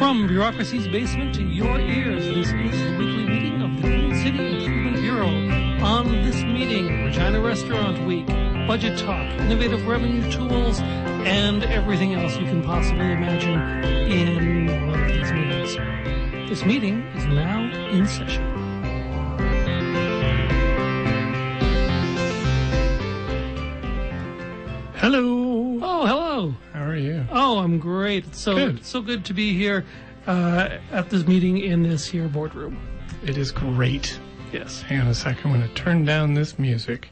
From 0.00 0.26
bureaucracy's 0.26 0.88
basement 0.88 1.34
to 1.34 1.42
your 1.42 1.78
ears, 1.78 2.24
this 2.24 2.46
is 2.46 2.82
the 2.82 2.96
weekly 2.96 3.26
meeting 3.26 3.60
of 3.60 3.76
the 3.76 3.82
Queen 3.82 4.14
City 4.14 4.64
Improvement 4.64 4.96
Bureau. 4.96 5.28
On 5.84 6.10
this 6.24 6.36
meeting, 6.42 7.04
Regina 7.04 7.38
Restaurant 7.38 8.02
Week, 8.06 8.26
budget 8.66 8.98
talk, 8.98 9.30
innovative 9.40 9.86
revenue 9.86 10.22
tools, 10.32 10.80
and 10.80 11.64
everything 11.64 12.14
else 12.14 12.34
you 12.38 12.46
can 12.46 12.62
possibly 12.62 13.12
imagine 13.12 13.60
in 14.10 14.88
one 14.88 15.02
of 15.02 15.08
these 15.08 15.32
meetings. 15.32 16.48
This 16.48 16.64
meeting 16.64 17.02
is 17.14 17.26
now 17.26 17.60
in 17.90 18.06
session. 18.06 18.42
Hello. 24.94 25.78
Oh, 25.82 26.06
hello. 26.06 26.54
Are 26.90 26.96
you? 26.96 27.24
Oh, 27.30 27.58
I'm 27.58 27.78
great. 27.78 28.26
It's 28.26 28.40
so 28.40 28.54
Good. 28.56 28.84
so 28.84 29.00
good 29.00 29.24
to 29.26 29.32
be 29.34 29.54
here 29.56 29.84
uh, 30.26 30.78
at 30.90 31.08
this 31.08 31.24
meeting 31.26 31.58
in 31.58 31.84
this 31.84 32.04
here 32.06 32.26
boardroom. 32.26 32.78
It 33.24 33.36
is 33.36 33.52
great. 33.52 34.18
Yes. 34.52 34.82
Hang 34.82 35.00
on 35.02 35.06
a 35.06 35.14
second. 35.14 35.52
I'm 35.52 35.56
going 35.58 35.68
to 35.68 35.74
turn 35.74 36.04
down 36.04 36.34
this 36.34 36.58
music. 36.58 37.10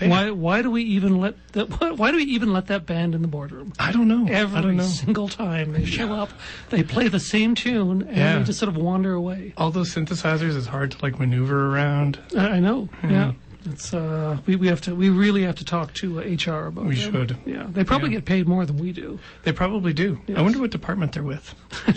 Why 0.00 0.30
why 0.30 0.62
do 0.62 0.70
we 0.70 0.82
even 0.82 1.18
let 1.20 1.34
that 1.54 1.66
why 1.98 2.10
do 2.12 2.16
we 2.18 2.22
even 2.24 2.52
let 2.52 2.66
that 2.68 2.86
band 2.86 3.14
in 3.16 3.22
the 3.22 3.28
boardroom? 3.28 3.72
I 3.80 3.90
don't 3.92 4.06
know. 4.08 4.26
Every 4.28 4.58
I 4.58 4.62
don't 4.62 4.76
know. 4.76 4.82
single 4.84 5.28
time 5.28 5.72
they 5.72 5.84
show 5.84 6.12
up, 6.12 6.30
they 6.70 6.82
play 6.84 7.08
the 7.08 7.18
same 7.20 7.54
tune 7.56 8.02
and 8.02 8.16
Yeah. 8.16 8.38
they 8.38 8.44
just 8.44 8.58
sort 8.60 8.68
of 8.68 8.76
wander 8.76 9.14
away. 9.14 9.54
All 9.56 9.70
those 9.72 9.92
synthesizers 9.94 10.54
is 10.56 10.66
hard 10.66 10.92
to 10.92 10.98
like 11.02 11.18
maneuver 11.18 11.74
around. 11.74 12.18
I, 12.36 12.48
I 12.48 12.60
know. 12.60 12.84
Hmm. 13.00 13.10
Yeah. 13.10 13.32
It's 13.64 13.92
uh 13.92 14.38
we, 14.46 14.56
we 14.56 14.68
have 14.68 14.80
to 14.82 14.94
we 14.94 15.10
really 15.10 15.42
have 15.42 15.56
to 15.56 15.64
talk 15.64 15.92
to 15.94 16.20
uh, 16.20 16.22
HR 16.22 16.66
about 16.66 16.86
it. 16.86 16.88
We 16.88 16.94
them. 16.96 17.12
should. 17.12 17.36
Yeah. 17.44 17.66
They 17.70 17.84
probably 17.84 18.10
Yeah. 18.10 18.16
get 18.16 18.24
paid 18.24 18.46
more 18.48 18.64
than 18.64 18.76
we 18.78 18.92
do. 18.92 19.18
They 19.44 19.52
probably 19.52 19.92
do. 19.92 20.20
Yes. 20.26 20.38
I 20.38 20.42
wonder 20.42 20.60
what 20.60 20.70
department 20.70 21.12
they're 21.12 21.22
with. 21.22 21.54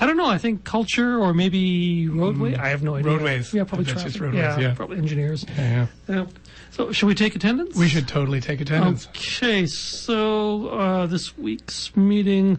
I 0.00 0.06
don't 0.06 0.16
know. 0.16 0.26
I 0.28 0.38
think 0.38 0.64
culture 0.64 1.18
or 1.18 1.34
maybe 1.34 2.08
roadway. 2.08 2.54
I 2.54 2.68
have 2.68 2.82
no 2.82 2.94
idea. 2.94 3.10
Mm. 3.10 3.14
Roadways. 3.16 3.54
Yeah, 3.54 3.64
probably 3.64 3.84
traffic. 3.86 4.20
roadways, 4.20 4.40
yeah, 4.40 4.58
yeah. 4.58 4.74
probably 4.74 4.98
engineers. 4.98 5.44
Yeah. 5.56 5.86
Yeah. 6.08 6.26
So, 6.70 6.92
should 6.92 7.06
we 7.06 7.14
take 7.14 7.34
attendance? 7.34 7.76
We 7.76 7.88
should 7.88 8.06
totally 8.06 8.40
take 8.40 8.60
attendance. 8.60 9.08
Okay, 9.08 9.66
so 9.66 10.68
uh, 10.68 11.06
this 11.06 11.36
week's 11.36 11.96
meeting, 11.96 12.58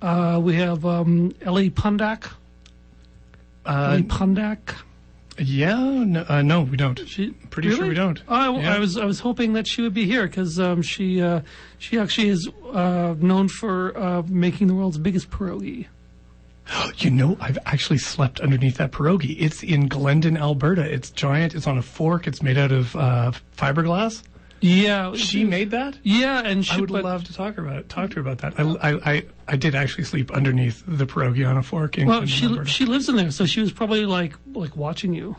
uh, 0.00 0.40
we 0.42 0.54
have 0.56 0.86
um, 0.86 1.34
Ellie 1.42 1.70
Pundak. 1.70 2.30
Uh, 3.66 3.90
Ellie 3.92 4.02
Pundak. 4.04 4.74
Yeah. 5.40 6.04
No, 6.04 6.24
uh, 6.28 6.42
no, 6.42 6.62
we 6.62 6.76
don't. 6.76 6.98
She, 7.08 7.30
Pretty 7.50 7.70
sure 7.74 7.86
we 7.86 7.94
don't. 7.94 8.22
I, 8.28 8.50
Yeah. 8.50 8.74
I 8.74 8.78
was 8.78 8.96
I 8.96 9.04
was 9.04 9.20
hoping 9.20 9.54
that 9.54 9.66
she 9.66 9.82
would 9.82 9.94
be 9.94 10.04
here 10.04 10.26
because 10.26 10.60
um, 10.60 10.82
she 10.82 11.22
uh, 11.22 11.40
she 11.78 11.98
actually 11.98 12.28
is 12.28 12.48
uh, 12.72 13.14
known 13.18 13.48
for 13.48 13.96
uh, 13.96 14.22
making 14.28 14.66
the 14.66 14.74
world's 14.74 14.98
biggest 14.98 15.30
pierogi. 15.30 15.86
You 16.98 17.10
know, 17.10 17.36
I've 17.40 17.58
actually 17.66 17.98
slept 17.98 18.40
underneath 18.40 18.76
that 18.76 18.92
pierogi. 18.92 19.34
It's 19.40 19.62
in 19.62 19.88
Glendon, 19.88 20.36
Alberta. 20.36 20.82
It's 20.82 21.10
giant. 21.10 21.54
It's 21.54 21.66
on 21.66 21.78
a 21.78 21.82
fork. 21.82 22.26
It's 22.26 22.42
made 22.42 22.58
out 22.58 22.72
of 22.72 22.94
uh, 22.94 23.32
fiberglass. 23.56 24.22
Yeah, 24.60 25.14
She 25.14 25.44
made 25.44 25.70
that. 25.70 25.96
Yeah, 26.02 26.40
and 26.44 26.64
she 26.66 26.74
I 26.76 26.80
would 26.80 26.92
but- 26.92 27.02
love 27.04 27.24
to 27.24 27.32
talk 27.34 27.56
about 27.58 27.76
it. 27.76 27.88
Talk 27.88 28.10
to 28.10 28.16
her 28.16 28.20
about 28.20 28.38
that. 28.38 28.60
I, 28.60 28.90
I, 28.90 29.12
I, 29.12 29.24
I 29.48 29.56
did 29.56 29.74
actually 29.74 30.04
sleep 30.04 30.30
underneath 30.30 30.82
the 30.86 31.06
pierogi 31.06 31.48
on 31.48 31.56
a 31.56 31.62
fork 31.62 31.96
in 31.96 32.06
Well, 32.06 32.26
she 32.26 32.46
Alberta. 32.46 32.68
she 32.68 32.84
lives 32.84 33.08
in 33.08 33.16
there, 33.16 33.30
so 33.30 33.46
she 33.46 33.60
was 33.60 33.72
probably 33.72 34.04
like 34.04 34.34
like 34.52 34.76
watching 34.76 35.14
you. 35.14 35.36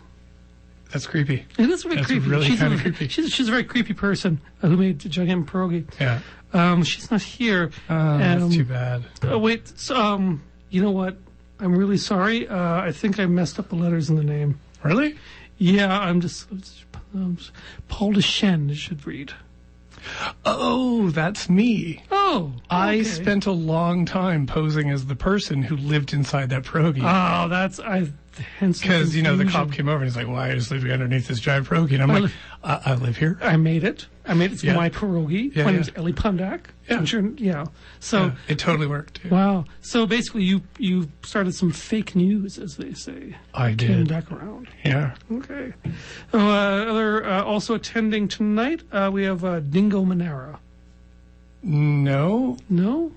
That's 0.92 1.06
creepy. 1.08 1.46
It 1.58 1.70
is 1.70 1.84
very 1.84 1.96
That's 1.96 2.08
creepy. 2.08 2.28
really 2.30 2.48
she's 2.48 2.60
kinda 2.60 2.76
a, 2.76 2.80
creepy. 2.80 3.08
She's 3.08 3.30
she's 3.32 3.48
a 3.48 3.52
very 3.52 3.64
creepy 3.64 3.94
person 3.94 4.42
who 4.60 4.76
made 4.76 5.00
gigantic 5.00 5.54
pierogi. 5.54 5.88
Yeah. 6.00 6.20
Um, 6.54 6.84
she's 6.84 7.10
not 7.12 7.22
here. 7.22 7.72
Oh, 7.90 7.96
Um, 7.96 8.20
that's 8.20 8.56
too 8.56 8.66
bad. 8.66 9.04
Uh, 9.26 9.40
wait, 9.40 9.68
so, 9.80 9.96
um, 9.96 10.42
you 10.70 10.82
know 10.82 10.92
what? 10.92 11.16
I'm 11.62 11.78
really 11.78 11.96
sorry. 11.98 12.46
Uh, 12.48 12.82
I 12.82 12.92
think 12.92 13.20
I 13.20 13.26
messed 13.28 13.58
up 13.60 13.70
the 13.70 13.76
letters 13.76 14.10
in 14.10 14.18
the 14.18 14.24
name. 14.24 14.60
Really? 14.84 15.16
Yeah, 15.60 15.98
I'm 15.98 16.20
just, 16.20 16.48
um, 17.14 17.38
Paul 17.88 18.14
Dechene 18.14 18.74
should 18.76 19.06
read. 19.06 19.34
Oh, 20.46 21.10
that's 21.12 21.50
me. 21.50 22.04
Oh, 22.12 22.54
I 22.70 23.04
spent 23.04 23.46
a 23.46 23.52
long 23.52 24.06
time 24.06 24.48
posing 24.48 24.90
as 24.90 25.06
the 25.06 25.16
person 25.16 25.62
who 25.62 25.78
lived 25.78 26.14
inside 26.14 26.50
that 26.50 26.64
pierogi. 26.64 27.02
Oh, 27.04 27.48
that's 27.48 27.80
I. 27.80 28.12
Hence 28.58 28.82
Because, 28.82 29.14
you 29.16 29.22
know, 29.22 29.36
the 29.36 29.46
cop 29.46 29.74
came 29.74 29.90
over 29.90 29.98
and 29.98 30.06
he's 30.06 30.16
like, 30.16 30.28
why 30.28 30.50
are 30.50 30.54
you 30.54 30.62
sleeping 30.62 30.90
underneath 30.90 31.28
this 31.28 31.40
giant 31.40 31.68
pierogi? 31.68 31.94
And 31.94 32.04
I'm 32.04 32.12
I 32.12 32.14
like, 32.20 32.24
li- 32.24 32.32
I, 32.64 32.82
I 32.86 32.94
live 32.96 33.18
here. 33.18 33.38
I 33.42 33.58
made 33.58 33.84
it. 33.84 34.08
I 34.32 34.34
made 34.34 34.52
it. 34.52 34.54
It's 34.54 34.64
Yeah. 34.64 34.76
my 34.76 34.90
pierogi. 34.90 35.54
Yeah, 35.56 35.66
my 35.66 35.72
yeah. 35.72 35.76
name's 35.76 35.92
Ellie 35.96 36.14
Pundak. 36.14 36.62
Yeah. 36.90 36.98
I'm 36.98 37.06
sure. 37.06 37.22
Yeah. 37.38 37.66
So. 38.00 38.18
Yeah, 38.28 38.32
it 38.48 38.60
totally 38.60 38.88
worked. 38.88 39.20
Yeah. 39.26 39.32
Wow. 39.32 39.66
So 39.82 40.06
basically, 40.06 40.44
you 40.44 40.62
you 40.78 41.10
started 41.24 41.54
some 41.54 41.72
fake 41.72 42.16
news, 42.16 42.58
as 42.58 42.78
they 42.78 42.94
say. 42.94 43.36
I 43.54 43.74
Came 43.74 44.06
did. 44.06 44.08
back 44.08 44.32
around. 44.32 44.70
Yeah. 44.86 45.16
Okay. 45.32 45.74
Uh, 46.34 46.38
other 46.38 47.26
uh, 47.26 47.44
also 47.44 47.76
attending 47.76 48.28
tonight, 48.30 48.82
uh, 48.94 49.10
we 49.12 49.24
have 49.26 49.44
uh, 49.44 49.60
Dingo 49.60 50.06
Manara. 50.06 50.60
No, 51.64 52.58
No, 52.70 53.12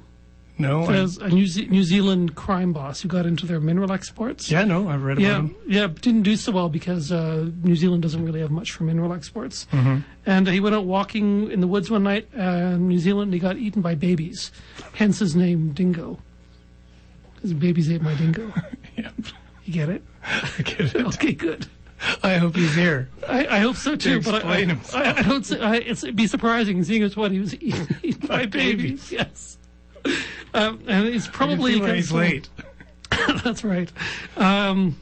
no. 0.58 0.84
I, 0.84 0.92
there's 0.92 1.18
a 1.18 1.28
New, 1.28 1.46
Ze- 1.46 1.66
New 1.66 1.82
Zealand 1.82 2.34
crime 2.36 2.72
boss 2.72 3.00
who 3.00 3.08
got 3.08 3.26
into 3.26 3.44
their 3.46 3.60
mineral 3.60 3.90
exports. 3.92 4.50
yeah, 4.50 4.64
no, 4.64 4.88
I've 4.88 5.02
read 5.02 5.18
about 5.18 5.22
Yeah, 5.26 5.36
him. 5.38 5.56
yeah, 5.66 5.86
but 5.88 6.00
didn't 6.02 6.22
do 6.22 6.36
so 6.36 6.52
well 6.52 6.68
because 6.68 7.10
uh, 7.10 7.48
New 7.62 7.74
Zealand 7.76 8.02
doesn't 8.02 8.24
really 8.24 8.40
have 8.40 8.50
much 8.50 8.70
for 8.72 8.84
mineral 8.84 9.12
exports. 9.12 9.66
Mm-hmm. 9.72 9.98
And 10.26 10.48
he 10.48 10.60
went 10.60 10.74
out 10.74 10.84
walking 10.84 11.50
in 11.50 11.60
the 11.60 11.66
woods 11.66 11.90
one 11.90 12.04
night 12.04 12.28
uh, 12.38 12.42
in 12.76 12.88
New 12.88 12.98
Zealand 12.98 13.28
and 13.28 13.34
he 13.34 13.40
got 13.40 13.56
eaten 13.56 13.82
by 13.82 13.94
babies. 13.94 14.52
Hence 14.94 15.18
his 15.18 15.34
name, 15.34 15.72
Dingo. 15.72 16.18
Because 17.34 17.52
babies 17.52 17.90
ate 17.90 18.02
my 18.02 18.14
dingo. 18.14 18.52
Yeah, 18.96 19.10
You 19.64 19.72
get 19.72 19.88
it? 19.88 20.02
I 20.24 20.62
get 20.62 20.94
it. 20.94 21.04
Okay, 21.14 21.32
good. 21.32 21.66
I 22.22 22.36
hope 22.36 22.54
he's 22.54 22.74
here. 22.76 23.08
I, 23.28 23.46
I 23.46 23.58
hope 23.58 23.74
so 23.76 23.96
too, 23.96 24.20
but 24.20 24.34
I, 24.34 24.36
explain 24.36 24.70
I, 24.70 24.74
himself. 24.74 25.04
I, 25.04 25.10
I 25.18 25.22
don't. 25.22 25.44
say- 25.46 25.60
I, 25.60 25.74
it's, 25.76 26.04
it'd 26.04 26.14
be 26.14 26.28
surprising 26.28 26.84
seeing 26.84 27.02
as 27.02 27.16
what 27.16 27.32
he 27.32 27.40
was 27.40 27.54
eaten, 27.60 27.88
By 28.28 28.46
babies. 28.46 29.10
Yes, 29.10 29.58
um, 30.54 30.80
and 30.86 31.06
it's 31.08 31.26
probably 31.28 31.78
can 31.78 31.80
see 31.80 31.86
why 31.88 31.94
he's 31.96 32.12
late. 32.12 32.48
That's 33.44 33.62
right. 33.64 33.90
Um, 34.36 35.00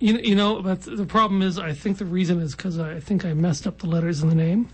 you, 0.00 0.18
you 0.18 0.34
know, 0.34 0.60
but 0.62 0.82
the 0.82 1.06
problem 1.06 1.42
is, 1.42 1.58
I 1.58 1.72
think 1.72 1.98
the 1.98 2.04
reason 2.04 2.40
is 2.40 2.54
because 2.56 2.78
I 2.78 2.98
think 3.00 3.24
I 3.24 3.34
messed 3.34 3.66
up 3.66 3.78
the 3.78 3.86
letters 3.86 4.22
in 4.22 4.28
the 4.28 4.34
name. 4.34 4.68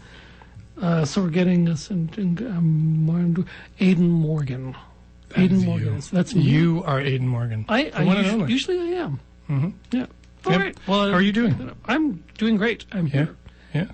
Uh, 0.80 1.04
so 1.04 1.22
we're 1.22 1.28
getting 1.30 1.64
this 1.64 1.90
in, 1.90 2.08
in 2.16 2.38
um, 2.46 3.44
Aiden 3.80 3.98
Morgan. 4.08 4.76
That 5.30 5.38
Aiden 5.50 5.64
Morgan. 5.64 5.94
you. 5.96 6.00
So 6.00 6.16
that's 6.16 6.34
me. 6.34 6.42
You 6.42 6.82
are 6.86 6.98
Aiden 7.00 7.22
Morgan. 7.26 7.66
I, 7.68 7.90
I 7.94 8.02
and 8.04 8.08
usually, 8.26 8.52
usually 8.52 8.78
I 8.80 9.00
am. 9.02 9.20
Mm-hmm. 9.50 9.68
Yeah. 9.92 10.06
All 10.46 10.52
Yep. 10.52 10.60
right. 10.60 10.78
Well, 10.86 11.08
How 11.10 11.14
are 11.14 11.20
you 11.20 11.32
doing? 11.32 11.74
I'm 11.84 12.22
doing 12.38 12.56
great. 12.56 12.84
I'm 12.92 13.06
Yeah, 13.08 13.12
here. 13.12 13.36
yeah. 13.74 13.86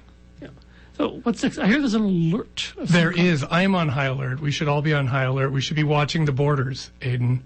So 0.97 1.21
what's 1.25 1.43
next? 1.43 1.59
I 1.59 1.66
hear 1.66 1.78
there's 1.81 1.94
an 1.94 2.03
alert. 2.05 2.72
There 2.78 3.10
is. 3.10 3.43
I 3.44 3.62
am 3.62 3.75
on 3.75 3.88
high 3.88 4.05
alert. 4.06 4.41
We 4.41 4.50
should 4.50 4.69
all 4.69 4.82
be 4.82 4.94
on 4.94 5.09
high 5.09 5.25
alert. 5.25 5.50
We 5.50 5.60
should 5.60 5.77
be 5.77 5.82
watching 5.84 6.25
the 6.25 6.32
borders, 6.32 6.91
Aiden. 7.00 7.41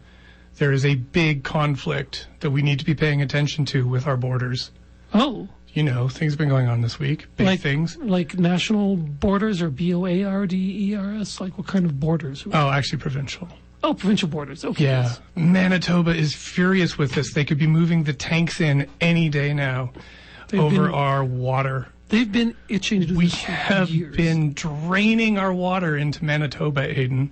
There 0.57 0.73
is 0.73 0.85
a 0.85 0.97
big 0.97 1.45
conflict 1.45 2.27
that 2.41 2.51
we 2.51 2.63
need 2.63 2.79
to 2.81 2.85
be 2.85 2.95
paying 2.95 3.23
attention 3.23 3.65
to 3.67 3.87
with 3.87 4.07
our 4.07 4.17
borders. 4.17 4.71
Oh, 5.15 5.49
You 5.73 5.83
know, 5.85 6.09
things 6.09 6.33
have 6.33 6.39
been 6.39 6.49
going 6.49 6.67
on 6.69 6.81
this 6.83 6.99
week. 6.99 7.27
Big 7.37 7.47
like 7.47 7.61
things. 7.61 7.97
like 7.97 8.39
national 8.39 8.97
borders 8.97 9.63
or 9.63 9.71
B 9.71 9.95
O 9.95 10.05
A 10.05 10.25
R 10.25 10.47
D 10.47 10.91
E 10.91 10.95
R 10.97 11.15
S. 11.15 11.41
Like 11.41 11.57
what 11.57 11.67
kind 11.67 11.87
of 11.87 11.99
borders? 12.01 12.45
Oh, 12.53 12.69
actually, 12.71 12.99
provincial. 12.99 13.49
Oh, 13.83 13.95
provincial 13.95 14.29
borders. 14.29 14.65
Okay. 14.65 14.85
Yeah. 14.85 15.03
yes. 15.05 15.21
Manitoba 15.37 16.11
is 16.15 16.35
furious 16.35 16.99
with 16.99 17.13
this. 17.13 17.33
They 17.33 17.45
could 17.45 17.59
be 17.59 17.69
moving 17.69 18.03
the 18.03 18.13
tanks 18.13 18.61
in 18.61 18.89
any 19.01 19.29
day 19.29 19.55
now 19.55 19.93
They've 20.49 20.61
over 20.61 20.87
been- 20.87 20.95
our 20.95 21.25
water. 21.25 21.89
They've 22.09 22.31
been 22.31 22.55
itching 22.69 23.01
to 23.01 23.07
do 23.07 23.17
We 23.17 23.27
this 23.27 23.35
for 23.43 23.51
have 23.53 23.91
years. 23.91 24.17
been 24.17 24.55
draining 24.55 25.39
our 25.39 25.53
water 25.53 25.97
into 25.97 26.25
Manitoba, 26.25 26.89
Aiden, 26.95 27.31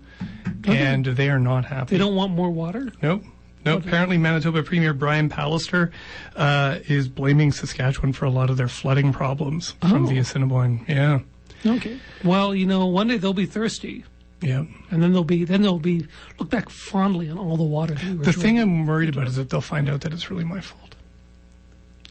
and 0.65 1.05
they 1.07 1.31
are 1.31 1.39
not 1.39 1.65
happy. 1.65 1.95
They 1.97 1.99
don't 1.99 2.15
want 2.15 2.33
more 2.33 2.51
water. 2.51 2.93
Nope. 3.03 3.25
Nope. 3.65 3.85
Apparently, 3.85 4.17
Manitoba 4.19 4.63
Premier 4.63 4.93
Brian 4.95 5.29
Pallister 5.29 5.91
uh, 6.37 6.79
is 6.87 7.09
blaming 7.09 7.51
Saskatchewan 7.53 8.13
for 8.13 8.25
a 8.27 8.31
lot 8.31 8.49
of 8.51 8.57
their 8.57 8.69
flooding 8.69 9.13
problems 9.13 9.73
from 9.81 10.05
Oh. 10.05 10.09
the 10.09 10.19
Assiniboine. 10.19 10.85
Yeah. 10.89 11.21
Okay. 11.65 11.99
Well, 12.23 12.55
you 12.55 12.65
know, 12.67 12.87
one 12.87 13.09
day 13.09 13.17
they'll 13.19 13.33
be 13.33 13.47
thirsty, 13.47 14.05
Yeah. 14.41 14.65
and 14.93 15.03
then 15.03 15.13
they'll 15.13 15.25
be 15.25 15.45
then 15.45 15.63
they'll 15.63 15.81
be 15.81 16.07
look 16.39 16.51
back 16.51 16.69
fondly 16.69 17.29
on 17.29 17.39
all 17.39 17.57
the 17.57 17.65
water 17.65 17.95
The 17.95 18.33
thing. 18.33 18.61
I'm 18.61 18.87
worried 18.87 19.09
about 19.09 19.27
is 19.27 19.35
that 19.37 19.51
they'll 19.51 19.61
find 19.61 19.89
out 19.89 20.03
that 20.03 20.13
it's 20.13 20.31
really 20.31 20.45
my 20.45 20.61
fault. 20.61 20.86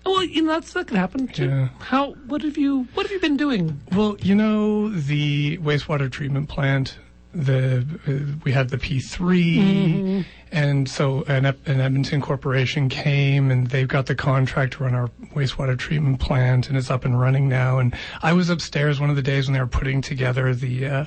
Well, 0.05 0.23
you 0.23 0.43
know, 0.43 0.51
that's 0.53 0.73
that 0.73 0.87
could 0.87 0.97
happen 0.97 1.27
too. 1.27 1.47
Yeah. 1.47 1.69
How? 1.79 2.11
What 2.27 2.41
have 2.43 2.57
you? 2.57 2.87
What 2.93 3.05
have 3.05 3.11
you 3.11 3.19
been 3.19 3.37
doing? 3.37 3.81
Well, 3.91 4.17
you 4.21 4.35
know, 4.35 4.89
the 4.89 5.57
wastewater 5.57 6.11
treatment 6.11 6.47
plant, 6.47 6.97
the 7.33 7.85
uh, 8.07 8.37
we 8.43 8.51
had 8.51 8.69
the 8.69 8.77
P3, 8.77 10.25
and 10.51 10.87
so 10.87 11.23
an, 11.23 11.45
an 11.45 11.81
Edmonton 11.81 12.21
corporation 12.21 12.87
came 12.87 13.49
and 13.51 13.67
they've 13.67 13.87
got 13.87 14.05
the 14.05 14.15
contract 14.15 14.73
to 14.73 14.83
run 14.83 14.93
our 14.93 15.07
wastewater 15.33 15.77
treatment 15.77 16.19
plant, 16.19 16.69
and 16.69 16.77
it's 16.77 16.91
up 16.91 17.03
and 17.03 17.19
running 17.19 17.49
now. 17.49 17.79
And 17.79 17.93
I 18.21 18.33
was 18.33 18.49
upstairs 18.49 18.99
one 18.99 19.09
of 19.09 19.15
the 19.15 19.21
days 19.23 19.47
when 19.47 19.53
they 19.53 19.59
were 19.59 19.67
putting 19.67 20.01
together 20.01 20.53
the 20.53 20.85
uh, 20.85 21.05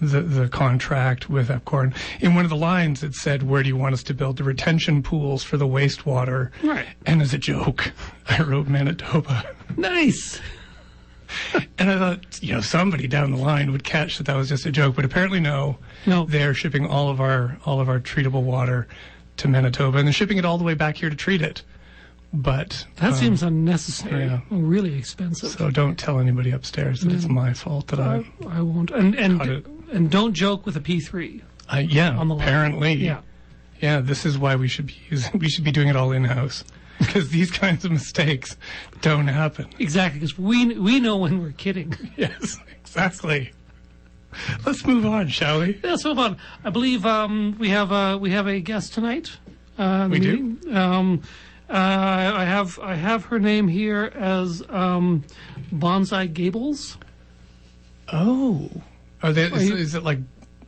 the 0.00 0.20
the 0.20 0.48
contract 0.48 1.28
with 1.30 1.48
Epcor. 1.48 1.94
In 2.20 2.34
one 2.34 2.44
of 2.44 2.50
the 2.50 2.56
lines, 2.56 3.02
it 3.02 3.14
said, 3.14 3.42
"Where 3.42 3.62
do 3.62 3.68
you 3.68 3.76
want 3.76 3.94
us 3.94 4.02
to 4.04 4.14
build 4.14 4.36
the 4.36 4.44
retention 4.44 5.02
pools 5.02 5.44
for 5.44 5.56
the 5.56 5.66
wastewater?" 5.66 6.50
Right. 6.62 6.86
And 7.06 7.22
as 7.22 7.32
a 7.32 7.38
joke, 7.38 7.92
I 8.28 8.42
wrote 8.42 8.68
Manitoba. 8.68 9.44
Nice. 9.76 10.40
And 11.78 11.90
I 11.90 11.98
thought, 11.98 12.42
you 12.42 12.52
know, 12.52 12.60
somebody 12.60 13.06
down 13.08 13.30
the 13.30 13.38
line 13.38 13.72
would 13.72 13.84
catch 13.84 14.18
that 14.18 14.24
that 14.24 14.36
was 14.36 14.48
just 14.48 14.66
a 14.66 14.70
joke, 14.70 14.94
but 14.94 15.04
apparently 15.04 15.40
no. 15.40 15.78
No. 16.06 16.26
They're 16.26 16.54
shipping 16.54 16.86
all 16.86 17.08
of 17.08 17.20
our 17.20 17.56
all 17.64 17.80
of 17.80 17.88
our 17.88 18.00
treatable 18.00 18.42
water 18.42 18.86
to 19.38 19.48
Manitoba, 19.48 19.98
and 19.98 20.06
they're 20.06 20.12
shipping 20.12 20.36
it 20.38 20.44
all 20.44 20.58
the 20.58 20.64
way 20.64 20.74
back 20.74 20.96
here 20.98 21.10
to 21.10 21.16
treat 21.16 21.40
it. 21.42 21.62
But 22.34 22.86
That 22.96 23.12
um, 23.12 23.18
seems 23.18 23.42
unnecessary. 23.42 24.24
yeah. 24.24 24.40
Really 24.50 24.94
expensive. 24.94 25.50
so. 25.50 25.70
Don't 25.70 25.98
tell 25.98 26.18
anybody 26.18 26.50
upstairs 26.50 27.00
that 27.02 27.12
it's 27.12 27.28
my 27.28 27.52
fault 27.52 27.88
that 27.88 28.00
I. 28.00 28.24
I, 28.46 28.58
I 28.58 28.60
won't. 28.62 28.90
And 28.90 29.14
and 29.14 29.40
and 29.92 30.10
don't 30.10 30.32
joke 30.32 30.64
with 30.64 30.76
a 30.76 30.80
P3 30.80 31.42
I 31.68 31.80
yeah. 31.80 32.16
on 32.16 32.28
the 32.28 32.34
line. 32.34 32.46
apparently. 32.46 32.92
Yeah. 32.94 33.20
Yeah. 33.80 34.00
This 34.00 34.24
is 34.24 34.38
why 34.38 34.56
we 34.56 34.68
should 34.68 34.86
be 34.86 34.96
using. 35.10 35.38
We 35.38 35.48
should 35.48 35.64
be 35.64 35.72
doing 35.72 35.88
it 35.88 35.96
all 35.96 36.12
in 36.12 36.24
house 36.24 36.64
because 36.98 37.30
these 37.30 37.50
kinds 37.50 37.84
of 37.84 37.90
mistakes 37.92 38.56
don't 39.00 39.28
happen. 39.28 39.68
Exactly, 39.78 40.20
because 40.20 40.38
we 40.38 40.78
we 40.78 41.00
know 41.00 41.16
when 41.16 41.40
we're 41.42 41.52
kidding. 41.52 41.94
Yes, 42.16 42.58
exactly. 42.80 43.52
Let's 44.64 44.86
move 44.86 45.04
on, 45.04 45.28
shall 45.28 45.60
we? 45.60 45.78
Let's 45.82 46.04
move 46.04 46.18
on. 46.18 46.38
I 46.64 46.70
believe 46.70 47.04
um, 47.04 47.56
we 47.58 47.68
have 47.70 47.92
uh, 47.92 48.18
we 48.20 48.30
have 48.30 48.46
a 48.46 48.60
guest 48.60 48.94
tonight. 48.94 49.30
Uh, 49.78 50.08
We 50.10 50.18
do? 50.20 50.58
Um, 50.72 51.22
uh, 51.68 51.72
I 51.72 52.44
have 52.44 52.78
I 52.80 52.94
have 52.94 53.24
her 53.26 53.38
name 53.38 53.68
here 53.68 54.12
as 54.14 54.62
um, 54.68 55.24
Bonsai 55.72 56.32
Gables. 56.32 56.98
Oh, 58.12 58.70
are 59.22 59.32
they? 59.32 59.44
Is, 59.44 59.70
is 59.70 59.94
it 59.94 60.02
like 60.02 60.18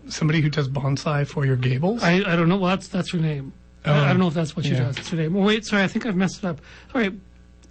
somebody 0.08 0.40
who 0.40 0.48
does 0.50 0.68
bonsai 0.68 1.26
for 1.26 1.44
your 1.44 1.56
gables? 1.56 2.02
I, 2.02 2.16
I 2.32 2.36
don't 2.36 2.48
know. 2.48 2.56
Well, 2.56 2.70
that's 2.70 2.88
that's 2.88 3.10
her 3.10 3.18
name. 3.18 3.52
I, 3.84 4.04
I 4.04 4.08
don't 4.08 4.18
know 4.18 4.28
if 4.28 4.34
that's 4.34 4.56
what 4.56 4.64
she 4.64 4.72
yeah. 4.72 4.84
does. 4.84 4.98
It's 4.98 5.10
her 5.10 5.16
name. 5.16 5.36
Oh, 5.36 5.42
wait, 5.44 5.64
sorry. 5.66 5.82
I 5.82 5.88
think 5.88 6.06
I've 6.06 6.16
messed 6.16 6.38
it 6.38 6.44
up. 6.46 6.60
All 6.94 7.00
right, 7.00 7.12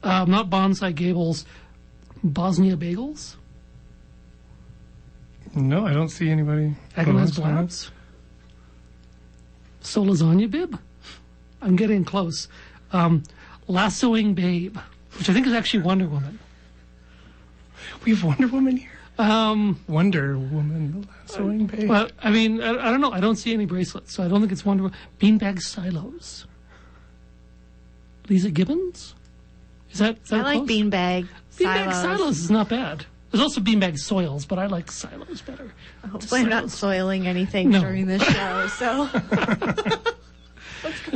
um, 0.03 0.29
not 0.29 0.49
Bonsai 0.49 0.93
Gables, 0.93 1.45
Bosnia 2.23 2.75
Bagels. 2.77 3.35
no, 5.55 5.85
I 5.85 5.93
don't 5.93 6.09
see 6.09 6.29
anybody. 6.29 6.75
Agnes 6.97 7.37
Oh, 7.37 7.41
Blabs. 7.41 7.91
So 9.81 10.03
lasagna 10.03 10.49
bib. 10.49 10.79
I'm 11.61 11.75
getting 11.75 12.03
close. 12.05 12.47
Um, 12.91 13.23
lassoing 13.67 14.33
babe, 14.33 14.77
which 15.17 15.29
I 15.29 15.33
think 15.33 15.47
is 15.47 15.53
actually 15.53 15.83
Wonder 15.83 16.07
Woman. 16.07 16.39
We 18.05 18.11
have 18.13 18.23
Wonder 18.23 18.47
Woman 18.47 18.77
here. 18.77 18.89
Um, 19.17 19.79
Wonder 19.87 20.37
Woman, 20.37 21.07
the 21.35 21.43
lassoing 21.43 21.65
babe. 21.67 21.87
but 21.87 22.11
I 22.21 22.29
mean, 22.31 22.61
I, 22.61 22.69
I 22.87 22.91
don't 22.91 23.01
know. 23.01 23.11
I 23.11 23.19
don't 23.19 23.35
see 23.35 23.53
any 23.53 23.65
bracelets, 23.65 24.13
so 24.13 24.23
I 24.23 24.27
don't 24.27 24.39
think 24.39 24.51
it's 24.51 24.65
Wonder 24.65 24.83
Woman. 24.83 24.97
Beanbag 25.19 25.61
silos. 25.61 26.45
Lisa 28.29 28.49
Gibbons. 28.51 29.15
Is 29.91 29.99
that? 29.99 30.17
Is 30.23 30.29
that 30.29 30.39
I 30.39 30.43
like 30.43 30.57
close? 30.59 30.69
beanbag 30.69 31.27
Beanbag 31.57 31.93
silos. 31.93 32.01
silos 32.01 32.39
is 32.39 32.51
not 32.51 32.69
bad. 32.69 33.05
There's 33.31 33.41
also 33.41 33.61
beanbag 33.61 33.97
soils, 33.97 34.45
but 34.45 34.59
I 34.59 34.67
like 34.67 34.91
silos 34.91 35.41
better. 35.41 35.73
Hopefully, 36.09 36.41
I'm 36.41 36.49
not 36.49 36.69
soiling 36.71 37.25
anything 37.27 37.69
No. 37.71 37.81
during 37.81 38.05
this 38.05 38.21
show. 38.23 38.67
So, 38.77 39.09
Let's 39.13 39.91
go 40.03 40.11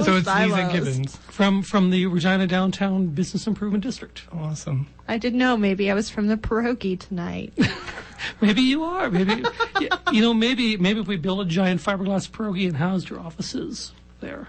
so 0.03 0.17
it's 0.17 0.27
Lisa. 0.27 0.69
Gibbons. 0.71 1.15
From 1.15 1.61
from 1.61 1.89
the 1.89 2.05
Regina 2.07 2.47
Downtown 2.47 3.07
Business 3.07 3.47
Improvement 3.47 3.83
District. 3.83 4.23
Awesome. 4.31 4.87
I 5.07 5.17
didn't 5.17 5.39
know. 5.39 5.57
Maybe 5.57 5.91
I 5.91 5.93
was 5.93 6.09
from 6.09 6.27
the 6.27 6.37
pierogi 6.37 6.99
tonight. 6.99 7.53
Maybe 8.41 8.61
you 8.61 8.83
are. 8.83 9.09
Maybe 9.09 9.43
yeah, 9.79 9.97
you 10.11 10.21
know. 10.21 10.33
Maybe 10.33 10.77
maybe 10.77 10.99
if 10.99 11.07
we 11.07 11.17
build 11.17 11.41
a 11.41 11.45
giant 11.45 11.81
fiberglass 11.81 12.29
pierogi 12.29 12.67
and 12.67 12.77
housed 12.77 13.09
your 13.09 13.19
offices 13.19 13.91
there. 14.19 14.47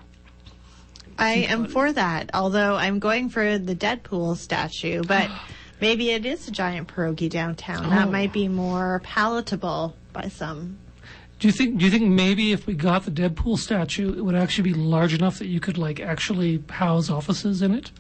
I 1.18 1.32
am 1.32 1.66
for 1.66 1.92
that. 1.92 2.30
Although 2.32 2.76
I'm 2.76 2.98
going 2.98 3.28
for 3.28 3.58
the 3.58 3.74
Deadpool 3.74 4.36
statue, 4.36 5.02
but 5.02 5.28
maybe 5.80 6.10
it 6.10 6.24
is 6.24 6.48
a 6.48 6.50
giant 6.50 6.88
pierogi 6.88 7.28
downtown. 7.28 7.86
Oh. 7.86 7.90
That 7.90 8.10
might 8.10 8.32
be 8.32 8.48
more 8.48 9.00
palatable 9.04 9.94
by 10.12 10.28
some. 10.28 10.78
Do 11.38 11.46
you 11.46 11.52
think? 11.52 11.79
Do 11.79 11.85
you 11.85 11.90
think 11.90 12.05
maybe 12.08 12.52
if 12.52 12.67
we 12.67 12.75
got 12.75 13.05
the 13.05 13.11
Deadpool 13.12 13.58
statue, 13.58 14.12
it 14.17 14.25
would 14.25 14.35
actually 14.35 14.73
be 14.73 14.75
large 14.79 15.14
enough 15.14 15.38
that 15.38 15.46
you 15.46 15.61
could 15.61 15.79
like 15.79 16.00
actually 16.00 16.62
house 16.69 17.11
offices 17.11 17.62
in 17.62 17.75
it, 17.75 17.93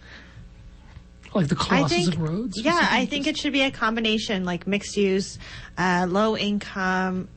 like 1.34 1.46
the 1.48 1.54
Colossus 1.54 2.04
think, 2.06 2.14
of 2.14 2.20
Rhodes? 2.20 2.60
yeah. 2.60 2.88
I 2.90 3.06
think 3.06 3.26
it 3.26 3.36
should 3.36 3.52
be 3.52 3.62
a 3.62 3.70
combination, 3.70 4.44
like 4.44 4.66
mixed 4.66 4.96
use, 4.96 5.38
uh, 5.76 6.06
low 6.08 6.36
income, 6.36 7.28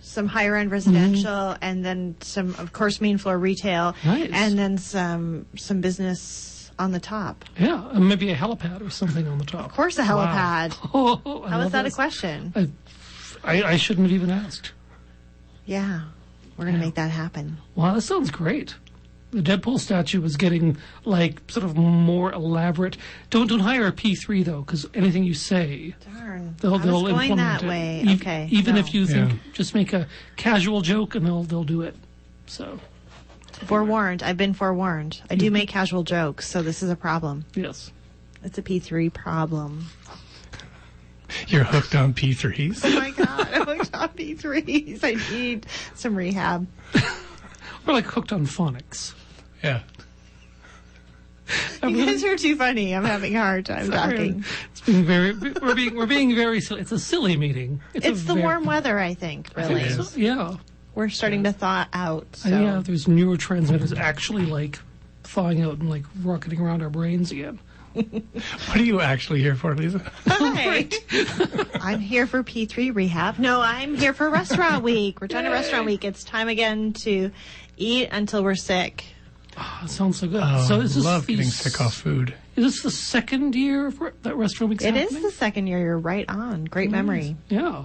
some 0.00 0.26
higher 0.28 0.56
end 0.56 0.70
residential, 0.70 1.56
and 1.60 1.84
then 1.84 2.16
some, 2.20 2.54
of 2.56 2.72
course, 2.72 3.00
main 3.02 3.18
floor 3.18 3.38
retail, 3.38 3.92
Mm-hmm. 4.00 4.08
Nice. 4.08 4.30
and 4.32 4.58
then 4.58 4.78
some 4.78 5.46
some 5.56 5.80
business 5.82 6.70
on 6.78 6.90
the 6.92 7.00
top. 7.00 7.44
Yeah, 7.58 7.86
and 7.90 8.08
maybe 8.08 8.30
a 8.30 8.34
helipad 8.34 8.80
or 8.84 8.88
something 8.90 9.28
on 9.28 9.38
the 9.38 9.44
top. 9.44 9.66
Of 9.66 9.72
course, 9.72 9.98
a 9.98 10.02
helipad. 10.04 10.70
Wow. 10.94 11.20
Oh, 11.26 11.42
I 11.44 11.50
How 11.50 11.56
love 11.58 11.66
is 11.66 11.72
that 11.72 11.84
a 11.86 11.90
question? 11.90 12.52
I, 12.56 12.68
I, 13.44 13.62
I 13.72 13.76
shouldn't 13.76 14.06
have 14.08 14.14
even 14.14 14.30
asked. 14.30 14.72
Yeah, 15.66 16.02
we're 16.56 16.66
gonna 16.66 16.78
Yeah. 16.78 16.84
make 16.84 16.94
that 16.94 17.10
happen. 17.10 17.58
Wow, 17.74 17.94
that 17.94 18.02
sounds 18.02 18.30
great. 18.30 18.74
The 19.30 19.40
Deadpool 19.42 19.80
statue 19.80 20.20
was 20.20 20.36
getting 20.36 20.76
like 21.04 21.42
sort 21.50 21.64
of 21.64 21.76
more 21.76 22.32
elaborate. 22.32 22.96
Don't 23.30 23.48
don't 23.48 23.60
hire 23.60 23.86
a 23.86 23.92
P 23.92 24.14
three 24.14 24.42
though, 24.44 24.60
because 24.60 24.86
anything 24.94 25.24
you 25.24 25.34
say, 25.34 25.94
Darn, 26.04 26.54
they'll 26.60 26.76
I 26.76 26.78
they'll 26.78 27.02
was 27.02 27.12
going 27.12 27.30
implement 27.32 27.60
that 27.60 27.62
it. 27.64 27.68
way. 27.68 28.04
Ev- 28.06 28.20
okay, 28.20 28.48
even 28.52 28.74
no. 28.74 28.80
if 28.80 28.94
you 28.94 29.06
think 29.06 29.32
Yeah. 29.32 29.36
just 29.52 29.74
make 29.74 29.92
a 29.92 30.06
casual 30.36 30.82
joke 30.82 31.14
and 31.16 31.26
they'll 31.26 31.42
they'll 31.42 31.64
do 31.64 31.82
it. 31.82 31.96
So 32.46 32.78
forewarned, 33.66 34.22
I've 34.22 34.36
been 34.36 34.54
forewarned. 34.54 35.20
I 35.30 35.34
do 35.34 35.50
make 35.50 35.68
casual 35.68 36.04
jokes, 36.04 36.46
so 36.48 36.62
this 36.62 36.82
is 36.82 36.90
a 36.90 36.96
problem. 36.96 37.44
yes, 37.54 37.90
It's 38.44 38.58
a 38.58 38.62
P 38.62 38.78
three 38.78 39.08
problem. 39.10 39.86
You're 41.48 41.64
hooked 41.64 41.94
on 41.94 42.14
P3s. 42.14 42.80
Oh 42.84 43.00
my 43.00 43.10
god, 43.10 43.48
I'm 43.52 43.66
hooked 43.66 43.94
on 43.94 44.08
P 44.10 44.34
threes. 44.34 45.02
I 45.02 45.14
need 45.32 45.66
some 45.94 46.14
rehab. 46.14 46.66
we're 47.86 47.94
like 47.94 48.04
hooked 48.04 48.32
on 48.32 48.46
phonics. 48.46 49.14
Yeah. 49.62 49.80
You 51.82 52.06
guys 52.06 52.24
are 52.24 52.36
too 52.36 52.56
funny. 52.56 52.94
I'm 52.94 53.04
having 53.04 53.36
a 53.36 53.40
hard 53.40 53.66
time 53.66 53.90
talking. 53.90 54.44
It's 54.72 54.80
being 54.80 55.04
very 55.04 55.32
we're 55.34 55.74
being 55.74 55.94
we're 55.94 56.06
being 56.06 56.34
very 56.34 56.60
silly. 56.60 56.80
It's 56.80 56.92
a 56.92 56.98
silly 56.98 57.36
meeting. 57.36 57.80
a 57.94 57.98
It's 57.98 58.22
the 58.24 58.32
very- 58.34 58.40
warm 58.42 58.64
weather, 58.64 58.98
I 58.98 59.12
think. 59.14 59.50
Really, 59.54 59.82
It 59.82 59.98
is. 59.98 60.16
Yeah, 60.16 60.56
we're 60.94 61.10
starting 61.10 61.44
to 61.44 61.52
thaw 61.52 61.86
out. 61.92 62.26
Uh, 62.32 62.36
so. 62.36 62.48
and 62.50 62.64
yeah. 62.64 62.82
There's 62.82 63.04
neurotransmitters 63.06 63.96
actually 63.98 64.46
like 64.46 64.78
thawing 65.24 65.60
out 65.62 65.78
and 65.78 65.90
like 65.90 66.04
rocketing 66.22 66.60
around 66.60 66.82
our 66.82 66.90
brains 66.90 67.30
again. 67.30 67.58
What 68.68 68.76
are 68.76 68.82
you 68.84 69.00
actually 69.00 69.40
here 69.40 69.54
for, 69.54 69.74
Lisa? 69.74 70.00
Hi. 70.26 70.88
I'm 71.80 72.00
here 72.00 72.26
for 72.26 72.42
P3 72.42 72.94
rehab. 72.94 73.38
No, 73.38 73.60
I'm 73.60 73.94
here 73.96 74.12
for 74.12 74.28
Restaurant 74.30 74.82
Week. 74.90 75.20
Regina 75.20 75.50
Restaurant 75.50 75.86
Week. 75.86 76.04
It's 76.04 76.24
time 76.24 76.48
again 76.48 76.92
to 76.94 77.30
eat 77.76 78.08
until 78.10 78.42
we're 78.42 78.54
sick. 78.56 79.04
Oh, 79.56 79.78
that 79.82 79.90
sounds 79.90 80.18
so 80.18 80.26
good. 80.26 80.42
Oh, 80.44 80.64
so 80.66 80.80
is 80.80 80.96
this 80.96 81.04
love 81.04 81.26
the 81.26 81.34
getting 81.34 81.46
s- 81.48 81.56
sick 81.56 81.80
off 81.80 81.94
food. 81.94 82.34
Is 82.56 82.64
this 82.64 82.82
the 82.82 82.90
second 82.90 83.54
year 83.54 83.86
of 83.86 84.00
re- 84.00 84.10
that 84.22 84.36
restaurant 84.36 84.70
week's 84.70 84.84
It 84.84 84.96
is 84.96 85.02
happening? 85.04 85.22
the 85.22 85.30
second 85.30 85.66
year. 85.68 85.78
You're 85.78 85.98
right 85.98 86.28
on. 86.28 86.64
Great 86.64 86.90
memory. 86.90 87.36
Yeah. 87.48 87.84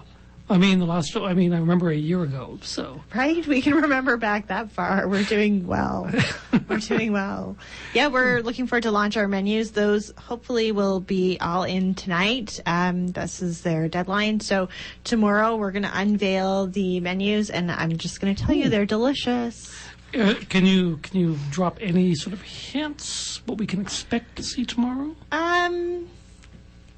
I 0.51 0.58
mean, 0.58 0.79
the 0.79 0.86
last. 0.86 1.15
I 1.15 1.34
mean, 1.34 1.53
I 1.53 1.60
remember 1.60 1.91
a 1.91 1.96
year 1.96 2.24
ago. 2.24 2.58
So 2.63 3.01
Right? 3.13 3.46
We 3.46 3.62
can 3.62 3.75
remember 3.75 4.18
back 4.18 4.48
that 4.48 4.72
far. 4.72 5.08
We're 5.08 5.24
doing 5.24 5.68
well. 5.68 6.12
we're 6.70 6.79
doing 6.79 7.12
well. 7.12 7.56
Yeah, 7.94 8.08
we're 8.08 8.41
looking 8.41 8.65
forward 8.65 8.84
to 8.84 8.91
launch 8.91 9.15
our 9.15 9.27
menus. 9.27 9.72
Those 9.72 10.12
hopefully 10.18 10.72
will 10.72 11.00
be 11.00 11.38
all 11.39 11.63
in 11.63 11.94
tonight. 11.94 12.60
Um, 12.65 13.08
this 13.08 13.41
is 13.44 13.62
their 13.62 13.88
deadline. 13.88 14.39
So 14.39 14.70
tomorrow 15.03 15.56
we're 15.56 15.72
going 15.72 15.84
to 15.84 15.98
unveil 15.98 16.65
the 16.68 17.00
menus, 17.00 17.51
and 17.51 17.72
I'm 17.72 17.98
just 17.98 18.20
going 18.20 18.34
to 18.34 18.44
tell 18.44 18.56
you 18.56 18.70
they're 18.70 18.86
delicious. 18.88 19.72
uh, 20.18 20.34
can 20.50 20.65
you 20.65 20.98
can 20.98 21.20
you 21.20 21.38
drop 21.51 21.77
any 21.79 22.15
sort 22.15 22.34
of 22.34 22.41
hints 22.41 23.46
what 23.46 23.60
we 23.60 23.68
can 23.68 23.79
expect 23.82 24.36
to 24.38 24.44
see 24.44 24.65
tomorrow? 24.65 25.15
Um, 25.32 26.10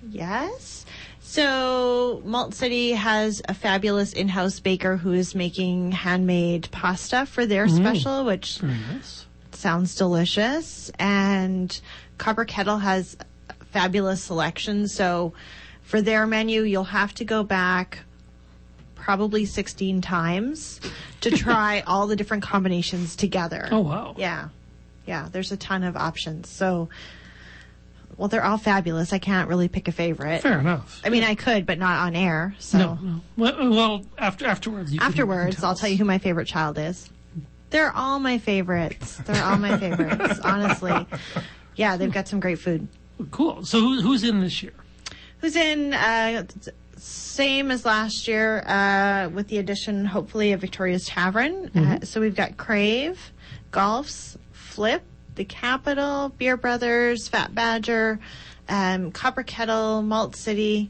yes. 0.09 0.85
So 1.31 2.21
Malt 2.25 2.53
City 2.53 2.91
has 2.91 3.41
a 3.47 3.53
fabulous 3.53 4.11
in-house 4.11 4.59
baker 4.59 4.97
who 4.97 5.13
is 5.13 5.33
making 5.33 5.93
handmade 5.93 6.67
pasta 6.71 7.25
for 7.25 7.45
their 7.45 7.67
mm. 7.67 7.77
special, 7.77 8.25
which 8.25 8.61
nice. 8.61 9.25
sounds 9.53 9.95
delicious. 9.95 10.91
And 10.99 11.79
Copper 12.17 12.43
Kettle 12.43 12.79
has 12.79 13.15
fabulous 13.67 14.21
selection. 14.21 14.89
So 14.89 15.31
for 15.83 16.01
their 16.01 16.27
menu, 16.27 16.63
you'll 16.63 16.83
have 16.83 17.13
to 17.13 17.23
go 17.23 17.43
back 17.43 17.99
probably 18.95 19.45
16 19.45 20.01
times 20.01 20.81
to 21.21 21.31
try 21.37 21.81
all 21.87 22.07
the 22.07 22.17
different 22.17 22.43
combinations 22.43 23.15
together. 23.15 23.69
Oh 23.71 23.79
wow. 23.79 24.15
Yeah. 24.17 24.49
Yeah, 25.07 25.29
there's 25.31 25.53
a 25.53 25.57
ton 25.57 25.83
of 25.83 25.95
options. 25.95 26.49
So 26.49 26.89
well, 28.17 28.27
they're 28.27 28.43
all 28.43 28.57
fabulous. 28.57 29.13
I 29.13 29.19
can't 29.19 29.47
really 29.49 29.67
pick 29.67 29.87
a 29.87 29.91
favorite. 29.91 30.41
Fair 30.41 30.59
enough. 30.59 31.01
I 31.03 31.09
mean, 31.09 31.23
I 31.23 31.35
could, 31.35 31.65
but 31.65 31.77
not 31.79 31.99
on 31.99 32.15
air. 32.15 32.55
So 32.59 32.77
no, 32.77 32.99
no. 33.01 33.21
Well, 33.37 33.69
well 33.69 34.05
after 34.17 34.45
afterwards. 34.45 34.93
You 34.93 34.99
can- 34.99 35.05
can 35.07 35.11
afterwards, 35.13 35.63
I'll 35.63 35.75
tell 35.75 35.89
you 35.89 35.97
who 35.97 36.05
my 36.05 36.17
favorite 36.17 36.47
child 36.47 36.77
is. 36.77 37.09
They're 37.69 37.91
all 37.95 38.19
my 38.19 38.37
favorites. 38.37 39.17
They're 39.25 39.43
all 39.43 39.57
my 39.57 39.77
favorites, 39.77 40.39
honestly. 40.43 41.07
Yeah, 41.75 41.95
they've 41.97 42.11
got 42.11 42.27
some 42.27 42.39
great 42.41 42.59
food. 42.59 42.87
Cool. 43.31 43.63
So 43.65 43.79
who, 43.79 44.01
who's 44.01 44.23
in 44.23 44.41
this 44.41 44.61
year? 44.61 44.73
Who's 45.39 45.55
in? 45.55 45.93
Uh, 45.93 46.43
same 46.97 47.71
as 47.71 47.85
last 47.85 48.27
year, 48.27 48.61
uh, 48.67 49.29
with 49.29 49.47
the 49.47 49.57
addition, 49.57 50.05
hopefully, 50.05 50.51
of 50.51 50.59
Victoria's 50.61 51.05
Tavern. 51.05 51.71
Uh, 51.75 51.99
so 52.05 52.19
we've 52.21 52.35
got 52.35 52.57
Crave, 52.57 53.31
Golfs, 53.71 54.35
Flip, 54.51 55.01
The 55.35 55.45
Capital, 55.45 56.29
Beer 56.37 56.57
Brothers, 56.57 57.27
Fat 57.27 57.53
Badger, 57.55 58.19
um, 58.69 59.11
Copper 59.11 59.43
Kettle, 59.43 60.01
Malt 60.01 60.35
City, 60.35 60.89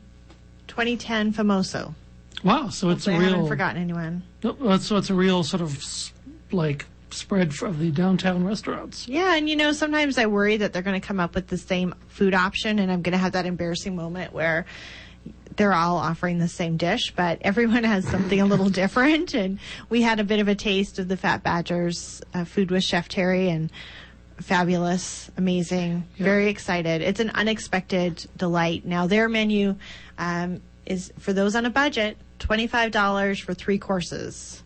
2010 0.67 1.33
Famoso. 1.33 1.93
Wow. 2.43 2.69
So 2.69 2.89
it's 2.89 3.05
a 3.07 3.11
Hopefully 3.11 3.15
I 3.15 3.19
haven't 3.23 3.39
real. 3.41 3.47
forgotten 3.47 3.81
anyone. 3.81 4.23
No, 4.43 4.77
So 4.77 4.97
it's 4.97 5.09
a 5.09 5.13
real 5.13 5.43
sort 5.43 5.61
of 5.61 5.79
like 6.51 6.85
spread 7.11 7.53
of 7.61 7.79
the 7.79 7.91
downtown 7.91 8.43
restaurants. 8.45 9.07
Yeah, 9.07 9.35
and 9.35 9.47
you 9.49 9.55
know, 9.55 9.71
sometimes 9.73 10.17
I 10.17 10.25
worry 10.25 10.57
that 10.57 10.73
they're 10.73 10.81
going 10.81 10.99
to 10.99 11.05
come 11.05 11.19
up 11.19 11.35
with 11.35 11.47
the 11.47 11.57
same 11.57 11.93
food 12.07 12.33
option, 12.33 12.79
and 12.79 12.91
I'm 12.91 13.01
going 13.01 13.11
to 13.11 13.17
have 13.17 13.33
that 13.33 13.45
embarrassing 13.45 13.95
moment 13.95 14.33
where 14.33 14.65
they're 15.57 15.73
all 15.73 15.97
offering 15.97 16.39
the 16.39 16.47
same 16.47 16.77
dish, 16.77 17.11
but 17.15 17.37
everyone 17.41 17.83
has 17.83 18.07
something 18.07 18.39
a 18.39 18.45
little 18.45 18.69
different. 18.81 19.33
And 19.35 19.59
we 19.89 20.01
had 20.01 20.19
a 20.19 20.23
bit 20.23 20.39
of 20.39 20.47
a 20.47 20.55
taste 20.55 20.97
of 20.99 21.09
the 21.09 21.17
Fat 21.17 21.43
Badgers 21.43 22.21
uh, 22.33 22.45
food 22.45 22.71
with 22.71 22.83
Chef 22.83 23.07
Terry, 23.09 23.49
and 23.49 23.69
fabulous, 24.41 25.29
amazing, 25.37 26.03
very 26.17 26.47
excited. 26.47 27.01
It's 27.01 27.19
an 27.19 27.29
unexpected 27.31 28.25
delight. 28.37 28.85
Now, 28.85 29.07
their 29.07 29.29
menu 29.29 29.75
um, 30.17 30.61
is 30.85 31.11
for 31.19 31.33
those 31.33 31.55
on 31.55 31.65
a 31.65 31.69
budget, 31.69 32.17
$25 32.39 33.41
for 33.41 33.53
three 33.53 33.77
courses 33.77 34.63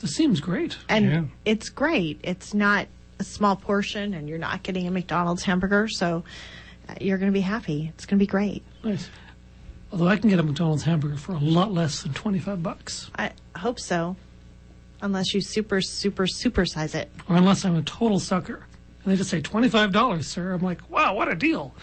This 0.00 0.14
seems 0.14 0.40
great. 0.40 0.76
and 0.88 1.04
Yeah. 1.06 1.22
it's 1.44 1.68
great. 1.68 2.20
It's 2.22 2.54
not 2.54 2.86
a 3.18 3.24
small 3.24 3.56
portion, 3.56 4.14
and 4.14 4.28
you're 4.28 4.38
not 4.38 4.62
getting 4.62 4.86
a 4.86 4.90
McDonald's 4.90 5.42
hamburger, 5.42 5.88
so 5.88 6.24
uh, 6.88 6.94
you're 7.00 7.18
going 7.18 7.30
to 7.30 7.36
be 7.36 7.40
happy. 7.42 7.90
It's 7.94 8.06
going 8.06 8.18
to 8.18 8.22
be 8.22 8.26
great. 8.28 8.62
Nice. 8.84 9.10
Although 9.90 10.06
I 10.08 10.16
can 10.16 10.28
get 10.30 10.38
a 10.38 10.42
McDonald's 10.42 10.82
hamburger 10.84 11.16
for 11.16 11.32
a 11.32 11.38
lot 11.38 11.72
less 11.72 12.02
than 12.02 12.12
twenty-five 12.12 12.62
bucks, 12.62 13.10
I 13.18 13.32
hope 13.56 13.80
so, 13.80 14.16
unless 15.00 15.32
you 15.34 15.40
super, 15.40 15.80
super, 15.80 16.26
super 16.26 16.66
size 16.66 16.94
it. 16.94 17.10
or 17.28 17.36
unless 17.36 17.64
I'm 17.64 17.74
a 17.74 17.82
total 17.82 18.20
sucker, 18.20 18.66
and 19.04 19.12
they 19.12 19.16
just 19.16 19.30
say 19.30 19.40
twenty-five 19.40 19.92
dollars, 19.92 20.26
sir. 20.26 20.52
I'm 20.52 20.62
like, 20.62 20.88
wow, 20.90 21.14
what 21.14 21.28
a 21.28 21.34
deal. 21.34 21.74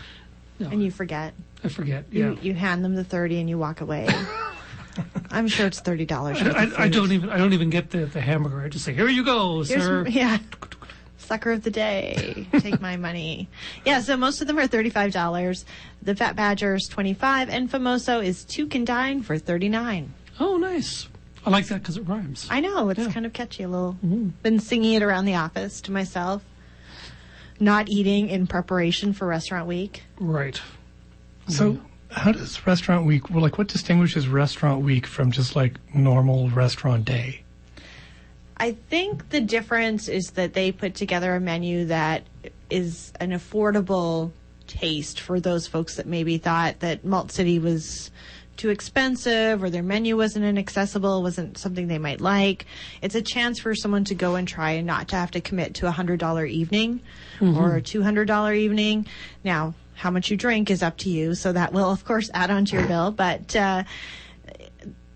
No, 0.60 0.70
And 0.70 0.82
you 0.84 0.92
forget. 0.92 1.34
I 1.64 1.68
forget. 1.68 2.06
You, 2.12 2.34
Yeah. 2.34 2.42
you 2.42 2.54
hand 2.54 2.84
them 2.86 2.96
the 2.96 3.04
thirty, 3.04 3.40
and 3.40 3.50
you 3.50 3.58
walk 3.58 3.82
away. 3.82 4.08
I'm 5.32 5.48
sure 5.48 5.68
it's 5.68 5.80
thirty 5.82 6.06
dollars. 6.06 6.42
I, 6.42 6.50
I, 6.66 6.84
I 6.84 6.88
don't 6.88 7.12
even 7.12 7.30
I 7.30 7.38
don't 7.38 7.54
even 7.54 7.70
get 7.70 7.90
the, 7.92 8.06
the 8.06 8.22
hamburger. 8.22 8.62
I 8.62 8.70
just 8.70 8.86
say, 8.86 8.94
here 8.94 9.10
you 9.10 9.26
go, 9.26 9.64
sir. 9.64 10.06
yeah. 10.08 10.38
Sucker 11.18 11.52
of 11.52 11.64
the 11.64 11.72
day. 11.72 12.46
Take 12.60 12.80
my 12.82 12.96
money. 12.98 13.50
Yeah, 13.86 14.00
so 14.02 14.16
most 14.16 14.42
of 14.42 14.48
them 14.48 14.60
are 14.60 14.68
$35. 14.68 15.66
The 16.04 16.16
Fat 16.16 16.36
Badger 16.36 16.76
is 16.76 16.88
25 16.88 17.50
and 17.50 17.70
Famoso 17.70 18.24
is 18.24 18.44
two 18.46 18.68
can 18.68 18.86
dine 18.86 19.24
for 19.24 19.38
39 19.40 20.14
Oh, 20.40 20.58
nice. 20.58 21.08
I 21.46 21.50
like 21.50 21.66
that 21.68 21.82
because 21.82 21.98
it 21.98 22.02
rhymes. 22.08 22.48
I 22.52 22.60
know 22.60 22.90
it's 22.90 23.00
Yeah. 23.00 23.12
kind 23.12 23.26
of 23.26 23.34
catchy. 23.34 23.64
A 23.64 23.68
little. 23.68 23.94
Mm-hmm. 24.06 24.28
Been 24.44 24.60
singing 24.60 24.94
it 24.94 25.02
around 25.04 25.26
the 25.26 25.34
office 25.36 25.82
to 25.82 25.92
myself. 25.92 26.44
Not 27.60 27.90
eating 27.90 28.30
in 28.30 28.48
preparation 28.48 29.14
for 29.14 29.28
Restaurant 29.28 29.68
Week. 29.68 30.04
Right. 30.20 30.60
So, 31.48 31.74
mm-hmm. 31.74 31.86
how 32.12 32.32
does 32.32 32.66
Restaurant 32.66 33.06
Week, 33.06 33.30
well, 33.30 33.42
like, 33.42 33.58
what 33.58 33.68
distinguishes 33.68 34.28
Restaurant 34.28 34.84
Week 34.84 35.06
from 35.06 35.32
just 35.32 35.56
like 35.56 35.76
normal 35.94 36.50
restaurant 36.50 37.06
day? 37.06 37.44
I 38.58 38.72
think 38.72 39.30
the 39.30 39.42
difference 39.42 40.08
is 40.08 40.32
that 40.32 40.54
they 40.54 40.72
put 40.72 40.96
together 40.96 41.36
a 41.36 41.40
menu 41.40 41.86
that 41.86 42.24
is 42.70 43.12
an 43.20 43.32
affordable 43.32 44.32
taste 44.68 45.20
for 45.20 45.40
those 45.40 45.68
folks 45.68 45.96
that 45.96 46.06
maybe 46.06 46.38
thought 46.38 46.80
that 46.80 47.06
Malt 47.06 47.32
City 47.32 47.60
was 47.60 48.12
too 48.58 48.70
expensive 48.70 49.62
or 49.62 49.70
their 49.70 49.84
menu 49.84 50.18
wasn't 50.18 50.46
inaccessible, 50.46 51.22
wasn't 51.22 51.58
something 51.58 51.88
they 51.88 51.98
might 51.98 52.22
like. 52.22 52.66
It's 53.02 53.16
a 53.16 53.22
chance 53.22 53.60
for 53.60 53.76
someone 53.76 54.04
to 54.06 54.16
go 54.16 54.36
and 54.36 54.48
try 54.48 54.72
and 54.72 54.88
not 54.88 55.08
to 55.10 55.16
have 55.16 55.32
to 55.32 55.42
commit 55.42 55.76
to 55.76 55.88
a 55.88 55.92
hundred 55.92 56.20
dollar 56.20 56.46
evening 56.46 57.02
or 57.42 57.76
a 57.76 57.82
two 57.82 58.02
hundred 58.02 58.28
dollar 58.28 58.54
evening. 58.54 59.08
Now, 59.44 59.74
how 59.96 60.12
much 60.12 60.30
you 60.30 60.38
drink 60.38 60.70
is 60.70 60.84
up 60.84 60.98
to 60.98 61.10
you, 61.10 61.36
so 61.36 61.54
that 61.54 61.74
will 61.74 61.92
of 61.92 62.06
course 62.06 62.30
add 62.34 62.52
on 62.52 62.66
to 62.66 62.78
your 62.78 62.88
bill, 62.88 63.12
but 63.12 63.56
uh 63.56 63.84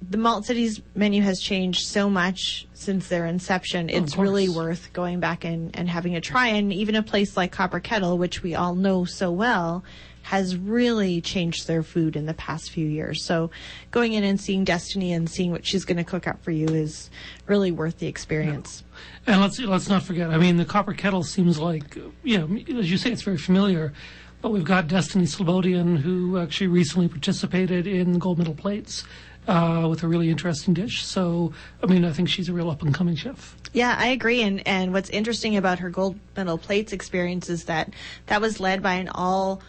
the 0.10 0.18
Malt 0.18 0.46
City's 0.46 0.82
menu 0.96 1.22
has 1.22 1.40
changed 1.40 1.86
so 1.86 2.10
much 2.10 2.68
since 2.74 3.10
their 3.10 3.26
inception. 3.28 3.90
It's 3.90 4.18
really 4.18 4.50
worth 4.50 4.92
going 4.92 5.20
back 5.20 5.44
and, 5.44 5.76
and 5.78 5.88
having 5.88 6.16
a 6.16 6.22
try. 6.22 6.48
And 6.48 6.74
even 6.74 6.96
a 6.96 7.04
place 7.04 7.38
like 7.38 7.52
Copper 7.52 7.80
Kettle, 7.80 8.18
which 8.18 8.42
we 8.42 8.56
all 8.56 8.74
know 8.74 9.06
so 9.06 9.30
well, 9.32 9.84
has 10.24 10.56
really 10.56 11.22
changed 11.22 11.68
their 11.68 11.84
food 11.84 12.16
in 12.16 12.26
the 12.26 12.34
past 12.34 12.72
few 12.72 12.88
years. 12.88 13.24
So 13.24 13.50
going 13.92 14.14
in 14.14 14.24
and 14.24 14.40
seeing 14.40 14.64
Destiny 14.64 15.12
and 15.14 15.30
seeing 15.30 15.52
what 15.52 15.66
she's 15.66 15.86
going 15.86 15.98
to 15.98 16.04
cook 16.04 16.28
up 16.28 16.44
for 16.44 16.52
you 16.52 16.68
is 16.68 17.10
really 17.48 17.72
worth 17.72 18.00
the 18.00 18.08
experience. 18.08 18.84
And 19.26 19.42
let's 19.42 19.60
let's 19.60 19.90
not 19.90 20.04
forget. 20.04 20.30
I 20.30 20.38
mean, 20.38 20.58
the 20.58 20.66
Copper 20.66 20.94
Kettle 20.94 21.24
seems 21.24 21.60
like, 21.60 21.96
you 22.24 22.38
know, 22.38 22.80
as 22.80 22.92
you 22.92 22.98
say, 22.98 23.12
it's 23.12 23.22
very 23.22 23.38
familiar. 23.38 23.94
But 24.42 24.52
we've 24.52 24.64
got 24.64 24.88
Destiny 24.88 25.26
Slobodian, 25.26 25.98
who 25.98 26.40
actually 26.40 26.68
recently 26.68 27.10
participated 27.10 27.88
in 27.88 28.14
the 28.14 28.20
gold 28.20 28.38
medal 28.38 28.54
plates 28.54 29.04
uh, 29.50 29.86
with 29.90 30.04
a 30.04 30.08
really 30.08 30.30
interesting 30.30 30.74
dish. 30.74 31.04
So, 31.04 31.54
I 31.84 31.88
mean, 31.88 32.06
I 32.06 32.14
think 32.14 32.30
she's 32.30 32.48
a 32.48 32.54
real 32.54 32.70
up 32.70 32.82
and 32.82 32.94
coming 32.94 33.16
chef. 33.16 33.58
Yeah, 33.74 33.96
I 33.98 34.08
agree. 34.08 34.42
And 34.42 34.66
and 34.68 34.94
what's 34.94 35.10
interesting 35.10 35.58
about 35.58 35.80
her 35.80 35.90
gold 35.90 36.18
medal 36.38 36.58
plates 36.58 36.94
experience 36.94 37.50
is 37.50 37.66
that 37.66 37.94
that 38.28 38.40
was 38.40 38.60
led 38.60 38.82
by 38.82 38.94
an 38.94 39.10
all 39.10 39.62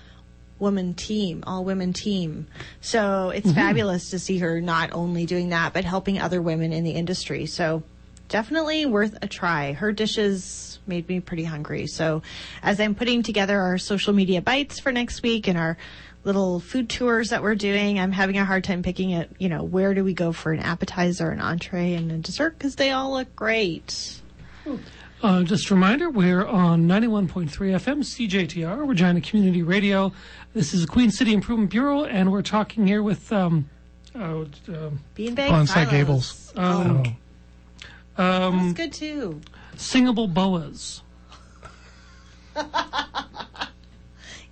woman 0.61 0.95
team, 0.95 1.43
all 1.47 1.65
women 1.65 1.93
team. 1.93 2.47
So 2.81 3.31
it's 3.31 3.47
mm-hmm. 3.47 3.57
fabulous 3.57 4.11
to 4.11 4.19
see 4.19 4.39
her 4.39 4.61
not 4.61 4.93
only 4.93 5.27
doing 5.27 5.49
that 5.49 5.73
but 5.73 5.85
helping 5.85 6.21
other 6.21 6.41
women 6.41 6.73
in 6.73 6.85
the 6.85 6.93
industry. 6.93 7.47
So 7.47 7.83
definitely 8.29 8.87
worth 8.87 9.19
a 9.23 9.27
try. 9.27 9.73
Her 9.73 9.93
dishes 9.93 10.79
made 10.87 11.09
me 11.09 11.21
pretty 11.21 11.45
hungry. 11.45 11.87
So 11.87 12.23
as 12.63 12.81
I'm 12.81 12.95
putting 12.95 13.23
together 13.23 13.59
our 13.59 13.79
social 13.79 14.13
media 14.13 14.41
bites 14.41 14.79
for 14.79 14.93
next 14.93 15.23
week 15.23 15.49
and 15.49 15.59
our 15.59 15.77
little 16.25 16.61
food 16.61 16.89
tours 16.89 17.31
that 17.31 17.43
we're 17.43 17.55
doing, 17.55 17.99
I'm 17.99 18.13
having 18.13 18.39
a 18.39 18.45
hard 18.45 18.65
time 18.65 18.83
picking 18.83 19.11
it, 19.11 19.31
you 19.39 19.49
know, 19.49 19.63
where 19.63 19.95
do 19.95 20.05
we 20.05 20.13
go 20.15 20.33
for 20.33 20.53
an 20.53 20.61
appetizer, 20.61 21.31
an 21.31 21.41
entree, 21.41 21.95
and 21.95 22.13
a 22.13 22.19
dessert 22.19 22.59
because 22.59 22.77
they 22.77 22.91
all 22.91 23.13
look 23.13 23.35
great. 23.35 24.21
Uh, 25.23 25.43
just 25.43 25.69
a 25.71 25.75
reminder, 25.75 26.09
we're 26.09 26.47
on 26.47 26.87
91.3 26.89 27.51
FM 27.51 27.99
CJTR, 27.99 28.89
Regina 28.89 29.21
Community 29.21 29.63
Radio. 29.63 30.13
This 30.55 30.73
is 30.73 30.83
the 30.83 30.87
Queen 30.87 31.11
City 31.11 31.35
Improvement 31.35 31.71
Bureau, 31.71 32.05
and 32.05 32.33
we're 32.33 32.41
talking 32.41 32.87
here 32.87 33.03
with 33.03 33.31
um, 33.31 33.69
oh, 34.15 34.47
um, 34.69 35.01
Beanbag 35.15 35.49
Bonsai 35.51 35.67
silos. 35.67 35.91
Gables. 35.91 36.53
um, 36.57 37.17
Oh, 38.19 38.25
um, 38.25 38.59
That's 38.59 38.73
good 38.77 38.93
too. 38.93 39.41
singable 39.77 40.27
boas. 40.29 41.03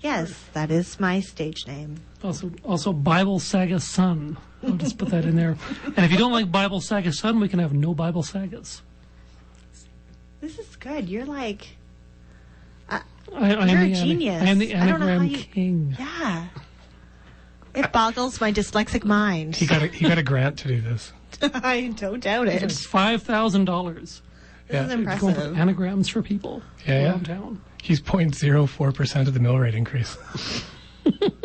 Yes, 0.01 0.33
that 0.53 0.71
is 0.71 1.01
my 1.01 1.19
stage 1.19 1.67
name. 1.67 1.97
Also, 2.23 2.53
also 2.65 2.93
Bible 2.93 3.41
Saga 3.41 3.81
Sun. 3.81 4.39
I'll 4.63 4.75
just 4.75 4.97
put 4.97 5.09
that 5.09 5.25
in 5.25 5.35
there. 5.35 5.57
And 5.85 5.99
if 6.05 6.13
you 6.13 6.17
don't 6.17 6.31
like 6.31 6.53
Bible 6.53 6.81
Saga 6.81 7.13
Sun, 7.13 7.41
we 7.41 7.49
can 7.49 7.59
have 7.59 7.73
no 7.73 7.95
Bible 7.95 8.23
sagas. 8.23 8.83
This 10.41 10.59
is 10.59 10.77
good. 10.77 11.09
You're 11.09 11.25
like, 11.27 11.69
uh, 12.89 13.01
I, 13.35 13.55
I 13.55 13.67
You're 13.67 13.81
a 13.83 13.89
the 13.89 13.95
genius. 13.95 14.43
I 14.43 14.47
am 14.47 14.59
the 14.59 14.75
I 14.75 14.87
don't 14.87 15.01
know 15.01 15.07
how 15.07 15.13
anagram 15.15 15.25
you- 15.31 15.39
king. 15.39 15.97
yeah. 15.99 16.47
It 17.75 17.93
boggles 17.93 18.41
my 18.41 18.53
dyslexic 18.53 19.05
mind. 19.05 19.55
he 19.57 19.67
got 19.67 19.83
a, 19.83 19.87
he 19.89 20.09
got 20.09 20.19
a 20.19 20.23
grant 20.23 20.59
to 20.61 20.69
do 20.69 20.81
this. 20.81 21.13
I 21.43 21.93
don't 21.97 22.21
doubt 22.23 22.49
it. 22.49 22.63
It's 22.63 22.85
five 22.85 23.23
thousand 23.23 23.67
dollars. 23.67 24.23
This 24.69 24.81
is 24.87 24.89
Yeah. 24.91 24.97
Going 24.97 25.05
for 25.19 25.27
impressive. 25.29 25.59
anagrams 25.59 26.09
for 26.09 26.23
people 26.23 26.63
Yeah, 26.87 27.17
yeah. 27.27 27.33
around. 27.35 27.61
He's 27.83 28.01
0.04 28.01 28.95
percent 28.95 29.29
of 29.29 29.35
the 29.35 29.41
mill 29.41 29.59
rate 29.59 29.75
increase. 29.75 30.17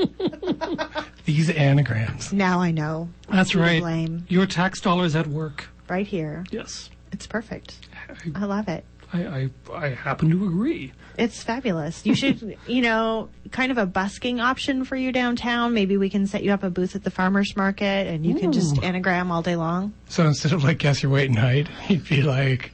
These 1.25 1.49
anagrams. 1.51 2.33
Now 2.33 2.59
I 2.59 2.71
know. 2.71 3.09
That's 3.29 3.55
right. 3.55 3.81
blame. 3.81 4.25
Your 4.27 4.45
tax 4.45 4.81
dollars 4.81 5.15
at 5.15 5.27
work. 5.27 5.69
Right 5.87 6.05
here. 6.07 6.43
Yes, 6.51 6.89
It's 7.11 7.27
perfect. 7.27 7.87
I, 8.35 8.43
I 8.43 8.45
love 8.45 8.67
it. 8.67 8.85
I, 9.13 9.25
I, 9.25 9.49
I 9.71 9.89
happen 9.89 10.29
to 10.31 10.45
agree. 10.47 10.91
It's 11.17 11.43
fabulous. 11.43 12.05
You 12.05 12.15
should, 12.15 12.57
you 12.67 12.81
know, 12.81 13.29
kind 13.51 13.71
of 13.71 13.77
a 13.77 13.85
busking 13.85 14.39
option 14.39 14.83
for 14.83 14.95
you 14.95 15.11
downtown. 15.11 15.73
Maybe 15.73 15.97
we 15.97 16.09
can 16.09 16.25
set 16.25 16.43
you 16.43 16.51
up 16.51 16.63
a 16.63 16.69
booth 16.69 16.95
at 16.95 17.03
the 17.03 17.11
farmer's 17.11 17.55
market 17.55 18.07
and 18.07 18.25
you 18.25 18.35
can 18.35 18.51
just 18.51 18.81
anagram 18.83 19.31
all 19.31 19.43
day 19.43 19.55
long. 19.55 19.93
So 20.09 20.25
instead 20.25 20.51
of 20.51 20.63
like 20.63 20.79
guess 20.79 21.03
your 21.03 21.11
weight 21.11 21.29
and 21.29 21.37
height, 21.37 21.67
he'd 21.83 22.07
be 22.07 22.23
like 22.23 22.71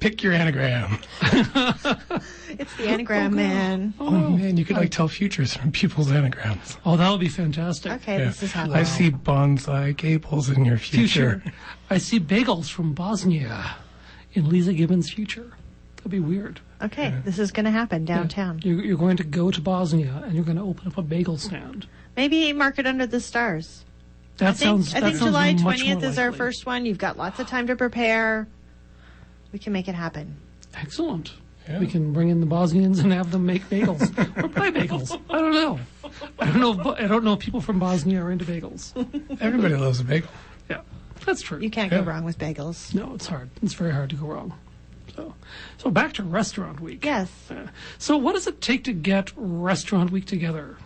pick 0.00 0.22
your 0.22 0.32
anagram. 0.32 0.98
It's 2.58 2.76
the 2.76 2.86
anagram 2.86 3.32
oh, 3.32 3.36
man. 3.36 3.94
Oh, 3.98 4.10
man, 4.10 4.58
you 4.58 4.66
could 4.66 4.76
like 4.76 4.90
tell 4.90 5.08
futures 5.08 5.56
from 5.56 5.72
people's 5.72 6.12
anagrams. 6.12 6.76
Oh, 6.84 6.98
that 6.98 7.10
would 7.10 7.18
be 7.18 7.28
fantastic. 7.28 7.92
Okay, 7.92 8.18
Yeah. 8.18 8.26
this 8.26 8.42
is 8.42 8.52
how. 8.52 8.70
I 8.70 8.82
see 8.82 9.10
bonsai 9.10 9.96
gables 9.96 10.50
in 10.50 10.66
your 10.66 10.76
future. 10.76 11.40
Future. 11.40 11.56
I 11.88 11.96
see 11.96 12.20
bagels 12.20 12.70
from 12.70 12.92
Bosnia 12.92 13.76
in 14.32 14.48
Lisa 14.48 14.72
Gibbons' 14.72 15.10
future. 15.10 15.52
That'd 15.96 16.10
be 16.10 16.20
weird. 16.20 16.60
Okay, 16.82 17.14
this 17.24 17.38
is 17.38 17.52
going 17.52 17.64
to 17.64 17.70
happen 17.70 18.04
downtown. 18.04 18.60
You're, 18.64 18.82
you're 18.84 18.98
going 18.98 19.16
to 19.18 19.24
go 19.24 19.52
to 19.52 19.60
Bosnia 19.60 20.22
and 20.24 20.34
you're 20.34 20.44
going 20.44 20.56
to 20.56 20.64
open 20.64 20.88
up 20.88 20.98
a 20.98 21.02
bagel 21.02 21.38
stand. 21.38 21.86
Maybe 22.16 22.52
mark 22.52 22.78
it 22.80 22.86
under 22.86 23.06
the 23.06 23.20
stars. 23.20 23.84
That 24.38 24.48
I 24.48 24.52
think, 24.52 24.58
sounds. 24.58 24.94
I 24.94 25.00
think 25.00 25.16
sounds 25.16 25.30
July 25.30 25.54
20th 25.54 26.02
is 26.02 26.18
our 26.18 26.32
first 26.32 26.66
one. 26.66 26.84
You've 26.86 26.98
got 26.98 27.16
lots 27.16 27.38
of 27.38 27.46
time 27.46 27.68
to 27.68 27.76
prepare. 27.76 28.48
We 29.52 29.60
can 29.60 29.72
make 29.72 29.86
it 29.86 29.94
happen. 29.94 30.36
Excellent. 30.74 31.34
Yeah. 31.68 31.78
We 31.78 31.86
can 31.86 32.12
bring 32.12 32.28
in 32.28 32.40
the 32.40 32.46
Bosnians 32.46 32.98
and 32.98 33.12
have 33.12 33.30
them 33.30 33.46
make 33.46 33.62
bagels 33.68 34.02
or 34.42 34.48
buy 34.48 34.72
bagels. 34.72 35.16
I 35.30 35.38
don't 35.38 35.52
know. 35.52 35.78
I 36.40 36.46
don't 36.46 36.60
know. 36.60 36.80
If, 36.80 36.86
I 36.86 37.06
don't 37.06 37.22
know 37.22 37.34
if 37.34 37.38
people 37.38 37.60
from 37.60 37.78
Bosnia 37.78 38.20
are 38.24 38.32
into 38.32 38.44
bagels. 38.44 38.92
Everybody 39.40 39.76
loves 39.76 40.00
a 40.00 40.04
bagel. 40.04 40.30
That's 41.24 41.42
true. 41.42 41.58
You 41.60 41.70
can't 41.70 41.90
Yeah. 41.92 41.98
go 41.98 42.04
wrong 42.04 42.24
with 42.24 42.38
bagels. 42.38 42.94
No, 42.94 43.14
it's 43.14 43.26
hard. 43.26 43.50
It's 43.62 43.74
very 43.74 43.92
hard 43.92 44.10
to 44.10 44.16
go 44.16 44.26
wrong. 44.26 44.52
So, 45.14 45.34
so 45.78 45.90
back 45.90 46.14
to 46.14 46.22
Restaurant 46.22 46.80
Week. 46.80 47.04
Yes. 47.04 47.30
Uh, 47.50 47.66
so, 47.98 48.16
what 48.16 48.34
does 48.34 48.46
it 48.46 48.60
take 48.60 48.84
to 48.84 48.92
get 48.92 49.30
Restaurant 49.36 50.10
Week 50.10 50.24
together 50.24 50.76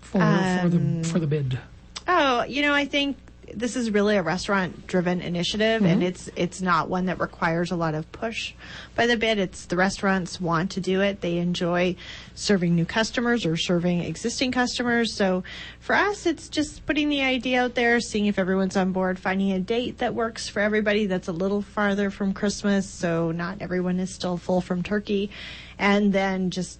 for 0.00 0.18
for 0.62 0.68
the 0.68 1.04
for 1.08 1.18
the 1.18 1.26
bid? 1.26 1.58
Oh, 2.06 2.42
you 2.44 2.62
know, 2.62 2.72
I 2.72 2.86
think 2.86 3.16
this 3.58 3.74
is 3.74 3.90
really 3.90 4.16
a 4.16 4.22
restaurant-driven 4.22 5.20
initiative, 5.20 5.82
and 5.82 6.00
mm-hmm. 6.00 6.08
it's 6.08 6.30
it's 6.36 6.62
not 6.62 6.88
one 6.88 7.06
that 7.06 7.18
requires 7.18 7.72
a 7.72 7.76
lot 7.76 7.94
of 7.94 8.10
push 8.12 8.54
by 8.94 9.06
the 9.06 9.16
bid. 9.16 9.38
It's 9.38 9.66
the 9.66 9.76
restaurants 9.76 10.40
want 10.40 10.70
to 10.72 10.80
do 10.80 11.00
it; 11.00 11.20
they 11.20 11.38
enjoy 11.38 11.96
serving 12.34 12.74
new 12.74 12.84
customers 12.84 13.44
or 13.44 13.56
serving 13.56 14.00
existing 14.00 14.52
customers. 14.52 15.12
So, 15.12 15.42
for 15.80 15.96
us, 15.96 16.24
it's 16.24 16.48
just 16.48 16.86
putting 16.86 17.08
the 17.08 17.22
idea 17.22 17.64
out 17.64 17.74
there, 17.74 18.00
seeing 18.00 18.26
if 18.26 18.38
everyone's 18.38 18.76
on 18.76 18.92
board, 18.92 19.18
finding 19.18 19.50
a 19.50 19.58
date 19.58 19.98
that 19.98 20.14
works 20.14 20.48
for 20.48 20.60
everybody 20.60 21.06
that's 21.06 21.28
a 21.28 21.32
little 21.32 21.62
farther 21.62 22.10
from 22.10 22.32
Christmas, 22.32 22.88
so 22.88 23.32
not 23.32 23.60
everyone 23.60 23.98
is 23.98 24.14
still 24.14 24.36
full 24.36 24.60
from 24.60 24.84
turkey, 24.84 25.30
and 25.78 26.12
then 26.12 26.50
just 26.50 26.78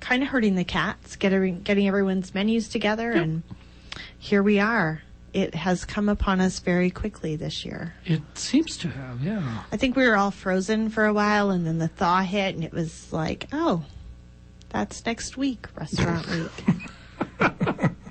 kind 0.00 0.22
of 0.24 0.30
hurting 0.30 0.56
the 0.56 0.64
cats, 0.64 1.14
getting 1.14 1.62
getting 1.62 1.86
everyone's 1.86 2.34
menus 2.34 2.68
together, 2.68 3.12
and 3.12 3.44
here 4.18 4.42
we 4.42 4.58
are. 4.58 5.02
It 5.32 5.54
has 5.54 5.84
come 5.84 6.08
upon 6.08 6.40
us 6.40 6.58
very 6.58 6.90
quickly 6.90 7.36
this 7.36 7.64
year. 7.64 7.94
It 8.04 8.22
seems 8.34 8.76
to 8.78 8.88
have, 8.88 9.22
yeah. 9.22 9.62
I 9.72 9.76
think 9.76 9.94
we 9.96 10.06
were 10.06 10.16
all 10.16 10.30
frozen 10.30 10.90
for 10.90 11.04
a 11.06 11.12
while, 11.12 11.50
and 11.50 11.66
then 11.66 11.78
the 11.78 11.88
thaw 11.88 12.22
hit, 12.22 12.54
and 12.54 12.64
it 12.64 12.72
was 12.72 13.12
like, 13.12 13.46
oh, 13.52 13.84
that's 14.70 15.04
next 15.06 15.36
week, 15.36 15.66
restaurant 15.76 16.26
week. 16.30 16.78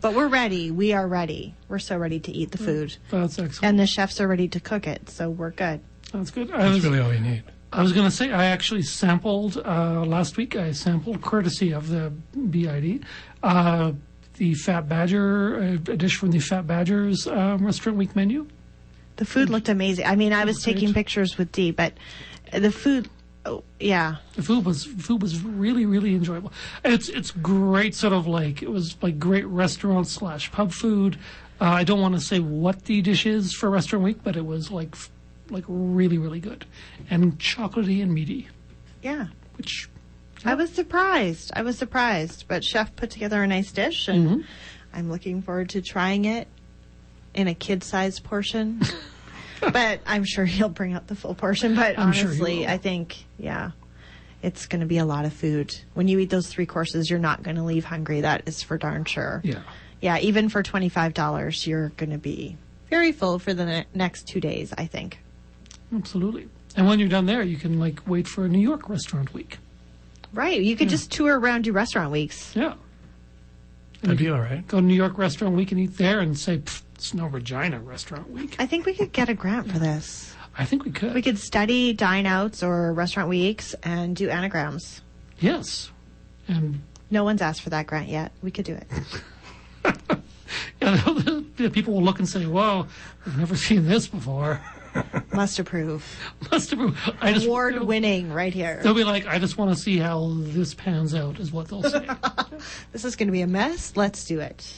but 0.01 0.13
we're 0.13 0.27
ready. 0.27 0.71
We 0.71 0.93
are 0.93 1.07
ready. 1.07 1.55
We're 1.67 1.79
so 1.79 1.97
ready 1.97 2.19
to 2.21 2.31
eat 2.31 2.51
the 2.51 2.57
food, 2.57 2.95
That's 3.11 3.37
excellent. 3.37 3.63
and 3.63 3.79
the 3.79 3.87
chefs 3.87 4.21
are 4.21 4.27
ready 4.27 4.47
to 4.49 4.59
cook 4.59 4.87
it, 4.87 5.09
so 5.09 5.29
we're 5.29 5.51
good. 5.51 5.81
That's 6.13 6.31
good. 6.31 6.51
I 6.51 6.63
That's 6.63 6.75
was, 6.75 6.85
really 6.85 6.99
all 6.99 7.13
you 7.13 7.19
need. 7.19 7.43
I 7.71 7.83
was 7.83 7.93
going 7.93 8.09
to 8.09 8.15
say, 8.15 8.31
I 8.31 8.45
actually 8.45 8.81
sampled 8.81 9.57
uh, 9.57 10.03
last 10.03 10.37
week. 10.37 10.55
I 10.55 10.71
sampled, 10.71 11.21
courtesy 11.21 11.71
of 11.71 11.89
the 11.89 12.11
BID, 12.49 13.05
uh, 13.43 13.91
the 14.39 14.55
Fat 14.55 14.89
Badger, 14.89 15.57
uh, 15.57 15.91
a 15.91 15.97
dish 15.97 16.15
from 16.15 16.31
the 16.31 16.39
Fat 16.39 16.65
Badgers 16.65 17.27
um, 17.27 17.63
Restaurant 17.65 17.97
Week 17.97 18.15
menu. 18.15 18.47
The 19.17 19.25
food 19.25 19.49
looked 19.49 19.67
amazing. 19.67 20.05
I 20.05 20.15
mean, 20.15 20.31
I 20.31 20.45
was 20.45 20.63
great. 20.63 20.75
taking 20.75 20.93
pictures 20.93 21.37
with 21.37 21.51
Dee, 21.51 21.71
but 21.71 21.93
the 22.53 22.71
food, 22.71 23.09
oh, 23.45 23.63
yeah, 23.79 24.15
The 24.35 24.43
food 24.43 24.65
was 24.65 24.85
food 24.85 25.21
was 25.21 25.43
really 25.43 25.85
really 25.85 26.15
enjoyable. 26.15 26.53
It's 26.85 27.09
it's 27.09 27.31
great 27.31 27.93
sort 27.95 28.13
of 28.13 28.27
like 28.27 28.63
it 28.63 28.71
was 28.71 28.95
like 29.01 29.19
great 29.19 29.45
restaurant 29.45 30.07
slash 30.07 30.51
pub 30.51 30.71
food. 30.71 31.19
Uh, 31.59 31.65
I 31.65 31.83
don't 31.83 31.99
want 31.99 32.15
to 32.15 32.21
say 32.21 32.39
what 32.39 32.85
the 32.85 33.01
dish 33.01 33.25
is 33.25 33.53
for 33.53 33.69
Restaurant 33.69 34.05
Week, 34.05 34.23
but 34.23 34.37
it 34.37 34.45
was 34.45 34.71
like 34.71 34.95
like 35.49 35.65
really 35.67 36.17
really 36.17 36.39
good 36.39 36.65
and 37.09 37.37
chocolatey 37.39 38.01
and 38.01 38.13
meaty, 38.13 38.47
yeah. 39.01 39.27
which 39.57 39.89
I 40.45 40.55
was 40.55 40.71
surprised. 40.71 41.51
I 41.55 41.61
was 41.61 41.77
surprised, 41.77 42.45
but 42.47 42.63
chef 42.63 42.95
put 42.95 43.09
together 43.09 43.43
a 43.43 43.47
nice 43.47 43.71
dish, 43.71 44.07
and 44.07 44.27
mm-hmm. 44.27 44.41
I'm 44.93 45.11
looking 45.11 45.41
forward 45.41 45.69
to 45.69 45.81
trying 45.81 46.25
it 46.25 46.47
in 47.33 47.47
a 47.47 47.53
kid-sized 47.53 48.23
portion. 48.23 48.81
but 49.59 49.99
I'm 50.05 50.23
sure 50.23 50.45
he'll 50.45 50.69
bring 50.69 50.93
out 50.93 51.07
the 51.07 51.15
full 51.15 51.35
portion. 51.35 51.75
But 51.75 51.99
I'm 51.99 52.11
sure 52.11 52.27
honestly, 52.27 52.59
will. 52.59 52.69
I 52.69 52.77
think 52.77 53.17
yeah, 53.37 53.71
it's 54.41 54.65
going 54.65 54.81
to 54.81 54.87
be 54.87 54.97
a 54.97 55.05
lot 55.05 55.25
of 55.25 55.33
food. 55.33 55.75
When 55.93 56.07
you 56.07 56.19
eat 56.19 56.29
those 56.29 56.47
three 56.47 56.65
courses, 56.65 57.09
you're 57.09 57.19
not 57.19 57.43
going 57.43 57.57
to 57.57 57.63
leave 57.63 57.85
hungry. 57.85 58.21
That 58.21 58.47
is 58.47 58.63
for 58.63 58.77
darn 58.77 59.05
sure. 59.05 59.41
yeah. 59.43 59.61
Yeah, 60.01 60.17
even 60.19 60.47
for 60.47 60.63
twenty 60.63 60.87
five 60.87 61.13
dollars, 61.13 61.67
you're 61.67 61.89
going 61.89 62.11
to 62.11 62.17
be 62.17 62.55
very 62.89 63.11
full 63.11 63.37
for 63.37 63.53
the 63.53 63.65
ne- 63.65 63.85
next 63.93 64.27
two 64.29 64.39
days. 64.39 64.73
I 64.77 64.85
think. 64.85 65.19
Absolutely. 65.93 66.47
And 66.75 66.87
when 66.87 66.99
you're 66.99 67.09
done 67.09 67.25
there, 67.25 67.41
you 67.41 67.57
can 67.57 67.79
like 67.79 68.07
wait 68.07 68.27
for 68.27 68.45
a 68.45 68.47
New 68.47 68.59
York 68.59 68.87
Restaurant 68.87 69.33
Week. 69.33 69.57
Right. 70.33 70.61
You 70.61 70.75
could 70.75 70.87
hmm. 70.87 70.91
just 70.91 71.11
tour 71.11 71.39
around 71.39 71.63
do 71.63 71.71
restaurant 71.71 72.11
weeks. 72.11 72.55
Yeah. 72.55 72.75
That'd 74.01 74.17
be 74.17 74.29
all 74.29 74.39
right. 74.39 74.65
Go 74.67 74.79
to 74.79 74.85
New 74.85 74.93
York 74.93 75.17
Restaurant 75.17 75.55
Week 75.55 75.71
and 75.71 75.81
eat 75.81 75.97
there 75.97 76.19
and 76.19 76.37
say, 76.37 76.61
it's 76.95 77.13
no 77.13 77.25
Regina 77.27 77.79
Restaurant 77.79 78.29
Week. 78.31 78.55
I 78.57 78.65
think 78.65 78.85
we 78.85 78.93
could 78.93 79.11
get 79.11 79.27
a 79.27 79.33
grant 79.33 79.69
for 79.69 79.77
this. 79.77 80.33
I 80.57 80.65
think 80.65 80.85
we 80.85 80.91
could. 80.91 81.13
We 81.13 81.21
could 81.21 81.37
study 81.37 81.93
dine 81.93 82.25
outs 82.25 82.63
or 82.63 82.93
restaurant 82.93 83.29
weeks 83.29 83.73
and 83.83 84.15
do 84.15 84.29
anagrams. 84.29 85.01
Yes. 85.39 85.91
And 86.47 86.81
No 87.11 87.23
one's 87.23 87.41
asked 87.41 87.61
for 87.61 87.69
that 87.71 87.87
grant 87.87 88.09
yet. 88.09 88.31
We 88.41 88.51
could 88.51 88.65
do 88.65 88.75
it. 88.75 88.87
yeah, 90.81 90.95
the 91.57 91.69
people 91.71 91.93
will 91.93 92.03
look 92.03 92.19
and 92.19 92.27
say, 92.27 92.45
whoa, 92.45 92.87
I've 93.25 93.37
never 93.37 93.55
seen 93.55 93.85
this 93.85 94.07
before. 94.07 94.61
Must 95.33 95.59
approve. 95.59 96.05
Must 96.51 96.71
have, 96.71 97.15
I 97.21 97.33
just, 97.33 97.45
Award 97.45 97.81
winning 97.83 98.31
right 98.33 98.53
here. 98.53 98.79
They'll 98.83 98.93
be 98.93 99.03
like, 99.03 99.27
I 99.27 99.39
just 99.39 99.57
want 99.57 99.75
to 99.75 99.81
see 99.81 99.97
how 99.97 100.31
this 100.35 100.73
pans 100.73 101.13
out, 101.15 101.39
is 101.39 101.51
what 101.51 101.67
they'll 101.67 101.83
say. 101.83 102.07
This 102.91 103.05
is 103.05 103.15
going 103.15 103.27
to 103.27 103.31
be 103.31 103.41
a 103.41 103.47
mess. 103.47 103.93
Let's 103.95 104.25
do 104.25 104.39
it. 104.39 104.73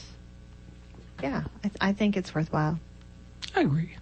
Yeah, 1.22 1.44
I, 1.64 1.68
th- 1.68 1.76
I 1.80 1.92
think 1.92 2.16
it's 2.16 2.34
worthwhile. 2.34 2.78
I 3.56 3.62
agree. 3.62 3.96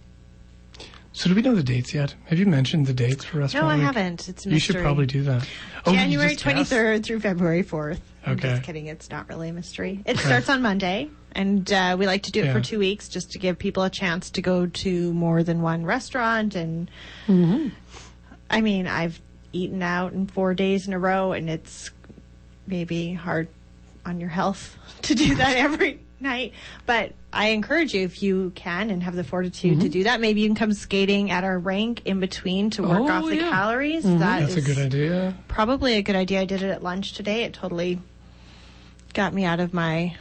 So 1.21 1.29
do 1.29 1.35
we 1.35 1.43
know 1.43 1.53
the 1.53 1.61
dates 1.61 1.93
yet? 1.93 2.15
Have 2.25 2.39
you 2.39 2.47
mentioned 2.47 2.87
the 2.87 2.95
dates 2.95 3.23
for 3.25 3.37
Restaurant 3.37 3.67
No, 3.67 3.71
I 3.71 3.75
week? 3.75 3.83
haven't. 3.85 4.27
It's 4.27 4.43
a 4.47 4.49
mystery. 4.49 4.53
You 4.53 4.59
should 4.59 4.75
probably 4.77 5.05
do 5.05 5.21
that. 5.21 5.47
Oh, 5.85 5.91
you 5.91 5.97
January 5.97 6.31
asked? 6.31 6.43
23rd 6.43 7.03
through 7.03 7.19
February 7.19 7.63
4th. 7.63 7.99
I'm 8.25 8.33
Okay. 8.33 8.49
just 8.49 8.63
kidding. 8.63 8.87
It's 8.87 9.07
not 9.11 9.29
really 9.29 9.49
a 9.49 9.53
mystery. 9.53 10.01
It 10.07 10.17
starts 10.17 10.49
on 10.49 10.63
Monday, 10.63 11.11
and 11.33 11.71
uh, 11.71 11.95
we 11.99 12.07
like 12.07 12.23
to 12.23 12.31
do 12.31 12.41
it 12.41 12.45
Yeah. 12.47 12.53
for 12.53 12.59
two 12.59 12.79
weeks 12.79 13.07
just 13.07 13.33
to 13.33 13.37
give 13.37 13.59
people 13.59 13.83
a 13.83 13.89
chance 13.91 14.31
to 14.31 14.41
go 14.41 14.65
to 14.65 15.13
more 15.13 15.43
than 15.43 15.61
one 15.61 15.85
restaurant. 15.85 16.55
And 16.55 16.89
I 17.29 18.61
mean, 18.61 18.87
I've 18.87 19.21
eaten 19.53 19.83
out 19.83 20.13
in 20.13 20.25
four 20.25 20.55
days 20.55 20.87
in 20.87 20.93
a 20.93 20.97
row, 20.99 21.33
and 21.33 21.51
it's 21.51 21.91
maybe 22.65 23.13
hard 23.13 23.47
on 24.07 24.19
your 24.19 24.29
health 24.29 24.75
to 25.03 25.13
do 25.13 25.35
that 25.35 25.55
every 25.55 25.99
night. 26.21 26.53
But 26.85 27.13
I 27.33 27.49
encourage 27.49 27.93
you, 27.93 28.03
if 28.03 28.21
you 28.21 28.51
can 28.55 28.89
and 28.89 29.03
have 29.03 29.15
the 29.15 29.23
fortitude 29.23 29.79
to 29.79 29.85
mm-hmm. 29.85 29.91
do 29.91 30.03
that, 30.03 30.21
maybe 30.21 30.41
you 30.41 30.47
can 30.47 30.55
come 30.55 30.73
skating 30.73 31.31
at 31.31 31.43
our 31.43 31.57
rink 31.57 32.01
in 32.05 32.19
between 32.19 32.69
to 32.71 32.83
work 32.83 33.01
Oh, 33.01 33.09
off 33.09 33.25
the 33.25 33.37
yeah. 33.37 33.49
calories. 33.49 34.05
Mm-hmm. 34.05 34.19
That 34.19 34.41
That's 34.41 34.55
a 34.55 34.61
good 34.61 34.77
idea. 34.77 35.35
probably 35.47 35.93
a 35.95 36.01
good 36.01 36.15
idea. 36.15 36.41
I 36.41 36.45
did 36.45 36.61
it 36.61 36.69
at 36.69 36.83
lunch 36.83 37.13
today. 37.13 37.43
It 37.43 37.53
totally 37.53 37.99
got 39.13 39.33
me 39.33 39.43
out 39.45 39.59
of 39.59 39.73
my 39.73 40.15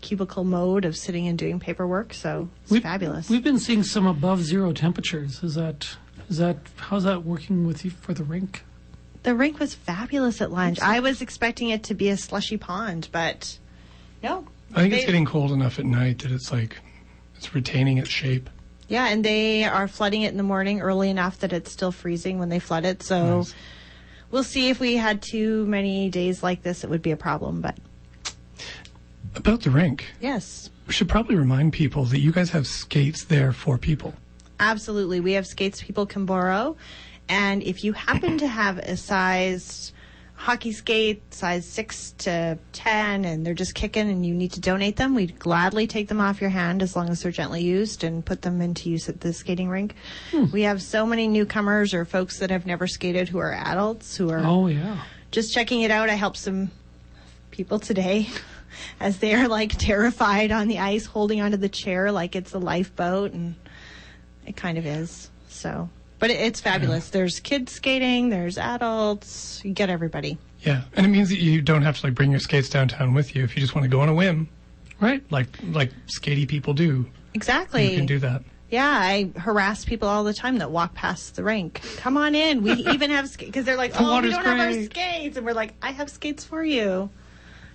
cubicle 0.00 0.44
mode 0.44 0.84
of 0.84 0.96
sitting 0.96 1.26
and 1.28 1.38
doing 1.38 1.58
paperwork. 1.58 2.12
So 2.14 2.48
it's 2.62 2.70
We've- 2.70 2.82
fabulous. 2.82 3.28
We've 3.30 3.44
been 3.44 3.58
seeing 3.58 3.82
some 3.82 4.06
above 4.06 4.42
zero 4.42 4.72
temperatures. 4.72 5.42
Is 5.42 5.54
that, 5.54 5.96
is 6.28 6.36
that, 6.38 6.58
how's 6.76 7.04
that 7.04 7.24
working 7.24 7.66
with 7.66 7.84
you 7.84 7.90
for 7.90 8.12
the 8.14 8.24
rink? 8.24 8.64
the 9.24 9.34
rink 9.34 9.58
was 9.58 9.74
fabulous 9.74 10.40
at 10.40 10.52
lunch. 10.52 10.78
I 10.80 11.00
was 11.00 11.22
expecting 11.22 11.70
it 11.70 11.84
to 11.84 11.94
be 11.94 12.10
a 12.10 12.16
slushy 12.16 12.58
pond, 12.58 13.08
but 13.10 13.58
no. 14.22 14.46
I 14.74 14.82
think 14.82 14.94
it's 14.94 15.04
getting 15.04 15.24
cold 15.24 15.52
enough 15.52 15.78
at 15.78 15.84
night 15.84 16.20
that 16.20 16.32
it's 16.32 16.50
like 16.50 16.76
it's 17.36 17.54
retaining 17.54 17.98
its 17.98 18.08
shape. 18.10 18.50
Yeah, 18.88 19.06
and 19.08 19.24
they 19.24 19.64
are 19.64 19.88
flooding 19.88 20.22
it 20.22 20.30
in 20.32 20.36
the 20.36 20.42
morning 20.42 20.80
early 20.80 21.08
enough 21.10 21.38
that 21.40 21.52
it's 21.52 21.72
still 21.72 21.92
freezing 21.92 22.38
when 22.38 22.48
they 22.48 22.58
flood 22.58 22.84
it. 22.84 23.02
So 23.02 23.38
Nice. 23.38 23.54
we'll 24.30 24.44
see 24.44 24.68
if 24.68 24.80
we 24.80 24.96
had 24.96 25.22
too 25.22 25.64
many 25.66 26.10
days 26.10 26.42
like 26.42 26.62
this, 26.62 26.84
it 26.84 26.90
would 26.90 27.02
be 27.02 27.10
a 27.12 27.16
problem. 27.16 27.60
But 27.60 27.78
About 29.34 29.62
the 29.62 29.70
rink, 29.70 30.06
yes, 30.20 30.70
we 30.86 30.92
should 30.92 31.08
probably 31.08 31.34
remind 31.36 31.72
people 31.72 32.04
that 32.06 32.20
you 32.20 32.30
guys 32.30 32.50
have 32.50 32.66
skates 32.66 33.24
there 33.24 33.52
for 33.52 33.78
people. 33.78 34.12
Absolutely. 34.60 35.18
We 35.20 35.32
have 35.32 35.46
skates 35.46 35.82
people 35.82 36.04
can 36.06 36.26
borrow. 36.26 36.76
And 37.26 37.62
if 37.62 37.84
you 37.84 37.94
happen 37.94 38.36
to 38.38 38.46
have 38.46 38.78
a 38.78 38.98
size 38.98 39.93
hockey 40.36 40.72
skate 40.72 41.22
size 41.32 41.64
6 41.66 42.10
to 42.18 42.58
10 42.72 43.24
and 43.24 43.46
they're 43.46 43.54
just 43.54 43.74
kicking 43.74 44.10
and 44.10 44.26
you 44.26 44.34
need 44.34 44.52
to 44.52 44.60
donate 44.60 44.96
them, 44.96 45.14
we'd 45.14 45.38
gladly 45.38 45.86
take 45.86 46.08
them 46.08 46.20
off 46.20 46.40
your 46.40 46.50
hand 46.50 46.82
as 46.82 46.94
long 46.96 47.08
as 47.08 47.22
they're 47.22 47.32
gently 47.32 47.62
used 47.62 48.04
and 48.04 48.24
put 48.24 48.42
them 48.42 48.60
into 48.60 48.90
use 48.90 49.08
at 49.08 49.20
the 49.20 49.32
skating 49.32 49.68
rink. 49.68 49.94
Hmm. 50.32 50.46
We 50.52 50.62
have 50.62 50.82
so 50.82 51.06
many 51.06 51.28
newcomers 51.28 51.94
or 51.94 52.04
folks 52.04 52.38
that 52.40 52.50
have 52.50 52.66
never 52.66 52.86
skated 52.86 53.28
who 53.28 53.38
are 53.38 53.52
adults 53.54 54.16
who 54.16 54.30
are 54.30 54.40
Oh 54.44 54.66
yeah. 54.66 54.98
just 55.30 55.54
checking 55.54 55.82
it 55.82 55.90
out. 55.90 56.10
I 56.10 56.14
helped 56.14 56.36
some 56.38 56.70
people 57.50 57.78
today 57.78 58.28
as 59.00 59.18
they 59.18 59.34
are 59.34 59.48
like 59.48 59.70
terrified 59.78 60.50
on 60.50 60.68
the 60.68 60.78
ice, 60.80 61.06
holding 61.06 61.40
onto 61.40 61.56
the 61.56 61.68
chair 61.68 62.10
like 62.12 62.34
it's 62.36 62.52
a 62.52 62.58
lifeboat, 62.58 63.32
and 63.32 63.54
it 64.46 64.56
kind 64.56 64.76
of 64.78 64.84
is. 64.84 65.30
So, 65.48 65.88
but 66.24 66.30
it's 66.30 66.58
fabulous. 66.58 67.10
There's 67.10 67.38
kids 67.38 67.70
skating, 67.72 68.30
there's 68.30 68.56
adults, 68.56 69.60
you 69.62 69.74
get 69.74 69.90
everybody. 69.90 70.38
Yeah, 70.60 70.84
and 70.94 71.04
it 71.04 71.10
means 71.10 71.28
that 71.28 71.36
you 71.36 71.60
don't 71.60 71.82
have 71.82 71.98
to 71.98 72.06
like 72.06 72.14
bring 72.14 72.30
your 72.30 72.40
skates 72.40 72.70
downtown 72.70 73.12
with 73.12 73.36
you 73.36 73.44
if 73.44 73.54
you 73.54 73.60
just 73.60 73.74
want 73.74 73.84
to 73.84 73.90
go 73.90 74.00
on 74.00 74.08
a 74.08 74.14
whim, 74.14 74.48
Right. 75.00 75.22
like 75.30 75.48
like 75.72 75.90
skatey 76.06 76.48
people 76.48 76.72
do. 76.72 77.04
Exactly. 77.34 77.90
You 77.90 77.98
can 77.98 78.06
do 78.06 78.18
that. 78.20 78.42
Yeah, 78.70 78.88
I 78.88 79.32
harass 79.38 79.84
people 79.84 80.08
all 80.08 80.24
the 80.24 80.32
time 80.32 80.56
that 80.60 80.70
walk 80.70 80.94
past 80.94 81.36
the 81.36 81.44
rink. 81.44 81.82
Come 81.98 82.16
on 82.16 82.34
in. 82.34 82.62
We 82.62 82.72
even 82.94 83.10
have 83.10 83.28
skates 83.28 83.50
because 83.50 83.66
they're 83.66 83.76
like, 83.76 83.92
The 83.92 83.98
"Oh, 83.98 84.22
we 84.22 84.30
don't 84.30 84.46
have 84.46 84.60
our 84.60 84.84
skates," 84.84 85.36
and 85.36 85.44
we're 85.44 85.52
like, 85.52 85.74
"I 85.82 85.90
have 85.90 86.08
skates 86.08 86.42
for 86.42 86.64
you. 86.64 87.10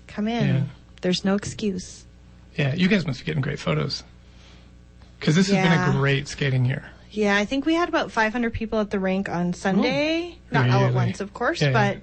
Come 0.08 0.28
in. 0.28 0.48
Yeah. 0.48 0.64
There's 1.02 1.24
no 1.24 1.36
excuse." 1.36 2.04
Yeah, 2.56 2.74
you 2.74 2.88
guys 2.88 3.06
must 3.06 3.20
be 3.20 3.26
getting 3.28 3.44
great 3.44 3.60
photos. 3.60 4.04
Because 5.20 5.36
this 5.36 5.52
has 5.52 5.64
been 5.70 5.96
a 5.96 6.00
great 6.00 6.28
skating 6.28 6.66
year. 6.66 6.90
Yeah, 7.12 7.36
I 7.36 7.45
think 7.45 7.65
we 7.65 7.74
had 7.74 7.89
about 7.89 8.12
500 8.12 8.54
people 8.54 8.80
at 8.80 8.91
the 8.91 9.00
rink 9.00 9.30
on 9.30 9.54
Sunday. 9.54 10.36
Oh. 10.36 10.43
Not 10.52 10.69
all 10.69 10.84
at 10.86 10.93
once, 10.93 11.19
of 11.19 11.34
course, 11.34 11.62
Yeah, 11.62 11.69
yeah. 11.69 11.93
but 11.93 12.02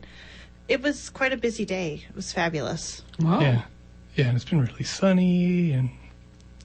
it 0.68 0.82
was 0.82 1.10
quite 1.10 1.32
a 1.32 1.36
busy 1.36 1.64
day. 1.64 2.04
It 2.08 2.16
was 2.16 2.32
fabulous. 2.32 3.02
Wow. 3.20 3.40
Yeah, 3.40 3.62
yeah, 4.16 4.26
and 4.26 4.36
it's 4.36 4.44
been 4.44 4.60
really 4.60 4.84
sunny 4.84 5.72
and 5.72 5.90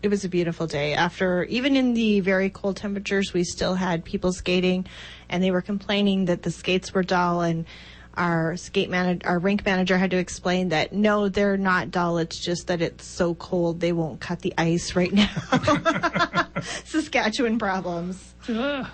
It 0.01 0.09
was 0.09 0.25
a 0.25 0.29
beautiful 0.29 0.65
day. 0.65 0.93
After, 0.95 1.43
even 1.43 1.75
in 1.75 1.93
the 1.93 2.19
very 2.21 2.49
cold 2.49 2.77
temperatures, 2.77 3.33
we 3.33 3.43
still 3.43 3.75
had 3.75 4.03
people 4.03 4.33
skating, 4.33 4.87
and 5.29 5.43
they 5.43 5.51
were 5.51 5.61
complaining 5.61 6.25
that 6.25 6.41
the 6.41 6.49
skates 6.49 6.91
were 6.93 7.03
dull. 7.03 7.41
And 7.41 7.65
our 8.15 8.57
skate 8.57 8.89
manager, 8.89 9.27
our 9.27 9.37
rink 9.37 9.63
manager, 9.63 9.97
had 9.99 10.09
to 10.11 10.17
explain 10.17 10.69
that 10.69 10.91
no, 10.91 11.29
they're 11.29 11.55
not 11.57 11.91
dull. 11.91 12.17
It's 12.17 12.39
just 12.39 12.65
that 12.67 12.81
it's 12.81 13.05
so 13.05 13.35
cold 13.35 13.79
they 13.79 13.91
won't 13.93 14.19
cut 14.19 14.39
the 14.39 14.53
ice 14.57 14.95
right 14.95 15.13
now. 15.13 15.29
Saskatchewan 16.85 17.59
problems. 17.59 18.30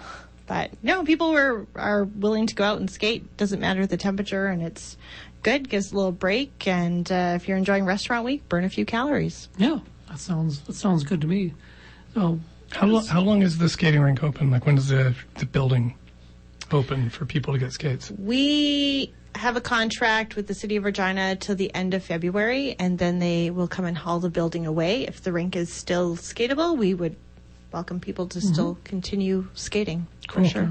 But 0.47 0.71
no, 0.81 1.03
people 1.03 1.33
were 1.33 1.67
are 1.75 2.05
willing 2.05 2.47
to 2.47 2.55
go 2.55 2.63
out 2.63 2.79
and 2.79 2.89
skate. 2.89 3.36
Doesn't 3.36 3.60
matter 3.60 3.86
the 3.86 3.97
temperature, 3.97 4.47
and 4.47 4.63
it's 4.63 4.95
good. 5.43 5.67
Gives 5.67 5.91
a 5.91 5.95
little 5.97 6.13
break, 6.13 6.65
and 6.65 7.12
uh, 7.12 7.33
if 7.36 7.49
you're 7.49 7.57
enjoying 7.57 7.83
restaurant 7.83 8.23
week, 8.23 8.47
burn 8.47 8.63
a 8.63 8.69
few 8.69 8.86
calories. 8.86 9.49
yeah. 9.57 9.79
That 10.07 10.19
sounds 10.19 10.62
that 10.62 10.75
sounds 10.75 11.03
good 11.03 11.19
to 11.19 11.27
me. 11.27 11.53
So 12.13 12.39
how 12.71 12.88
long 12.88 13.05
how 13.07 13.19
long 13.19 13.41
is 13.41 13.57
the 13.57 13.67
skating 13.67 13.99
rink 13.99 14.23
open? 14.23 14.49
Like 14.49 14.65
when 14.65 14.75
does 14.75 14.88
the 14.88 15.13
the 15.36 15.45
building 15.45 15.95
open 16.71 17.10
for 17.10 17.25
people 17.25 17.51
to 17.51 17.60
get 17.60 17.73
skates? 17.73 18.10
We 18.17 19.13
have 19.36 19.57
a 19.57 19.62
contract 19.62 20.38
with 20.38 20.47
the 20.47 20.53
city 20.53 20.77
of 20.77 20.86
Regina 20.86 21.36
till 21.36 21.55
the 21.55 21.75
end 21.75 21.93
of 21.93 22.05
February, 22.05 22.77
and 22.79 22.97
then 22.97 23.19
they 23.19 23.49
will 23.49 23.67
come 23.67 23.83
and 23.83 23.97
haul 23.97 24.21
the 24.21 24.29
building 24.29 24.65
away. 24.65 25.05
If 25.05 25.21
the 25.23 25.33
rink 25.33 25.57
is 25.57 25.71
still 25.71 26.15
skatable, 26.15 26.77
we 26.77 26.93
would 26.93 27.17
welcome 27.71 27.99
people 27.99 28.27
to 28.27 28.41
still 28.41 28.77
continue 28.84 29.47
skating 29.53 30.08
for 30.30 30.36
Cool. 30.41 30.45
sure. 30.45 30.69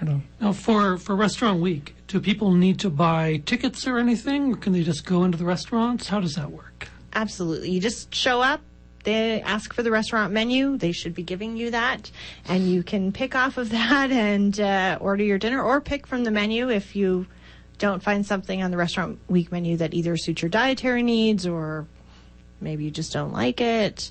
Right 0.00 0.10
on. 0.10 0.22
now 0.40 0.52
for 0.52 0.98
for 0.98 1.14
restaurant 1.14 1.60
week, 1.60 1.94
do 2.08 2.20
people 2.20 2.52
need 2.52 2.78
to 2.80 2.90
buy 2.90 3.42
tickets 3.46 3.86
or 3.86 3.98
anything, 3.98 4.52
or 4.52 4.56
can 4.56 4.72
they 4.72 4.82
just 4.82 5.04
go 5.06 5.24
into 5.24 5.38
the 5.38 5.44
restaurants? 5.44 6.08
How 6.08 6.20
does 6.20 6.34
that 6.34 6.50
work? 6.50 6.88
Absolutely. 7.12 7.70
You 7.70 7.80
just 7.80 8.12
show 8.14 8.40
up. 8.40 8.60
They 9.04 9.40
ask 9.42 9.72
for 9.74 9.82
the 9.82 9.90
restaurant 9.90 10.32
menu. 10.32 10.76
They 10.78 10.90
should 10.92 11.14
be 11.14 11.22
giving 11.22 11.56
you 11.56 11.70
that. 11.70 12.10
And 12.48 12.66
you 12.68 12.82
can 12.82 13.12
pick 13.12 13.34
off 13.34 13.56
of 13.58 13.70
that 13.78 14.10
and 14.10 14.58
uh, 14.58 14.98
order 15.00 15.22
your 15.22 15.38
dinner 15.38 15.62
or 15.62 15.80
pick 15.80 16.06
from 16.06 16.24
the 16.24 16.30
menu 16.30 16.70
if 16.70 16.96
you 16.96 17.26
don't 17.78 18.02
find 18.02 18.24
something 18.24 18.62
on 18.62 18.70
the 18.70 18.76
restaurant 18.76 19.18
week 19.28 19.52
menu 19.52 19.76
that 19.76 19.92
either 19.94 20.16
suits 20.16 20.40
your 20.42 20.48
dietary 20.48 21.02
needs 21.02 21.46
or 21.46 21.86
maybe 22.60 22.84
you 22.84 22.90
just 22.90 23.12
don't 23.12 23.32
like 23.32 23.60
it. 23.60 24.10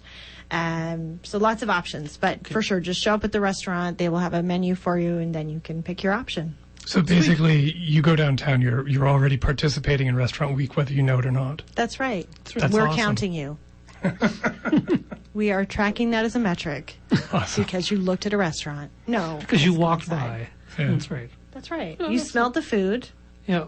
Um, 0.54 1.20
so 1.24 1.40
lots 1.40 1.64
of 1.64 1.70
options. 1.72 2.16
But 2.16 2.48
for 2.48 2.62
sure, 2.62 2.80
just 2.80 3.02
show 3.02 3.16
up 3.16 3.24
at 3.24 3.32
the 3.32 3.42
restaurant. 3.42 3.98
They 3.98 4.08
will 4.08 4.20
have 4.20 4.36
a 4.36 4.44
menu 4.44 4.76
for 4.76 4.98
you 5.00 5.18
and 5.18 5.34
then 5.34 5.50
you 5.50 5.60
can 5.60 5.82
pick 5.82 6.04
your 6.04 6.14
option. 6.14 6.56
So 6.86 7.02
basically, 7.02 7.72
you 7.74 8.02
go 8.02 8.16
downtown. 8.16 8.62
You're 8.62 8.88
you're 8.88 9.08
already 9.08 9.38
participating 9.38 10.08
in 10.08 10.16
Restaurant 10.18 10.56
Week, 10.56 10.76
whether 10.76 10.94
you 10.94 11.02
know 11.02 11.18
it 11.20 11.26
or 11.26 11.32
not. 11.32 11.62
That's 11.76 11.98
right. 12.00 12.28
That's 12.54 12.74
We're 12.74 12.88
awesome. 12.88 12.98
counting 13.00 13.34
you. 13.34 13.58
we 15.34 15.52
are 15.52 15.64
tracking 15.66 16.12
that 16.12 16.26
as 16.26 16.36
a 16.36 16.40
metric. 16.40 16.98
Awesome. 17.32 17.64
because 17.64 17.90
you 17.90 17.98
looked 17.98 18.26
at 18.26 18.34
a 18.34 18.38
restaurant. 18.38 18.92
No, 19.08 19.38
Because 19.40 19.64
you 19.64 19.74
walked 19.74 20.04
outside. 20.04 20.50
by. 20.78 20.84
Yeah. 20.84 20.92
That's 20.92 21.10
right. 21.10 21.30
That's 21.52 21.72
right. 21.72 21.96
Oh, 22.02 22.10
you 22.10 22.18
that's 22.18 22.30
smelled 22.32 22.54
the 22.54 22.62
food. 22.62 23.10
Yeah. 23.48 23.68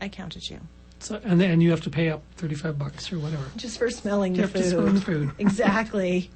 I 0.00 0.08
counted 0.08 0.48
you 0.48 0.60
So 1.02 1.20
and 1.24 1.40
then 1.40 1.60
you 1.60 1.70
have 1.70 1.80
to 1.82 1.90
pay 1.90 2.10
up 2.10 2.22
thirty 2.36 2.54
five 2.54 2.78
bucks 2.78 3.12
or 3.12 3.18
whatever. 3.18 3.42
just 3.56 3.78
for 3.78 3.90
smelling 3.90 4.34
You 4.34 4.42
the 4.42 4.42
have 4.42 4.52
to 4.54 4.62
smell 4.62 4.82
the 4.86 5.00
food. 5.00 5.02
food. 5.02 5.30
Exactly. 5.38 6.30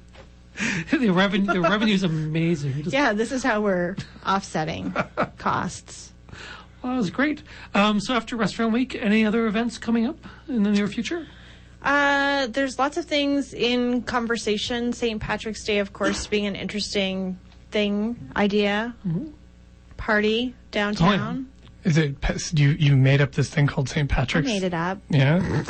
the 0.91 1.09
revenue 1.09 1.53
the 1.53 1.61
revenue 1.61 1.93
is 1.93 2.03
amazing. 2.03 2.83
Just- 2.83 2.93
Yeah, 2.93 3.13
this 3.13 3.31
is 3.31 3.43
how 3.43 3.61
we're 3.61 3.95
offsetting 4.25 4.93
costs. 5.37 6.11
Well, 6.83 6.91
that 6.93 6.97
was 6.97 7.09
great. 7.09 7.43
Um, 7.73 7.99
so 7.99 8.13
after 8.13 8.35
restaurant 8.35 8.71
week, 8.73 8.93
any 8.95 9.25
other 9.25 9.47
events 9.47 9.77
coming 9.77 10.05
up 10.05 10.17
in 10.47 10.63
the 10.63 10.71
near 10.71 10.87
future? 10.87 11.27
Uh, 11.81 12.47
there's 12.47 12.77
lots 12.77 12.97
of 12.97 13.05
things 13.05 13.53
in 13.53 14.01
conversation. 14.03 14.93
St. 14.93 15.19
Patrick's 15.21 15.63
Day, 15.63 15.79
of 15.79 15.93
course, 15.93 16.27
being 16.27 16.45
an 16.45 16.55
interesting 16.55 17.39
thing, 17.71 18.31
idea. 18.35 18.93
Party 19.97 20.53
downtown. 20.71 21.47
Is 21.87 21.97
it 21.97 22.59
you? 22.59 22.69
You 22.71 22.97
made 22.97 23.21
up 23.21 23.31
this 23.31 23.49
thing 23.49 23.65
called 23.65 23.87
St. 23.87 24.11
I 24.11 24.15
Patrick's? 24.15 24.45
made 24.45 24.63
it 24.63 24.73
up. 24.73 24.99
Yeah. 25.09 25.63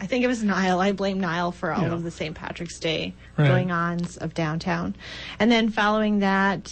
I 0.00 0.06
think 0.06 0.22
it 0.22 0.26
was 0.28 0.42
Nile. 0.42 0.80
I 0.80 0.92
blame 0.92 1.18
Nile 1.18 1.50
for 1.50 1.72
all 1.72 1.82
Yeah. 1.84 1.92
of 1.94 2.02
the 2.02 2.10
St. 2.10 2.34
Patrick's 2.34 2.78
Day 2.78 3.14
Right. 3.38 3.48
going 3.48 3.70
ons 3.72 4.18
of 4.18 4.34
downtown. 4.34 4.94
And 5.38 5.50
then 5.50 5.70
following 5.70 6.18
that, 6.18 6.70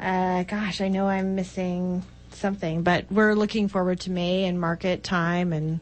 uh, 0.00 0.42
gosh, 0.42 0.80
I 0.80 0.88
know 0.88 1.06
I'm 1.06 1.36
missing 1.36 2.02
something, 2.32 2.82
but 2.82 3.04
we're 3.10 3.34
looking 3.34 3.68
forward 3.68 4.00
to 4.00 4.10
May 4.10 4.44
and 4.46 4.60
market 4.60 5.04
time 5.04 5.52
and 5.52 5.78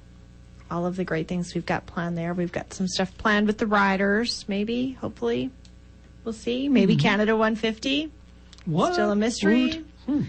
all 0.71 0.85
of 0.85 0.97
the 0.97 1.05
great 1.05 1.27
things 1.27 1.55
we've 1.55 1.65
got 1.65 1.87
planned 1.87 2.19
there. 2.19 2.35
We've 2.35 2.53
got 2.53 2.75
some 2.75 2.87
stuff 2.87 3.17
planned 3.17 3.47
with 3.47 3.57
the 3.59 3.67
riders, 3.67 4.45
maybe, 4.47 4.93
hopefully. 5.01 5.51
We'll 6.23 6.35
see. 6.35 6.69
Maybe 6.69 6.97
Canada 6.97 7.35
150. 7.35 8.11
What? 8.67 8.93
Still 8.93 9.11
a 9.11 9.17
mystery. 9.17 9.83
Woot. 10.07 10.25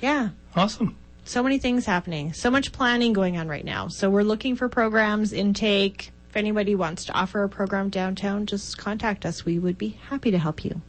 Yeah 0.00 0.30
Awesome. 0.56 0.96
so 1.24 1.42
many 1.42 1.58
things 1.58 1.84
happening, 1.86 2.32
so 2.32 2.50
much 2.50 2.72
planning 2.72 3.12
going 3.12 3.36
on 3.38 3.48
right 3.48 3.64
now. 3.64 3.88
So 3.88 4.08
we're 4.10 4.22
looking 4.22 4.56
for 4.56 4.68
programs, 4.68 5.32
intake. 5.32 6.10
If 6.30 6.36
anybody 6.36 6.74
wants 6.74 7.04
to 7.06 7.12
offer 7.14 7.42
a 7.42 7.48
program 7.48 7.88
downtown, 7.90 8.46
just 8.46 8.76
contact 8.78 9.24
us. 9.24 9.44
We 9.44 9.58
would 9.58 9.78
be 9.78 9.98
happy 10.10 10.30
to 10.30 10.38
help 10.38 10.64
you. 10.64 10.80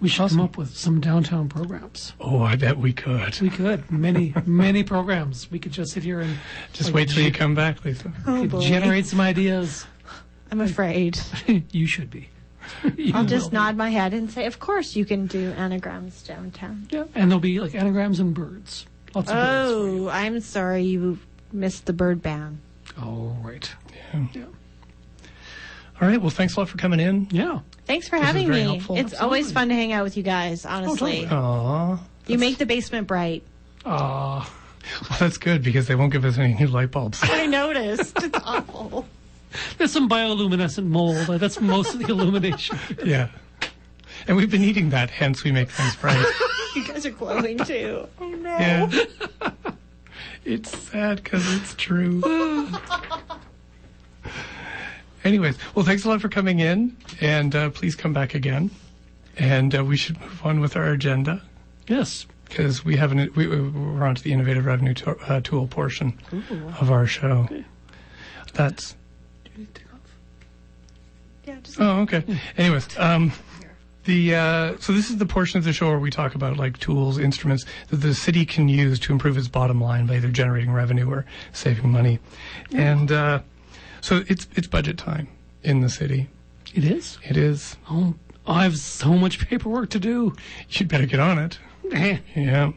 We 0.00 0.08
should 0.08 0.22
Awesome. 0.24 0.36
come 0.38 0.44
up 0.44 0.58
with 0.58 0.76
some 0.76 1.00
downtown 1.00 1.48
programs. 1.48 2.12
Oh, 2.20 2.42
I 2.42 2.56
bet 2.56 2.76
we 2.78 2.92
could. 2.92 3.40
We 3.40 3.48
could 3.50 3.90
many 3.90 4.34
many 4.46 4.82
programs. 4.84 5.50
We 5.50 5.58
could 5.58 5.72
just 5.72 5.92
sit 5.92 6.02
here 6.02 6.20
and 6.20 6.36
Just 6.72 6.88
like, 6.90 6.94
wait 6.94 7.08
till 7.10 7.22
you 7.22 7.32
come 7.32 7.54
back, 7.54 7.84
Lisa. 7.84 8.12
Oh 8.26 8.46
boy. 8.46 8.60
generate 8.60 9.06
some 9.06 9.20
ideas. 9.20 9.86
I'm 10.50 10.60
afraid. 10.60 11.18
you 11.72 11.86
should 11.86 12.10
be. 12.10 12.28
You 12.96 13.12
I'll 13.14 13.22
will 13.22 13.28
just 13.28 13.52
nod 13.52 13.76
my 13.76 13.90
head 13.90 14.12
and 14.14 14.30
say, 14.30 14.46
"Of 14.46 14.58
course 14.58 14.96
you 14.96 15.04
can 15.04 15.26
do 15.26 15.50
anagrams 15.52 16.22
downtown." 16.22 16.88
Yeah, 16.90 17.04
and 17.14 17.30
there'll 17.30 17.40
be 17.40 17.60
like 17.60 17.74
anagrams 17.74 18.20
and 18.20 18.34
birds. 18.34 18.86
Lots 19.14 19.30
of 19.30 19.36
birds. 19.36 19.70
for 19.72 19.88
you. 19.88 20.06
Oh, 20.06 20.10
I'm 20.10 20.40
sorry 20.40 20.82
you 20.84 21.18
missed 21.52 21.86
the 21.86 21.92
bird 21.92 22.22
ban. 22.22 22.60
Oh, 23.00 23.36
right. 23.42 23.70
Yeah. 24.14 24.26
Yeah. 24.34 24.44
All 26.00 26.08
right. 26.08 26.20
Well, 26.20 26.30
thanks 26.30 26.56
a 26.56 26.60
lot 26.60 26.68
for 26.68 26.76
coming 26.78 27.00
in. 27.00 27.28
Yeah. 27.30 27.60
Thanks 27.86 28.08
for 28.08 28.16
This 28.16 28.22
is 28.22 28.26
having 28.26 28.46
very 28.48 28.58
me. 28.62 28.64
helpful. 28.64 28.96
It's 28.96 29.14
always 29.14 29.46
Absolutely. 29.46 29.52
fun 29.54 29.68
to 29.68 29.74
hang 29.74 29.92
out 29.92 30.04
with 30.04 30.16
you 30.16 30.22
guys. 30.22 30.66
Honestly, 30.66 31.22
totally. 31.22 31.26
Aw. 31.26 31.98
you 32.26 32.38
make 32.38 32.58
the 32.58 32.66
basement 32.66 33.06
bright. 33.06 33.42
Ah. 33.84 34.50
Well, 35.10 35.18
that's 35.18 35.36
good 35.36 35.64
because 35.64 35.88
they 35.88 35.96
won't 35.96 36.12
give 36.12 36.24
us 36.24 36.38
any 36.38 36.54
new 36.54 36.68
light 36.68 36.92
bulbs. 36.92 37.18
I 37.20 37.46
noticed. 37.46 38.22
It's 38.22 38.38
awful. 38.44 39.04
There's 39.78 39.92
some 39.92 40.08
bioluminescent 40.08 40.86
mold. 40.86 41.28
Uh, 41.28 41.38
That's 41.38 41.60
most 41.60 41.94
of 41.94 42.00
the 42.00 42.08
illumination. 42.08 42.78
yeah. 43.04 43.28
And 44.28 44.36
we've 44.36 44.50
been 44.50 44.62
eating 44.64 44.90
that, 44.90 45.10
hence 45.10 45.44
we 45.44 45.52
make 45.52 45.70
things 45.70 45.96
bright. 45.96 46.24
You 46.74 46.86
guys 46.86 47.06
are 47.06 47.10
glowing 47.10 47.56
too. 47.58 48.06
Oh 48.20 48.28
no. 48.28 48.50
yeah. 48.50 48.90
It's 50.44 50.76
sad 50.78 51.22
because 51.24 51.42
it's 51.54 51.74
true. 51.74 52.22
Anyways, 55.24 55.56
well, 55.74 55.84
thanks 55.84 56.04
a 56.04 56.08
lot 56.08 56.20
for 56.20 56.28
coming 56.28 56.60
in, 56.60 56.96
and 57.20 57.54
uh, 57.56 57.70
please 57.70 57.96
come 57.96 58.12
back 58.12 58.34
again. 58.34 58.70
And 59.38 59.74
uh, 59.74 59.84
we 59.84 59.96
should 59.96 60.20
move 60.20 60.44
on 60.44 60.60
with 60.60 60.76
our 60.76 60.86
agenda. 60.92 61.42
Yes. 61.88 62.26
because 62.48 62.84
we 62.84 62.96
haven't 62.96 63.34
we, 63.36 63.46
we're 63.48 64.04
on 64.04 64.14
to 64.14 64.22
the 64.22 64.32
innovative 64.32 64.66
revenue 64.66 64.94
to, 64.94 65.16
uh, 65.28 65.40
tool 65.42 65.66
portion 65.66 66.18
of 66.78 66.90
our 66.90 67.06
show. 67.06 67.48
That's 68.54 68.96
Yeah, 71.46 71.56
just 71.62 71.80
oh 71.80 72.00
okay. 72.00 72.24
Anyways, 72.58 72.88
um, 72.98 73.32
the 74.04 74.34
uh, 74.34 74.76
so 74.78 74.92
this 74.92 75.10
is 75.10 75.18
the 75.18 75.26
portion 75.26 75.58
of 75.58 75.64
the 75.64 75.72
show 75.72 75.88
where 75.88 75.98
we 75.98 76.10
talk 76.10 76.34
about 76.34 76.56
like 76.56 76.78
tools, 76.78 77.18
instruments 77.18 77.64
that 77.88 77.98
the 77.98 78.14
city 78.14 78.44
can 78.44 78.68
use 78.68 78.98
to 79.00 79.12
improve 79.12 79.38
its 79.38 79.48
bottom 79.48 79.80
line 79.80 80.06
by 80.06 80.16
either 80.16 80.28
generating 80.28 80.72
revenue 80.72 81.08
or 81.08 81.24
saving 81.52 81.90
money, 81.90 82.18
and 82.72 83.12
uh, 83.12 83.40
so 84.00 84.24
it's 84.28 84.48
it's 84.56 84.66
budget 84.66 84.98
time 84.98 85.28
in 85.62 85.80
the 85.80 85.88
city. 85.88 86.28
It 86.74 86.84
is. 86.84 87.18
It 87.22 87.36
is. 87.36 87.76
Oh, 87.88 88.14
I 88.46 88.64
have 88.64 88.76
so 88.76 89.14
much 89.14 89.46
paperwork 89.46 89.90
to 89.90 90.00
do. 90.00 90.34
You'd 90.68 90.88
better 90.88 91.06
get 91.06 91.20
on 91.20 91.38
it. 91.38 91.58
Yeah. 92.34 92.72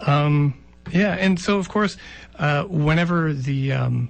Um, 0.00 0.54
yeah, 0.90 1.14
and 1.14 1.38
so 1.38 1.58
of 1.58 1.68
course, 1.68 1.98
uh, 2.38 2.64
whenever 2.64 3.34
the 3.34 3.72
um, 3.72 4.08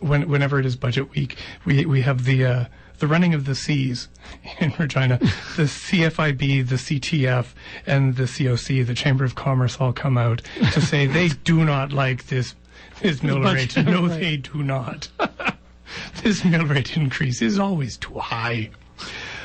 when, 0.00 0.28
whenever 0.28 0.58
it 0.58 0.64
is 0.66 0.76
budget 0.76 1.10
week, 1.10 1.36
we 1.64 1.84
we 1.84 2.00
have 2.02 2.24
the 2.24 2.44
uh, 2.44 2.64
the 2.98 3.06
running 3.06 3.34
of 3.34 3.44
the 3.44 3.54
C's 3.54 4.08
in 4.60 4.72
Regina, 4.78 5.18
the 5.18 5.64
CFIB, 5.64 6.68
the 6.68 6.76
CTF, 6.76 7.46
and 7.86 8.16
the 8.16 8.24
COC, 8.24 8.86
the 8.86 8.94
Chamber 8.94 9.24
of 9.24 9.34
Commerce, 9.34 9.78
all 9.80 9.92
come 9.92 10.18
out 10.18 10.42
to 10.72 10.80
say 10.80 11.06
they 11.06 11.28
do 11.28 11.64
not 11.64 11.92
like 11.92 12.26
this 12.26 12.54
this 13.00 13.22
mill 13.22 13.40
rate. 13.42 13.76
No, 13.76 14.06
right. 14.06 14.20
they 14.20 14.36
do 14.38 14.62
not. 14.62 15.08
this 16.22 16.44
mill 16.44 16.64
rate 16.64 16.96
increase 16.96 17.42
is 17.42 17.58
always 17.58 17.96
too 17.96 18.18
high. 18.18 18.70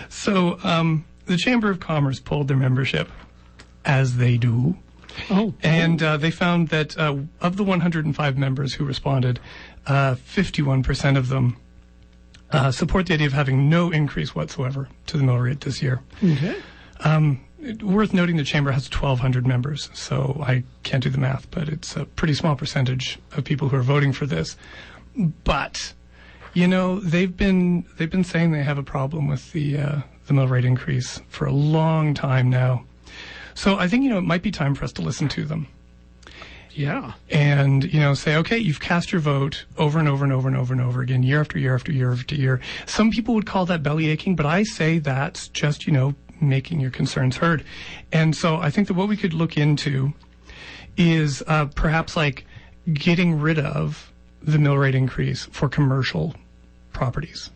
So 0.10 0.58
um, 0.64 1.06
the 1.26 1.38
Chamber 1.38 1.70
of 1.70 1.80
Commerce 1.80 2.20
pulled 2.20 2.48
their 2.48 2.58
membership, 2.58 3.10
as 3.86 4.18
they 4.18 4.38
do. 4.38 4.78
Oh, 5.30 5.54
And 5.62 6.02
uh, 6.02 6.18
they 6.18 6.32
found 6.32 6.70
that 6.70 6.98
uh, 6.98 7.18
of 7.42 7.58
the 7.58 7.64
105 7.64 8.38
members 8.38 8.74
who 8.74 8.86
responded, 8.86 9.40
uh, 9.86 10.16
51% 10.16 11.18
of 11.18 11.28
them 11.30 11.58
uh, 12.52 12.72
support 12.72 13.06
the 13.08 13.14
idea 13.14 13.28
of 13.28 13.34
having 13.34 13.70
no 13.70 13.92
increase 13.92 14.36
whatsoever 14.36 14.88
to 15.08 15.18
the 15.18 15.24
mill 15.24 15.38
rate 15.38 15.62
this 15.62 15.82
year. 15.82 16.02
okay. 16.24 16.56
It- 17.64 17.84
worth 17.84 18.12
noting 18.12 18.38
the 18.38 18.44
chamber 18.44 18.72
has 18.72 18.90
1,200 18.90 19.46
members, 19.46 19.90
so 19.94 20.42
I 20.44 20.64
can't 20.82 21.04
do 21.04 21.12
the 21.12 21.20
math, 21.20 21.50
but 21.52 21.70
it's 21.70 21.96
a 21.96 22.06
pretty 22.06 22.34
small 22.34 22.56
percentage 22.56 23.20
of 23.34 23.44
people 23.44 23.70
who 23.70 23.78
are 23.78 23.84
voting 23.84 24.14
for 24.14 24.26
this. 24.26 24.58
But 25.44 25.94
you 26.54 26.68
know 26.68 27.00
they've 27.00 27.36
been 27.36 27.86
they've 27.98 28.10
been 28.10 28.24
saying 28.24 28.52
they 28.52 28.64
have 28.64 28.78
a 28.80 28.84
problem 28.84 29.28
with 29.28 29.52
the 29.52 29.78
uh, 29.78 30.00
the 30.26 30.34
mill 30.34 30.48
rate 30.48 30.66
increase 30.66 31.22
for 31.30 31.46
a 31.46 31.52
long 31.52 32.14
time 32.16 32.50
now. 32.50 32.84
So 33.54 33.78
I 33.78 33.88
think 33.88 34.04
you 34.04 34.10
know 34.10 34.18
it 34.18 34.24
might 34.24 34.42
be 34.42 34.52
time 34.52 34.74
for 34.74 34.84
us 34.84 34.92
to 34.94 35.02
listen 35.04 35.28
to 35.30 35.46
them. 35.46 35.68
Yeah. 36.74 37.14
and 37.30 37.84
you 37.94 38.00
know 38.00 38.14
say 38.14 38.36
okay 38.38 38.58
you've 38.58 38.80
cast 38.80 39.12
your 39.12 39.22
vote 39.22 39.66
over 39.78 40.00
and 40.00 40.08
over 40.08 40.24
and 40.24 40.34
over 40.34 40.48
and 40.48 40.58
over 40.58 40.74
and 40.74 40.82
over 40.82 41.02
again 41.02 41.24
year 41.24 41.42
after 41.42 41.60
year 41.60 41.76
after 41.76 41.92
year 41.92 42.12
after 42.12 42.36
year. 42.36 42.60
Some 42.86 43.12
people 43.12 43.34
would 43.36 43.46
call 43.46 43.66
that 43.68 43.84
belly 43.84 44.10
aching 44.10 44.36
but 44.36 44.46
i 44.46 44.64
say 44.64 45.00
that's 45.00 45.48
just 45.50 45.86
you 45.86 45.94
know 45.94 46.16
making 46.40 46.80
your 46.80 46.92
concerns 46.92 47.38
heard. 47.38 47.64
And 48.12 48.36
so 48.36 48.58
i 48.58 48.70
think 48.70 48.88
that 48.88 48.96
what 48.96 49.08
we 49.10 49.18
could 49.18 49.34
look 49.34 49.58
into 49.58 50.14
is 50.98 51.44
uh, 51.48 51.66
perhaps 51.66 52.16
like 52.18 52.46
getting 52.94 53.40
rid 53.40 53.60
of 53.60 54.12
the 54.42 54.58
mill 54.58 54.78
rate 54.78 54.96
increase 54.96 55.46
for 55.52 55.70
commercial 55.70 56.36
properties 56.94 57.50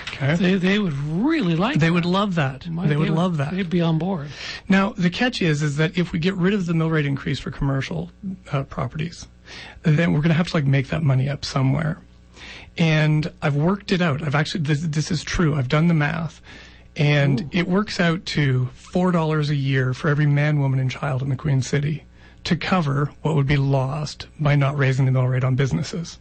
okay 0.00 0.34
They, 0.36 0.54
they 0.54 0.78
would 0.78 0.92
really 0.94 1.56
like 1.56 1.78
they 1.78 1.86
that. 1.88 1.92
would 1.92 2.04
love 2.04 2.34
that 2.36 2.60
they 2.62 2.96
would 2.96 3.10
love 3.10 3.36
that 3.38 3.52
They'd 3.54 3.70
be 3.70 3.80
on 3.80 3.98
board. 3.98 4.28
now, 4.68 4.90
the 4.96 5.10
catch 5.10 5.42
is, 5.42 5.62
is 5.62 5.76
that 5.76 5.96
if 5.98 6.12
we 6.12 6.18
get 6.18 6.34
rid 6.34 6.54
of 6.54 6.66
the 6.66 6.74
mill 6.74 6.90
rate 6.90 7.06
increase 7.06 7.38
for 7.38 7.50
commercial 7.50 8.10
uh, 8.52 8.62
properties, 8.64 9.26
then 9.82 10.12
we're 10.12 10.20
going 10.20 10.30
to 10.30 10.34
have 10.34 10.48
to 10.48 10.56
like 10.56 10.64
make 10.64 10.88
that 10.88 11.02
money 11.02 11.28
up 11.28 11.44
somewhere. 11.44 11.98
And 12.78 13.32
I've 13.40 13.56
worked 13.56 13.90
it 13.92 14.02
out. 14.02 14.22
I've 14.22 14.34
actually, 14.34 14.62
this, 14.64 14.82
this 14.82 15.10
is 15.10 15.24
true. 15.24 15.54
I've 15.54 15.68
done 15.68 15.88
the 15.88 15.94
math. 15.94 16.42
And 16.96 17.48
it 17.52 17.68
works 17.68 18.00
out 18.00 18.24
to 18.26 18.68
$4 18.76 19.48
a 19.50 19.54
year 19.54 19.92
for 19.94 20.08
every 20.08 20.26
man, 20.26 20.60
woman, 20.60 20.78
and 20.80 20.90
child 20.90 21.22
in 21.22 21.28
the 21.28 21.36
Queen 21.36 21.60
City 21.62 22.04
to 22.44 22.56
cover 22.56 23.10
what 23.22 23.34
would 23.34 23.46
be 23.46 23.56
lost 23.56 24.26
by 24.40 24.56
not 24.56 24.76
raising 24.78 25.04
the 25.04 25.10
mill 25.12 25.26
rate 25.26 25.44
on 25.44 25.56
businesses. 25.56 26.18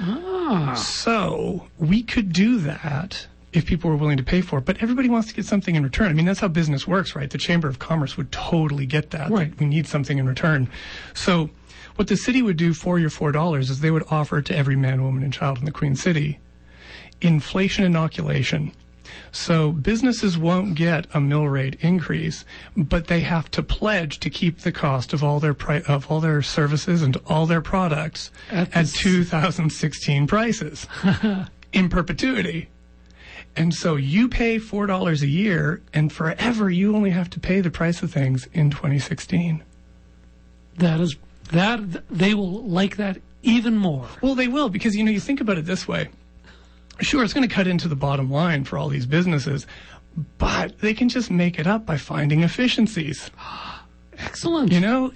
Ah. 0.00 0.74
So 0.74 1.68
we 1.78 2.02
could 2.02 2.32
do 2.32 2.58
that 2.60 3.26
if 3.52 3.66
people 3.66 3.90
were 3.90 3.96
willing 3.96 4.16
to 4.16 4.22
pay 4.22 4.40
for 4.40 4.58
it, 4.58 4.64
but 4.64 4.82
everybody 4.82 5.08
wants 5.10 5.28
to 5.28 5.34
get 5.34 5.44
something 5.44 5.74
in 5.74 5.82
return. 5.82 6.08
I 6.08 6.14
mean, 6.14 6.24
that's 6.24 6.40
how 6.40 6.48
business 6.48 6.86
works, 6.88 7.14
right? 7.14 7.28
The 7.28 7.38
Chamber 7.38 7.68
of 7.68 7.78
Commerce 7.78 8.16
would 8.16 8.32
totally 8.32 8.86
get 8.86 9.10
that. 9.10 9.28
that 9.28 9.30
Right. 9.30 9.60
we 9.60 9.66
need 9.66 9.86
something 9.86 10.16
in 10.18 10.26
return. 10.26 10.68
So 11.12 11.50
what 11.96 12.08
the 12.08 12.16
city 12.16 12.40
would 12.40 12.56
do 12.56 12.72
for 12.72 12.98
your 12.98 13.10
$4 13.10 13.68
is 13.70 13.80
they 13.80 13.90
would 13.90 14.04
offer 14.10 14.40
to 14.40 14.56
every 14.56 14.76
man, 14.76 15.02
woman, 15.02 15.22
and 15.22 15.32
child 15.32 15.58
in 15.58 15.66
the 15.66 15.70
Queen 15.72 15.94
City 15.94 16.38
inflation 17.20 17.84
inoculation. 17.84 18.72
So 19.30 19.72
businesses 19.72 20.36
won't 20.36 20.74
get 20.74 21.06
a 21.14 21.20
mill 21.20 21.48
rate 21.48 21.76
increase, 21.80 22.44
but 22.76 23.06
they 23.06 23.20
have 23.20 23.50
to 23.52 23.62
pledge 23.62 24.20
to 24.20 24.30
keep 24.30 24.58
the 24.58 24.72
cost 24.72 25.12
of 25.12 25.24
all 25.24 25.40
their 25.40 25.54
pri- 25.54 25.82
of 25.82 26.10
all 26.10 26.20
their 26.20 26.42
services 26.42 27.02
and 27.02 27.16
all 27.26 27.46
their 27.46 27.60
products 27.60 28.30
At 28.50 28.74
at, 28.76 28.88
2016 28.88 30.26
prices 30.26 30.86
in 31.72 31.88
perpetuity. 31.88 32.68
And 33.54 33.74
so 33.74 33.96
you 33.96 34.28
pay 34.28 34.58
four 34.58 34.86
dollars 34.86 35.22
a 35.22 35.26
year, 35.26 35.82
and 35.92 36.12
forever 36.12 36.70
you 36.70 36.96
only 36.96 37.10
have 37.10 37.28
to 37.30 37.40
pay 37.40 37.60
the 37.60 37.70
price 37.70 38.02
of 38.02 38.10
things 38.10 38.48
in 38.52 38.70
2016. 38.70 39.62
That 40.78 41.00
is 41.00 41.16
that 41.50 42.08
they 42.08 42.34
will 42.34 42.62
like 42.62 42.96
that 42.96 43.18
even 43.42 43.76
more. 43.76 44.08
Well, 44.22 44.34
they 44.34 44.48
will 44.48 44.68
because 44.68 44.94
you 44.96 45.04
know 45.04 45.10
you 45.10 45.20
think 45.20 45.40
about 45.40 45.58
it 45.58 45.66
this 45.66 45.86
way. 45.86 46.08
Sure, 47.00 47.24
it's 47.24 47.32
going 47.32 47.48
to 47.48 47.54
cut 47.54 47.66
into 47.66 47.88
the 47.88 47.96
bottom 47.96 48.30
line 48.30 48.64
for 48.64 48.78
all 48.78 48.88
these 48.88 49.06
businesses, 49.06 49.66
but 50.38 50.78
they 50.78 50.94
can 50.94 51.08
just 51.08 51.30
make 51.30 51.58
it 51.58 51.66
up 51.66 51.86
by 51.86 51.96
finding 51.96 52.42
efficiencies. 52.42 53.30
Excellent. 54.18 54.70
You 54.72 54.80
know, 54.80 55.12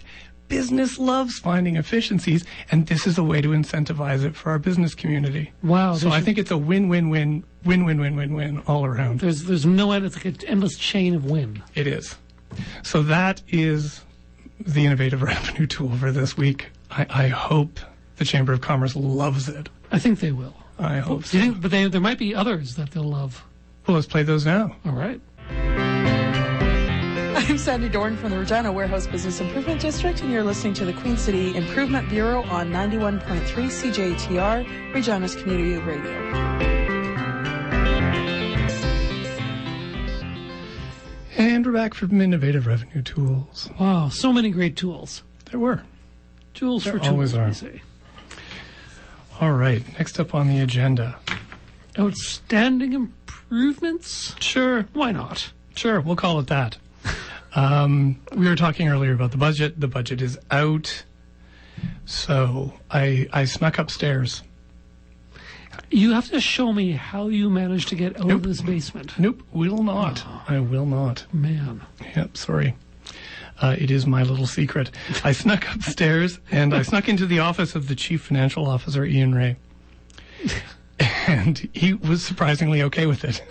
business 0.49 0.99
loves 0.99 1.39
finding 1.39 1.77
efficiencies, 1.77 2.45
and 2.71 2.87
this 2.87 3.07
is 3.07 3.19
a 3.19 3.23
way 3.23 3.41
to 3.41 3.49
incentivize 3.49 4.25
it 4.25 4.35
for 4.35 4.51
our 4.51 4.59
business 4.59 4.95
community. 4.95 5.53
Wow. 5.63 5.95
So 5.95 6.11
I 6.11 6.21
think 6.21 6.39
it's 6.39 6.51
a 6.51 6.59
win-win-win, 6.59 7.45
win-win-win-win-win 7.65 8.63
all 8.67 8.85
around. 8.85 9.21
there's 9.21 9.45
there's 9.45 9.67
no 9.67 9.93
end. 9.93 10.05
It's 10.05 10.17
like 10.17 10.25
an 10.25 10.39
endless 10.47 10.77
chain 10.79 11.15
of 11.15 11.25
win. 11.25 11.63
It 11.75 11.87
is. 11.87 12.17
So 12.83 13.03
that 13.03 13.43
is 13.49 14.03
the 14.59 14.87
innovative 14.87 15.23
revenue 15.23 15.67
tool 15.67 15.97
for 15.97 16.11
this 16.11 16.37
week. 16.37 16.69
I, 16.91 17.07
I 17.09 17.29
hope 17.29 17.81
the 18.17 18.25
Chamber 18.25 18.53
of 18.53 18.61
Commerce 18.61 18.97
loves 18.97 19.49
it. 19.49 19.69
I 19.93 19.99
think 19.99 20.21
they 20.21 20.33
will. 20.33 20.55
I 20.79 20.99
hope 20.99 21.23
Do 21.23 21.27
so. 21.29 21.37
you 21.39 21.43
think? 21.45 21.61
But 21.63 21.71
they, 21.71 21.87
there 21.89 22.01
might 22.01 22.19
be 22.19 22.35
others 22.35 22.75
that 22.77 22.91
they'll 22.91 23.03
love. 23.05 23.45
Well, 23.87 23.95
let's 23.95 24.07
play 24.07 24.23
those 24.23 24.45
now. 24.45 24.77
All 24.85 24.93
right. 24.93 25.21
I'm 27.49 27.59
Sandy 27.59 27.89
Dorn 27.89 28.17
from 28.17 28.31
the 28.31 28.39
Regina 28.39 28.73
Warehouse 28.73 29.07
Business 29.07 29.41
Improvement 29.41 29.81
District, 29.81 30.21
and 30.23 30.33
you're 30.33 30.43
listening 30.43 30.75
to 30.75 30.85
the 30.85 30.93
Queen 30.95 31.17
City 31.17 31.57
Improvement 31.57 32.09
Bureau 32.09 32.43
on 32.45 32.71
91.3 32.71 33.21
CJTR, 33.47 34.93
Regina's 34.95 35.37
Community 35.37 35.77
Radio. 35.79 36.67
And 41.39 41.65
we're 41.67 41.73
back 41.73 41.95
from 41.95 42.21
innovative 42.21 42.67
revenue 42.67 43.03
tools. 43.03 43.69
Wow. 43.79 44.09
So 44.09 44.33
many 44.33 44.51
great 44.51 44.77
tools. 44.77 45.23
There 45.51 45.61
were. 45.61 45.83
Tools 46.55 46.85
There 46.85 46.95
for 46.95 46.99
tools. 46.99 47.35
always 47.35 47.63
are. 47.63 47.71
All 49.41 49.53
right. 49.53 49.83
Next 49.99 50.19
up 50.19 50.35
on 50.35 50.49
the 50.49 50.61
agenda. 50.61 51.17
Outstanding 51.99 52.93
improvements. 52.93 54.35
Sure. 54.41 54.87
Why 54.93 55.13
not? 55.13 55.53
Sure. 55.75 56.01
We'll 56.01 56.17
call 56.17 56.39
it 56.41 56.47
that. 56.49 56.77
Um, 57.55 58.21
we 58.35 58.49
were 58.49 58.57
talking 58.57 58.89
earlier 58.89 59.13
about 59.13 59.31
the 59.31 59.39
budget. 59.39 59.81
The 59.81 59.89
budget 59.89 60.21
is 60.21 60.39
out. 60.51 61.05
So 62.05 62.73
I 62.91 63.29
I 63.33 63.45
snuck 63.47 63.79
upstairs. 63.79 64.43
You 65.91 66.13
have 66.13 66.29
to 66.31 66.41
show 66.41 66.73
me 66.73 66.93
how 66.93 67.29
you 67.29 67.49
managed 67.49 67.89
to 67.91 67.95
get 67.95 68.19
out 68.19 68.27
Nope. 68.27 68.39
of 68.39 68.43
this 68.45 68.61
basement. 68.61 69.19
Nope, 69.19 69.43
will 69.53 69.83
not. 69.83 70.25
I 70.49 70.59
will 70.59 70.87
not. 70.87 71.25
Man. 71.33 71.83
Yep, 72.17 72.37
sorry. 72.37 72.75
Uh, 73.61 73.75
it 73.79 73.91
is 73.91 74.07
my 74.07 74.23
little 74.23 74.47
secret. 74.47 74.91
I 75.25 75.33
snuck 75.33 75.67
upstairs 75.75 76.39
and 76.51 76.75
I 76.75 76.83
snuck 76.83 77.09
into 77.09 77.27
the 77.27 77.39
office 77.39 77.75
of 77.75 77.89
the 77.89 77.95
chief 77.95 78.23
financial 78.23 78.67
officer, 78.67 79.05
Ian 79.05 79.35
Ray. 79.35 79.57
And 81.29 81.69
he 81.73 81.93
was 81.93 82.25
surprisingly 82.25 82.83
okay 82.83 83.07
with 83.07 83.25
it. 83.25 83.43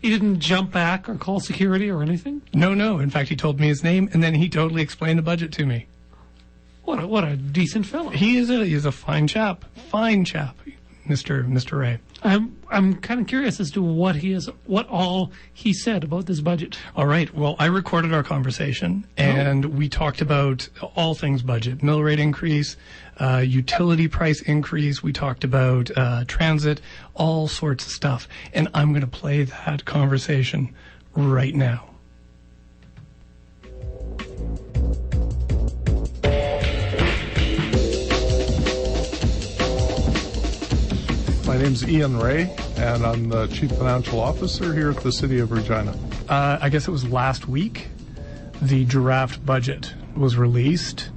He 0.00 0.10
didn't 0.10 0.38
jump 0.40 0.70
back 0.70 1.08
or 1.08 1.16
call 1.16 1.40
security 1.40 1.90
or 1.90 2.02
anything. 2.02 2.42
No, 2.54 2.72
no. 2.72 3.00
In 3.00 3.10
fact, 3.10 3.28
he 3.28 3.36
told 3.36 3.58
me 3.58 3.66
his 3.66 3.82
name 3.82 4.08
and 4.12 4.22
then 4.22 4.34
he 4.34 4.48
totally 4.48 4.82
explained 4.82 5.18
the 5.18 5.22
budget 5.22 5.52
to 5.54 5.66
me. 5.66 5.86
What 6.84 7.02
a, 7.02 7.06
what 7.06 7.24
a 7.24 7.36
decent 7.36 7.84
fellow. 7.84 8.10
He 8.10 8.38
is 8.38 8.48
a, 8.48 8.64
he 8.64 8.74
is 8.74 8.84
a 8.84 8.92
fine 8.92 9.26
chap. 9.26 9.64
Fine 9.90 10.24
chap, 10.24 10.56
Mr. 11.06 11.46
Mr. 11.46 11.78
Ray. 11.78 11.98
I'm 12.22 12.56
I'm 12.70 12.96
kind 12.96 13.20
of 13.20 13.26
curious 13.26 13.60
as 13.60 13.70
to 13.72 13.82
what 13.82 14.16
he 14.16 14.32
is, 14.32 14.50
what 14.66 14.88
all 14.88 15.32
he 15.52 15.72
said 15.72 16.04
about 16.04 16.26
this 16.26 16.40
budget. 16.40 16.78
All 16.96 17.06
right. 17.06 17.32
Well, 17.34 17.54
I 17.58 17.66
recorded 17.66 18.12
our 18.12 18.22
conversation, 18.22 19.06
and 19.16 19.64
oh. 19.64 19.68
we 19.68 19.88
talked 19.88 20.20
about 20.20 20.68
all 20.96 21.14
things 21.14 21.42
budget: 21.42 21.82
mill 21.82 22.02
rate 22.02 22.18
increase, 22.18 22.76
uh, 23.18 23.38
utility 23.46 24.08
price 24.08 24.42
increase. 24.42 25.02
We 25.02 25.12
talked 25.12 25.44
about 25.44 25.90
uh, 25.96 26.24
transit, 26.26 26.80
all 27.14 27.46
sorts 27.48 27.86
of 27.86 27.92
stuff. 27.92 28.28
And 28.52 28.68
I'm 28.74 28.90
going 28.90 29.02
to 29.02 29.06
play 29.06 29.44
that 29.44 29.84
conversation 29.84 30.74
right 31.14 31.54
now. 31.54 31.87
My 41.58 41.64
name's 41.64 41.88
Ian 41.88 42.16
Ray, 42.16 42.54
and 42.76 43.04
I'm 43.04 43.30
the 43.30 43.48
Chief 43.48 43.72
Financial 43.72 44.20
Officer 44.20 44.72
here 44.72 44.92
at 44.92 44.98
the 44.98 45.10
City 45.10 45.40
of 45.40 45.50
Regina. 45.50 45.92
Uh, 46.28 46.56
I 46.60 46.68
guess 46.68 46.86
it 46.86 46.92
was 46.92 47.08
last 47.08 47.48
week 47.48 47.88
the 48.62 48.84
draft 48.84 49.44
budget 49.44 49.92
was 50.16 50.36
released, 50.36 51.10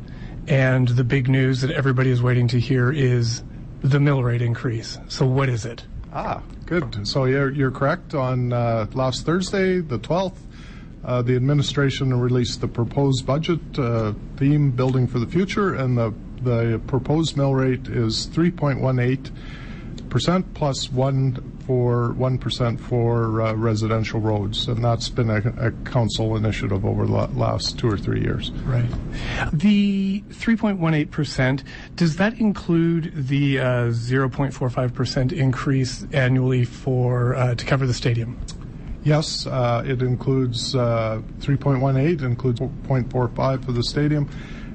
and 0.47 0.87
the 0.87 1.03
big 1.03 1.29
news 1.29 1.61
that 1.61 1.69
everybody 1.69 2.09
is 2.09 2.23
waiting 2.23 2.47
to 2.47 2.59
hear 2.59 2.91
is 2.91 3.43
the 3.83 3.99
mill 3.99 4.23
rate 4.23 4.41
increase. 4.41 4.97
So, 5.09 5.27
what 5.27 5.47
is 5.47 5.63
it? 5.63 5.85
Ah, 6.11 6.41
good. 6.65 7.07
So, 7.07 7.25
you're, 7.25 7.51
you're 7.51 7.69
correct. 7.69 8.15
On 8.15 8.51
uh, 8.51 8.87
last 8.93 9.27
Thursday, 9.27 9.79
the 9.79 9.99
12th, 9.99 10.37
uh, 11.05 11.21
the 11.21 11.35
administration 11.35 12.19
released 12.19 12.61
the 12.61 12.67
proposed 12.67 13.27
budget 13.27 13.59
uh, 13.77 14.13
theme, 14.37 14.71
Building 14.71 15.05
for 15.05 15.19
the 15.19 15.27
Future, 15.27 15.75
and 15.75 15.95
the, 15.95 16.11
the 16.41 16.81
proposed 16.87 17.37
mill 17.37 17.53
rate 17.53 17.87
is 17.87 18.25
3.18 18.25 19.29
percent 20.11 20.53
plus 20.53 20.91
one 20.91 21.33
for 21.65 22.11
one 22.13 22.37
percent 22.37 22.79
for 22.79 23.41
uh, 23.41 23.53
residential 23.53 24.19
roads, 24.19 24.67
and 24.67 24.83
that's 24.83 25.09
been 25.09 25.31
a, 25.31 25.39
a 25.57 25.71
council 25.89 26.35
initiative 26.35 26.85
over 26.85 27.07
the 27.07 27.11
last 27.11 27.79
two 27.79 27.89
or 27.89 27.97
three 27.97 28.21
years. 28.21 28.51
Right. 28.65 28.89
The 29.51 30.21
3.18 30.29 31.09
percent 31.09 31.63
does 31.95 32.17
that 32.17 32.39
include 32.39 33.13
the 33.15 33.59
uh, 33.59 33.63
0.45 33.87 34.93
percent 34.93 35.31
increase 35.31 36.05
annually 36.11 36.65
for 36.65 37.33
uh, 37.35 37.55
to 37.55 37.65
cover 37.65 37.87
the 37.87 37.93
stadium? 37.93 38.39
Yes, 39.03 39.47
uh, 39.47 39.83
it 39.83 40.03
includes 40.03 40.75
uh, 40.75 41.21
3.18, 41.39 42.21
includes 42.21 42.59
0.45 42.59 43.65
for 43.65 43.71
the 43.71 43.81
stadium. 43.81 44.29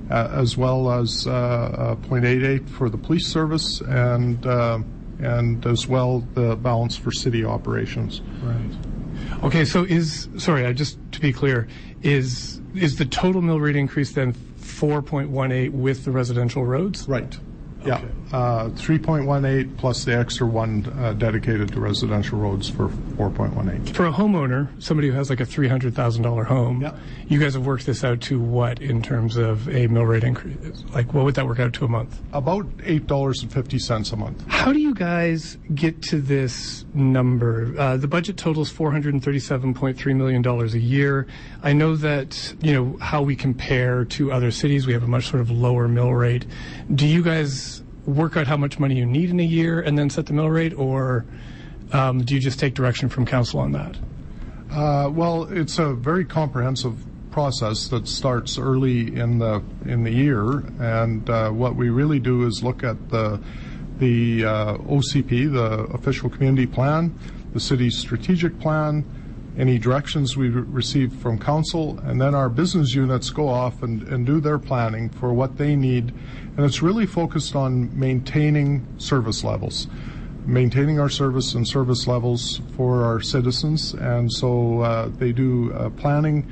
Uh, 0.09 0.29
as 0.35 0.57
well 0.57 0.93
as 0.93 1.27
uh, 1.27 1.33
uh, 1.33 1.97
0.88 1.97 2.69
for 2.69 2.89
the 2.89 2.97
police 2.97 3.27
service 3.27 3.81
and 3.81 4.47
uh, 4.47 4.79
and 5.21 5.65
as 5.67 5.87
well 5.87 6.21
the 6.35 6.57
balance 6.57 6.97
for 6.97 7.11
city 7.11 7.45
operations. 7.45 8.21
Right. 8.43 9.45
Okay, 9.45 9.65
so 9.65 9.85
is 9.85 10.29
sorry, 10.39 10.67
I 10.67 10.73
just 10.73 10.99
to 11.13 11.21
be 11.21 11.33
clear, 11.33 11.69
is 12.03 12.61
is 12.75 12.97
the 12.97 13.05
total 13.05 13.43
mill 13.43 13.61
rate 13.61 13.77
increase 13.77 14.13
then 14.13 14.33
4.18 14.33 15.71
with 15.73 16.05
the 16.05 16.11
residential 16.11 16.65
roads? 16.65 17.09
Right. 17.09 17.39
Yeah, 17.87 18.01
uh, 18.33 18.69
3.18 18.71 19.77
plus 19.77 20.05
the 20.05 20.17
extra 20.17 20.47
one 20.47 20.93
uh, 20.99 21.13
dedicated 21.13 21.73
to 21.73 21.81
residential 21.81 22.39
roads 22.39 22.69
for 22.69 22.89
4.18. 22.89 23.95
For 23.95 24.07
a 24.07 24.13
homeowner, 24.13 24.69
somebody 24.83 25.09
who 25.09 25.15
has 25.15 25.31
like 25.31 25.41
a 25.41 25.47
$300,000 25.47 26.47
home, 26.47 26.83
yeah. 26.83 26.97
you 27.29 27.39
guys 27.39 27.55
have 27.55 27.65
worked 27.65 27.87
this 27.87 28.03
out 28.03 28.21
to 28.23 28.41
what 28.41 28.81
in 28.81 29.01
terms 29.01 29.37
of 29.37 29.69
a 29.69 29.87
mill 29.87 30.05
rate 30.05 30.25
increase? 30.25 30.85
Like, 30.93 31.15
what 31.15 31.25
would 31.25 31.37
that 31.37 31.47
work 31.47 31.61
out 31.61 31.73
to 31.75 31.85
a 31.85 31.89
month? 31.89 32.21
About 32.33 32.67
$8.50 32.79 34.13
a 34.13 34.17
month. 34.17 34.45
How 34.49 34.73
do 34.73 34.81
you 34.81 34.95
guys 34.95 35.57
get 35.75 36.03
to 36.03 36.21
this 36.21 36.85
number? 36.95 37.75
Uh, 37.79 37.97
the 37.97 38.09
budget 38.09 38.37
totals 38.37 38.73
$437.3 38.73 40.17
million 40.17 40.47
a 40.47 40.67
year. 40.79 41.27
I 41.63 41.73
know 41.73 41.95
that, 41.97 42.55
you 42.61 42.73
know, 42.73 42.99
how 42.99 43.23
we 43.23 43.37
compare 43.37 44.05
to 44.05 44.33
other 44.33 44.51
cities, 44.51 44.87
we 44.87 44.93
have 44.93 45.05
a 45.05 45.09
much 45.09 45.29
sort 45.29 45.41
of 45.41 45.51
lower 45.51 45.87
mill 45.87 46.13
rate. 46.13 46.45
Do 46.93 47.07
you 47.07 47.23
guys 47.23 47.76
work 48.07 48.37
out 48.37 48.47
how 48.47 48.57
much 48.57 48.79
money 48.79 48.97
you 48.97 49.07
need 49.07 49.31
in 49.31 49.41
a 49.41 49.45
year 49.45 49.81
and 49.81 49.99
then 49.99 50.09
set 50.09 50.27
the 50.27 50.33
mill 50.33 50.49
rate, 50.49 50.75
or 50.75 51.25
um, 51.93 52.23
do 52.23 52.35
you 52.35 52.41
just 52.41 52.59
take 52.59 52.75
direction 52.75 53.09
from 53.09 53.27
council 53.27 53.61
on 53.61 53.73
that? 53.73 53.97
Uh, 54.71 55.11
well, 55.11 55.45
it's 55.45 55.79
a 55.79 55.93
very 55.95 56.25
comprehensive 56.25 56.97
process 57.31 57.89
that 57.89 58.09
starts 58.09 58.59
early 58.59 59.15
in 59.15 59.39
the 59.39 59.63
in 59.85 60.05
the 60.05 60.11
year, 60.11 60.61
and 60.81 61.29
uh, 61.29 61.51
what 61.51 61.77
we 61.77 61.91
really 61.91 62.19
do 62.19 62.47
is 62.47 62.63
look 62.63 62.83
at 62.83 63.11
the 63.11 63.41
the 63.99 64.45
uh, 64.45 64.77
OCP, 64.79 65.53
the 65.53 65.85
official 65.95 66.29
community 66.29 66.67
plan, 66.67 67.19
the 67.53 67.61
city's 67.61 67.99
strategic 67.99 68.59
plan, 68.59 69.05
any 69.59 69.79
directions 69.79 70.37
we 70.37 70.49
receive 70.49 71.13
from 71.15 71.39
council, 71.39 71.99
and 72.05 72.21
then 72.21 72.35
our 72.35 72.49
business 72.49 72.95
units 72.95 73.31
go 73.31 73.49
off 73.49 73.83
and, 73.83 74.03
and 74.09 74.27
do 74.27 74.41
their 74.41 74.59
planning 74.59 75.09
for 75.09 75.33
what 75.33 75.57
they 75.57 75.75
need. 75.75 76.13
And 76.57 76.65
it's 76.65 76.83
really 76.83 77.07
focused 77.07 77.57
on 77.57 77.99
maintaining 77.99 78.87
service 78.99 79.45
levels, 79.45 79.87
maintaining 80.45 81.01
our 81.01 81.09
service 81.09 81.55
and 81.55 81.67
service 81.67 82.07
levels 82.07 82.61
for 82.77 83.05
our 83.05 83.21
citizens. 83.21 83.95
And 83.95 84.31
so 84.31 84.81
uh, 84.81 85.09
they 85.09 85.33
do 85.33 85.73
uh, 85.73 85.89
planning, 85.91 86.51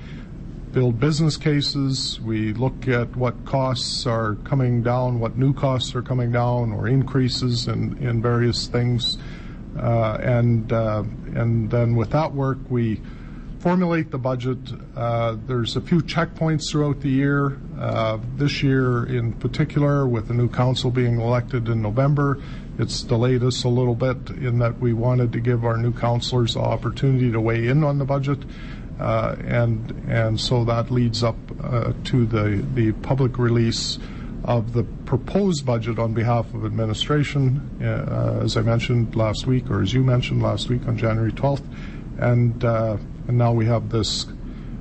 build 0.72 0.98
business 0.98 1.36
cases. 1.36 2.20
We 2.22 2.54
look 2.54 2.88
at 2.88 3.14
what 3.16 3.44
costs 3.44 4.06
are 4.06 4.36
coming 4.44 4.82
down, 4.82 5.20
what 5.20 5.36
new 5.36 5.52
costs 5.52 5.94
are 5.94 6.02
coming 6.02 6.32
down, 6.32 6.72
or 6.72 6.88
increases 6.88 7.68
in, 7.68 7.98
in 7.98 8.22
various 8.22 8.66
things. 8.66 9.18
Uh, 9.78 10.18
and 10.22 10.72
uh, 10.72 11.02
and 11.34 11.70
then 11.70 11.96
with 11.96 12.10
that 12.10 12.32
work, 12.32 12.58
we 12.68 13.00
formulate 13.64 14.10
the 14.10 14.18
budget. 14.18 14.58
Uh, 14.94 15.36
there's 15.46 15.74
a 15.74 15.80
few 15.80 16.00
checkpoints 16.00 16.70
throughout 16.70 17.00
the 17.00 17.08
year. 17.08 17.58
Uh, 17.78 18.18
this 18.36 18.62
year 18.62 19.06
in 19.06 19.32
particular, 19.32 20.06
with 20.06 20.28
the 20.28 20.34
new 20.34 20.48
council 20.48 20.90
being 20.90 21.18
elected 21.18 21.68
in 21.68 21.80
November, 21.80 22.42
it's 22.78 23.02
delayed 23.02 23.42
us 23.42 23.64
a 23.64 23.68
little 23.68 23.94
bit 23.94 24.18
in 24.30 24.58
that 24.58 24.78
we 24.80 24.92
wanted 24.92 25.32
to 25.32 25.40
give 25.40 25.64
our 25.64 25.78
new 25.78 25.92
councilors 25.92 26.54
the 26.54 26.60
opportunity 26.60 27.32
to 27.32 27.40
weigh 27.40 27.68
in 27.68 27.84
on 27.84 27.98
the 27.98 28.04
budget. 28.04 28.38
Uh, 29.00 29.34
and 29.44 29.90
and 30.08 30.38
so 30.38 30.64
that 30.64 30.90
leads 30.90 31.24
up 31.24 31.36
uh, 31.62 31.92
to 32.04 32.26
the 32.26 32.64
the 32.74 32.92
public 32.92 33.38
release 33.38 33.98
of 34.44 34.74
the 34.74 34.84
proposed 35.06 35.64
budget 35.64 35.98
on 35.98 36.12
behalf 36.12 36.52
of 36.54 36.64
administration, 36.64 37.60
uh, 37.82 38.40
as 38.42 38.56
I 38.56 38.60
mentioned 38.60 39.16
last 39.16 39.46
week, 39.46 39.70
or 39.70 39.82
as 39.82 39.92
you 39.94 40.02
mentioned 40.04 40.42
last 40.42 40.68
week 40.68 40.86
on 40.86 40.96
January 40.98 41.32
12th. 41.32 41.64
And, 42.18 42.62
uh, 42.64 42.98
and 43.26 43.38
now 43.38 43.52
we 43.52 43.66
have 43.66 43.88
this 43.88 44.26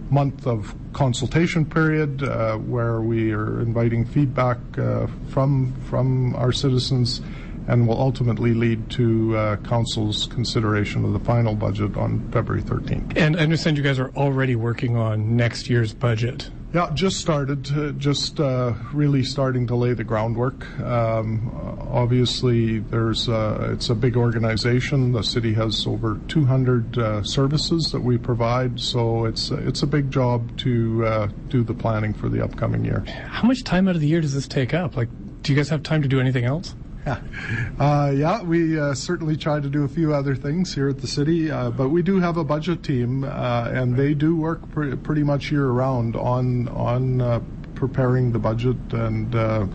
month 0.10 0.46
of 0.46 0.76
consultation 0.92 1.66
period 1.66 2.24
uh, 2.24 2.58
where 2.58 3.02
we 3.02 3.32
are 3.32 3.62
inviting 3.62 4.06
feedback 4.06 4.58
uh, 4.78 5.08
from, 5.30 5.74
from 5.90 6.36
our 6.36 6.52
citizens 6.52 7.22
and 7.68 7.88
will 7.88 8.00
ultimately 8.00 8.54
lead 8.54 8.90
to 8.92 9.38
uh, 9.38 9.56
council's 9.58 10.28
consideration 10.28 11.06
of 11.06 11.14
the 11.14 11.20
final 11.20 11.56
budget 11.56 11.98
on 11.98 12.30
February 12.32 12.64
13th. 12.64 13.18
And 13.18 13.38
I 13.38 13.42
understand 13.42 13.78
you 13.78 13.84
guys 13.84 14.00
are 14.00 14.12
already 14.16 14.56
working 14.56 14.98
on 14.98 15.36
next 15.36 15.70
year's 15.70 15.94
budget. 15.94 16.50
Yeah, 16.74 16.90
just 16.96 17.18
started, 17.18 17.66
to, 17.66 17.94
just 17.94 18.40
uh, 18.40 18.74
really 18.94 19.24
starting 19.24 19.68
to 19.68 19.76
lay 19.76 19.94
the 19.94 20.04
groundwork. 20.04 20.68
Um, 20.80 21.52
obviously, 21.92 22.80
there's 22.80 23.30
uh, 23.30 23.70
it's 23.74 23.92
a 23.92 23.96
big 23.96 24.18
organization. 24.18 25.12
The 25.12 25.22
city 25.22 25.54
has 25.54 25.86
over 25.86 26.20
200 26.30 26.98
uh, 26.98 27.24
services 27.24 27.92
that 27.92 28.02
we 28.02 28.18
provide, 28.18 28.80
so 28.80 29.26
it's 29.26 29.52
it's 29.52 29.84
a 29.84 29.88
big 29.88 30.10
job 30.10 30.58
to 30.62 31.06
uh, 31.06 31.28
do 31.50 31.64
the 31.64 31.76
planning 31.76 32.12
for 32.12 32.28
the 32.28 32.44
upcoming 32.44 32.84
year. 32.84 33.02
How 33.28 33.48
much 33.48 33.64
time 33.64 33.88
out 33.88 33.94
of 33.94 34.02
the 34.02 34.08
year 34.08 34.22
does 34.22 34.34
this 34.34 34.48
take 34.48 34.74
up? 34.74 34.98
Like, 34.98 35.10
do 35.44 35.54
you 35.54 35.56
guys 35.56 35.70
have 35.70 35.84
time 35.84 36.02
to 36.02 36.08
do 36.08 36.20
anything 36.20 36.46
else? 36.46 36.74
Uh, 37.80 38.14
yeah, 38.16 38.42
we 38.42 38.80
uh, 38.80 38.94
certainly 38.94 39.36
try 39.36 39.60
to 39.60 39.70
do 39.70 39.84
a 39.84 39.88
few 39.88 40.14
other 40.14 40.36
things 40.36 40.74
here 40.74 40.88
at 40.88 41.00
the 41.00 41.08
city, 41.08 41.52
uh, 41.52 41.70
but 41.70 41.90
we 41.90 42.02
do 42.02 42.20
have 42.20 42.38
a 42.38 42.44
budget 42.44 42.84
team, 42.84 43.24
uh, 43.24 43.70
and 43.74 43.96
they 43.96 44.14
do 44.14 44.36
work 44.36 44.70
pre- 44.72 44.96
pretty 44.96 45.24
much 45.24 45.52
year 45.52 45.68
round 45.68 46.16
on 46.16 46.68
on 46.70 47.20
uh, 47.20 47.42
preparing 47.76 48.32
the 48.32 48.40
budget 48.40 48.78
and 48.92 49.36
uh, 49.36 49.66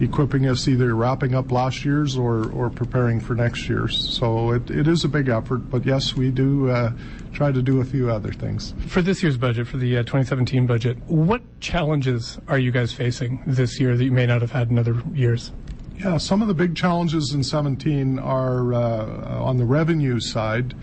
equipping 0.00 0.48
us 0.48 0.66
either 0.66 0.94
wrapping 0.94 1.34
up 1.34 1.52
last 1.52 1.84
year's 1.84 2.16
or, 2.16 2.50
or 2.50 2.70
preparing 2.70 3.20
for 3.20 3.34
next 3.34 3.68
year's. 3.68 3.96
So 4.18 4.50
it, 4.52 4.70
it 4.70 4.88
is 4.88 5.04
a 5.04 5.08
big 5.08 5.28
effort, 5.28 5.70
but 5.70 5.84
yes, 5.84 6.16
we 6.16 6.30
do 6.30 6.92
try 7.32 7.52
to 7.52 7.62
do 7.62 7.80
a 7.80 7.84
few 7.84 8.10
other 8.10 8.32
things. 8.32 8.74
For 8.86 9.02
this 9.02 9.22
year's 9.22 9.36
budget, 9.36 9.68
for 9.68 9.76
the 9.76 9.90
2017 9.90 10.66
budget, 10.66 10.98
what 11.06 11.42
challenges 11.60 12.38
are 12.48 12.58
you 12.58 12.72
guys 12.72 12.92
facing 12.92 13.42
this 13.46 13.78
year 13.78 13.96
that 13.96 14.04
you 14.04 14.12
may 14.12 14.26
not 14.26 14.40
have 14.40 14.52
had 14.52 14.70
in 14.70 14.78
other 14.78 15.00
years? 15.12 15.52
Yeah, 15.96 16.16
some 16.18 16.42
of 16.42 16.48
the 16.48 16.54
big 16.54 16.74
challenges 16.74 17.32
in 17.32 17.44
17 17.44 18.18
are 18.18 18.74
uh, 18.74 19.40
on 19.40 19.58
the 19.58 19.64
revenue 19.64 20.18
side. 20.18 20.74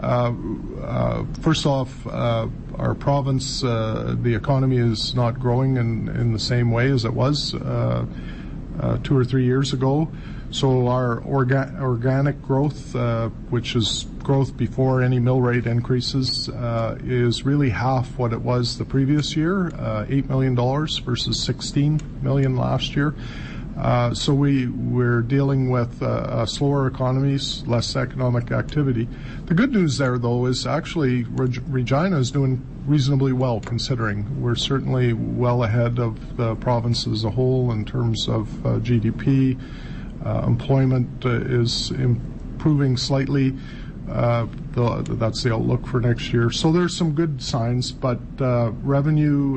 Uh, 0.00 0.32
uh, 0.82 1.24
first 1.40 1.66
off, 1.66 2.06
our 2.06 2.94
province, 2.94 3.60
the 3.60 4.34
economy 4.34 4.78
is 4.78 5.14
not 5.14 5.40
growing 5.40 5.76
in, 5.76 6.32
the 6.32 6.38
same 6.38 6.70
way 6.70 6.90
as 6.90 7.04
it 7.04 7.12
was. 7.12 7.50
Two 9.02 9.16
or 9.16 9.24
three 9.24 9.44
years 9.44 9.72
ago. 9.72 10.10
So 10.52 10.88
our 10.88 11.20
orga- 11.20 11.78
organic 11.80 12.40
growth, 12.40 12.94
which 13.50 13.76
is 13.76 14.06
growth 14.22 14.56
before 14.56 15.02
any 15.02 15.18
mill 15.18 15.40
rate 15.40 15.66
increases, 15.66 16.48
is 17.04 17.44
really 17.44 17.70
half 17.70 18.16
what 18.16 18.32
it 18.32 18.40
was 18.40 18.78
the 18.78 18.84
previous 18.84 19.36
year, 19.36 19.66
uh, 19.66 20.06
$8 20.08 20.28
million 20.28 20.54
versus 20.56 21.44
16 21.44 22.00
million 22.22 22.56
last 22.56 22.96
year. 22.96 23.14
Uh, 23.80 24.12
so 24.12 24.34
we, 24.34 24.66
we're 24.66 25.22
dealing 25.22 25.70
with 25.70 26.02
uh, 26.02 26.44
slower 26.44 26.86
economies, 26.86 27.66
less 27.66 27.96
economic 27.96 28.52
activity. 28.52 29.08
The 29.46 29.54
good 29.54 29.72
news 29.72 29.96
there, 29.96 30.18
though, 30.18 30.44
is 30.44 30.66
actually 30.66 31.22
Regina 31.24 32.18
is 32.18 32.30
doing 32.30 32.62
reasonably 32.84 33.32
well 33.32 33.60
considering. 33.60 34.42
We're 34.42 34.54
certainly 34.54 35.14
well 35.14 35.64
ahead 35.64 35.98
of 35.98 36.36
the 36.36 36.56
province 36.56 37.06
as 37.06 37.24
a 37.24 37.30
whole 37.30 37.72
in 37.72 37.86
terms 37.86 38.28
of 38.28 38.66
uh, 38.66 38.80
GDP. 38.80 39.58
Uh, 40.26 40.44
employment 40.46 41.24
uh, 41.24 41.40
is 41.40 41.90
improving 41.92 42.98
slightly. 42.98 43.56
Uh, 44.10 44.46
that's 44.72 45.42
the 45.42 45.54
outlook 45.54 45.86
for 45.86 46.00
next 46.00 46.34
year. 46.34 46.50
So 46.50 46.70
there's 46.70 46.94
some 46.94 47.14
good 47.14 47.42
signs, 47.42 47.92
but 47.92 48.20
revenue 48.38 49.56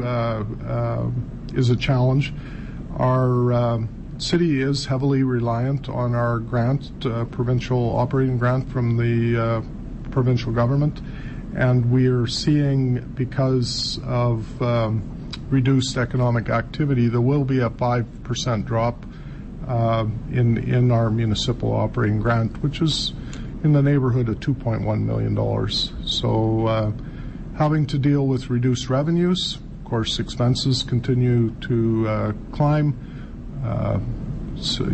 is 1.53 1.69
a 1.69 1.75
challenge. 1.75 2.33
Our 2.97 3.51
um, 3.51 4.02
city 4.17 4.61
is 4.61 4.85
heavily 4.85 5.23
reliant 5.23 5.89
on 5.89 6.15
our 6.15 6.39
grant, 6.39 7.05
uh, 7.05 7.25
provincial 7.25 7.95
operating 7.95 8.37
grant 8.37 8.69
from 8.69 8.97
the 8.97 9.41
uh, 9.41 9.61
provincial 10.11 10.51
government, 10.51 11.01
and 11.55 11.91
we 11.91 12.07
are 12.07 12.27
seeing 12.27 12.99
because 13.15 13.99
of 14.05 14.61
um, 14.61 15.01
reduced 15.49 15.97
economic 15.97 16.49
activity, 16.49 17.07
there 17.07 17.21
will 17.21 17.43
be 17.43 17.59
a 17.59 17.69
five 17.69 18.05
percent 18.23 18.65
drop 18.65 19.05
uh, 19.67 20.05
in 20.31 20.57
in 20.57 20.91
our 20.91 21.09
municipal 21.09 21.71
operating 21.71 22.19
grant, 22.19 22.61
which 22.63 22.81
is 22.81 23.13
in 23.63 23.71
the 23.71 23.81
neighborhood 23.81 24.27
of 24.27 24.39
2.1 24.39 25.03
million 25.05 25.33
dollars. 25.33 25.93
So, 26.05 26.67
uh, 26.67 26.91
having 27.57 27.85
to 27.87 27.97
deal 27.97 28.27
with 28.27 28.49
reduced 28.49 28.89
revenues, 28.89 29.59
of 29.79 29.89
course, 29.89 30.19
expenses 30.19 30.83
continue 30.83 31.51
to 31.61 32.07
uh, 32.07 32.33
climb. 32.51 33.12
Uh, 33.63 33.99
so, 34.55 34.85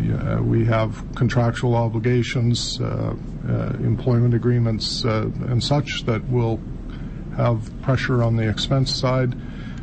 we 0.42 0.66
have 0.66 1.04
contractual 1.16 1.76
obligations, 1.76 2.80
uh, 2.80 3.14
uh, 3.48 3.52
employment 3.84 4.34
agreements, 4.34 5.04
and 5.04 5.64
such 5.64 6.06
that 6.06 6.28
will 6.30 6.60
have 7.36 7.70
pressure 7.82 8.24
on 8.24 8.36
the 8.36 8.48
expense 8.48 8.94
side. 8.94 9.36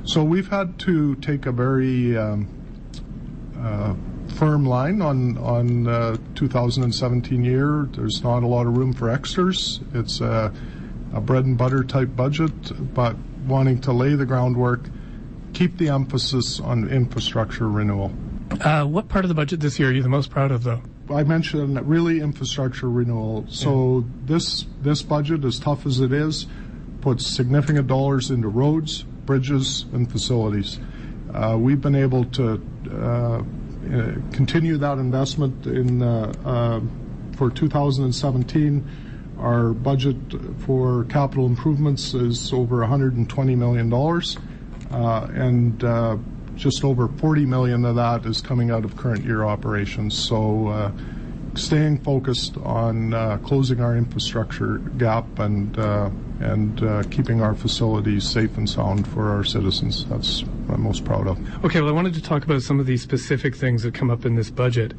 So 0.05 0.24
we've 0.24 0.49
had 0.49 0.78
to 0.80 1.14
take 1.16 1.47
a 1.47 1.53
very 1.53 2.16
um, 2.16 2.49
firm 4.37 4.66
line 4.66 5.01
on 5.01 5.87
uh, 5.87 6.16
2017 6.34 7.45
year. 7.45 7.89
There's 7.93 8.22
not 8.22 8.43
a 8.43 8.47
lot 8.47 8.66
of 8.66 8.76
room 8.76 8.93
for 8.93 9.09
extras. 9.09 9.80
It's 9.95 10.20
a, 10.20 10.53
a, 11.14 11.20
bread 11.20 11.47
and 11.47 11.57
butter 11.57 11.82
type 11.82 12.14
budget, 12.14 12.53
but 12.95 13.16
wanting 13.47 13.80
to 13.82 13.93
lay 13.93 14.14
the 14.14 14.26
groundwork, 14.26 14.89
keep 15.55 15.78
the 15.78 15.89
emphasis 15.89 16.61
on 16.61 16.89
infrastructure 16.89 17.68
renewal. 17.68 18.12
Uh, 18.61 18.85
what 18.85 19.09
part 19.09 19.25
of 19.25 19.29
the 19.29 19.35
budget 19.35 19.61
this 19.61 19.79
year 19.79 19.91
are 19.91 19.93
you 19.93 20.03
the 20.03 20.09
most 20.09 20.31
proud 20.31 20.51
of, 20.51 20.63
though? 20.63 20.83
I 21.11 21.25
mentioned 21.25 21.81
really 21.89 22.21
infrastructure 22.21 22.91
renewal. 22.91 23.45
So 23.49 23.99
yeah. 23.99 24.05
this 24.25 24.67
this 24.83 25.03
budget, 25.03 25.45
as 25.45 25.59
tough 25.59 25.87
as 25.87 26.01
it 26.01 26.13
is, 26.13 26.47
puts 27.01 27.27
significant 27.27 27.87
dollars 27.87 28.31
into 28.31 28.49
roads, 28.49 29.03
bridges, 29.03 29.85
and 29.93 30.11
facilities. 30.11 30.81
Uh, 31.33 31.57
we've 31.59 31.81
been 31.81 31.95
able 31.95 32.25
to 32.25 32.55
uh, 32.91 33.43
continue 34.33 34.77
that 34.79 34.99
investment 34.99 35.67
in 35.67 36.03
uh, 36.03 36.33
uh, 36.45 36.81
for 37.37 37.51
2017. 37.51 38.89
Our 39.39 39.73
budget 39.73 40.17
for 40.61 41.05
capital 41.05 41.47
improvements 41.47 42.15
is 42.15 42.53
over 42.53 42.79
120 42.79 43.55
million 43.55 43.91
dollars, 43.91 44.39
uh, 44.91 45.29
and 45.31 45.85
just 46.57 46.85
over 46.85 47.09
40 47.09 47.47
million 47.47 47.85
of 47.85 47.97
that 47.97 48.27
is 48.27 48.41
coming 48.41 48.71
out 48.71 48.85
of 48.85 48.97
current 48.97 49.25
year 49.25 49.45
operations. 49.45 50.17
So, 50.17 50.69
uh, 50.69 50.93
staying 51.55 51.99
focused 52.01 52.57
on 52.59 53.15
uh, 53.15 53.39
closing 53.39 53.81
our 53.81 53.97
infrastructure 53.97 54.79
gap 54.99 55.39
and 55.39 55.79
uh, 55.79 56.11
and 56.41 57.11
keeping 57.11 57.41
our 57.41 57.55
facilities 57.55 58.29
safe 58.29 58.59
and 58.59 58.69
sound 58.69 59.09
for 59.09 59.31
our 59.31 59.43
citizens. 59.43 60.05
That's 60.05 60.43
what 60.43 60.75
I'm 60.75 60.83
most 60.83 61.05
proud 61.05 61.27
of. 61.27 61.65
Okay, 61.65 61.81
well, 61.81 61.89
I 61.89 61.93
wanted 61.93 62.13
to 62.15 62.23
talk 62.23 62.45
about 62.45 62.61
some 62.61 62.79
of 62.79 62.85
these 62.85 63.01
specific 63.01 63.57
things 63.57 63.85
that 63.85 63.95
come 63.95 64.11
up 64.11 64.27
in 64.27 64.35
this 64.35 64.51
budget. 64.51 64.93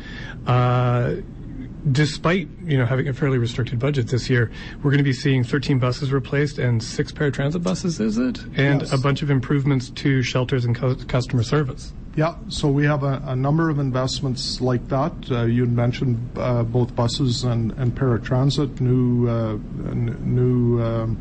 Uh, 1.88 1.92
despite 1.92 2.48
you 2.66 2.78
know 2.78 2.86
having 2.86 3.08
a 3.08 3.14
fairly 3.14 3.38
restricted 3.38 3.80
budget 3.80 4.08
this 4.08 4.30
year, 4.30 4.52
we're 4.78 4.92
going 4.92 4.98
to 4.98 5.04
be 5.04 5.14
seeing 5.14 5.44
13 5.44 5.80
buses 5.80 6.12
replaced 6.12 6.60
and 6.60 6.82
six 6.84 7.12
paratransit 7.12 7.64
buses, 7.64 8.00
is 8.00 8.18
it? 8.18 8.44
And 8.56 8.82
yes. 8.82 8.92
a 8.92 8.98
bunch 8.98 9.22
of 9.22 9.30
improvements 9.30 9.90
to 9.92 10.22
shelters 10.22 10.66
and 10.66 10.76
cu- 10.76 10.96
customer 11.06 11.44
service. 11.44 11.94
Yeah, 12.16 12.36
so 12.50 12.68
we 12.70 12.86
have 12.86 13.04
a, 13.04 13.22
a 13.28 13.36
number 13.36 13.70
of 13.70 13.78
investments 13.78 14.60
like 14.60 14.88
that. 14.88 15.14
Uh, 15.30 15.44
you 15.44 15.68
mentioned 15.68 16.32
uh, 16.36 16.64
both 16.64 16.96
buses 16.96 17.44
and, 17.44 17.72
and 17.74 17.96
paratransit, 17.96 18.82
new 18.82 19.30
uh, 19.30 19.52
n- 19.52 20.18
new 20.24 20.82
um, 20.82 21.18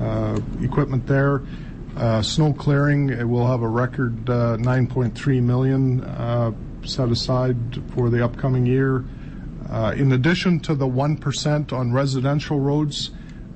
uh, 0.00 0.40
equipment 0.62 1.06
there. 1.06 1.42
Uh, 1.94 2.22
snow 2.22 2.54
clearing, 2.54 3.28
we'll 3.28 3.46
have 3.46 3.60
a 3.60 3.68
record 3.68 4.24
9.3 4.24 5.42
million 5.42 6.00
set 6.86 7.10
aside 7.10 7.56
for 7.92 8.08
the 8.08 8.24
upcoming 8.24 8.64
year. 8.64 9.04
Uh, 9.70 9.92
in 9.96 10.12
addition 10.12 10.60
to 10.60 10.74
the 10.74 10.86
1% 10.86 11.72
on 11.72 11.92
residential 11.92 12.58
roads, 12.58 13.10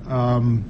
um, 0.07 0.63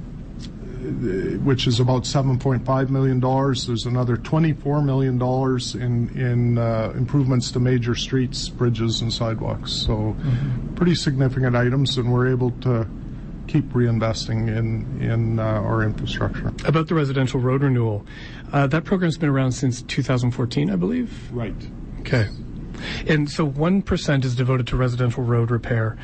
which 1.44 1.66
is 1.66 1.80
about 1.80 2.02
$7.5 2.02 2.90
million, 2.90 3.20
there's 3.20 3.86
another 3.86 4.16
$24 4.16 4.84
million 4.84 5.20
in, 5.82 6.20
in 6.20 6.58
uh, 6.58 6.92
improvements 6.94 7.50
to 7.52 7.60
major 7.60 7.94
streets, 7.94 8.48
bridges, 8.48 9.00
and 9.00 9.12
sidewalks. 9.12 9.72
So, 9.72 9.92
mm-hmm. 9.92 10.74
pretty 10.74 10.94
significant 10.94 11.56
items, 11.56 11.96
and 11.96 12.12
we're 12.12 12.28
able 12.28 12.50
to 12.62 12.86
keep 13.46 13.64
reinvesting 13.72 14.48
in 14.48 15.02
in 15.02 15.38
uh, 15.38 15.42
our 15.42 15.82
infrastructure. 15.82 16.48
About 16.64 16.88
the 16.88 16.94
residential 16.94 17.40
road 17.40 17.62
renewal, 17.62 18.06
uh, 18.52 18.66
that 18.68 18.84
program's 18.84 19.18
been 19.18 19.28
around 19.28 19.52
since 19.52 19.82
2014, 19.82 20.70
I 20.70 20.76
believe. 20.76 21.30
Right. 21.32 21.54
Okay. 22.00 22.28
And 23.06 23.30
so 23.30 23.48
1% 23.48 24.24
is 24.24 24.34
devoted 24.34 24.66
to 24.68 24.76
residential 24.76 25.22
road 25.22 25.50
repair. 25.50 25.96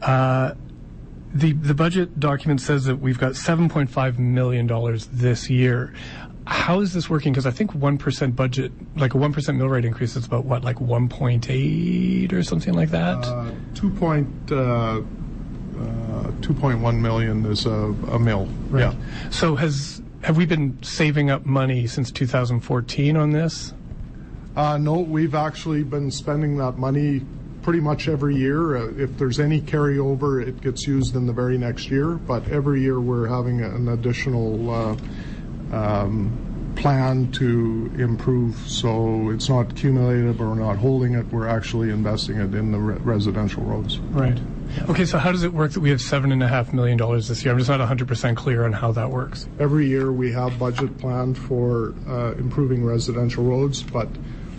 Uh, 0.00 0.54
the, 1.34 1.52
the 1.52 1.74
budget 1.74 2.20
document 2.20 2.60
says 2.60 2.84
that 2.84 2.96
we've 2.96 3.18
got 3.18 3.32
$7.5 3.32 4.18
million 4.18 4.98
this 5.12 5.48
year. 5.48 5.94
How 6.46 6.80
is 6.80 6.92
this 6.92 7.08
working? 7.08 7.32
Because 7.32 7.46
I 7.46 7.52
think 7.52 7.72
1% 7.72 8.36
budget, 8.36 8.72
like 8.96 9.14
a 9.14 9.18
1% 9.18 9.56
mill 9.56 9.68
rate 9.68 9.84
increase 9.84 10.16
is 10.16 10.26
about 10.26 10.44
what, 10.44 10.64
like 10.64 10.76
1.8 10.76 12.32
or 12.32 12.42
something 12.42 12.74
like 12.74 12.90
that? 12.90 13.24
Uh, 13.24 13.50
2. 13.74 13.90
Point, 13.90 14.28
uh, 14.50 14.56
uh, 14.56 15.02
2.1 16.40 17.00
million 17.00 17.46
is 17.46 17.64
a, 17.66 17.70
a 17.70 18.18
mill. 18.18 18.46
Right. 18.68 18.92
Yeah. 18.92 19.30
So 19.30 19.54
has 19.56 20.02
have 20.22 20.36
we 20.36 20.46
been 20.46 20.80
saving 20.82 21.30
up 21.30 21.44
money 21.44 21.86
since 21.86 22.10
2014 22.10 23.16
on 23.16 23.30
this? 23.30 23.72
Uh, 24.56 24.76
no, 24.78 24.98
we've 24.98 25.34
actually 25.34 25.82
been 25.82 26.10
spending 26.10 26.56
that 26.58 26.76
money 26.78 27.22
pretty 27.62 27.80
much 27.80 28.08
every 28.08 28.36
year. 28.36 28.76
Uh, 28.76 28.92
if 28.96 29.16
there's 29.16 29.40
any 29.40 29.60
carryover, 29.60 30.46
it 30.46 30.60
gets 30.60 30.86
used 30.86 31.14
in 31.16 31.26
the 31.26 31.32
very 31.32 31.56
next 31.56 31.90
year. 31.90 32.12
But 32.12 32.48
every 32.48 32.82
year 32.82 33.00
we're 33.00 33.28
having 33.28 33.62
an 33.62 33.88
additional 33.88 34.70
uh, 34.70 34.96
um, 35.72 36.74
plan 36.76 37.30
to 37.32 37.90
improve. 37.98 38.56
So 38.56 39.30
it's 39.30 39.48
not 39.48 39.74
cumulative 39.74 40.40
or 40.40 40.50
we're 40.50 40.54
not 40.54 40.76
holding 40.76 41.14
it. 41.14 41.26
We're 41.32 41.48
actually 41.48 41.90
investing 41.90 42.36
it 42.36 42.54
in 42.54 42.72
the 42.72 42.78
re- 42.78 42.98
residential 42.98 43.62
roads. 43.62 43.98
Right. 43.98 44.38
Okay, 44.88 45.04
so 45.04 45.18
how 45.18 45.32
does 45.32 45.42
it 45.42 45.52
work 45.52 45.72
that 45.72 45.80
we 45.80 45.90
have 45.90 46.00
seven 46.00 46.32
and 46.32 46.42
a 46.42 46.48
half 46.48 46.72
million 46.72 46.96
dollars 46.96 47.28
this 47.28 47.44
year? 47.44 47.52
I'm 47.52 47.58
just 47.58 47.68
not 47.68 47.80
100% 47.80 48.36
clear 48.36 48.64
on 48.64 48.72
how 48.72 48.90
that 48.92 49.10
works. 49.10 49.46
Every 49.58 49.86
year 49.86 50.10
we 50.10 50.32
have 50.32 50.58
budget 50.58 50.96
planned 50.98 51.36
for 51.36 51.94
uh, 52.08 52.32
improving 52.32 52.82
residential 52.82 53.44
roads, 53.44 53.82
but 53.82 54.08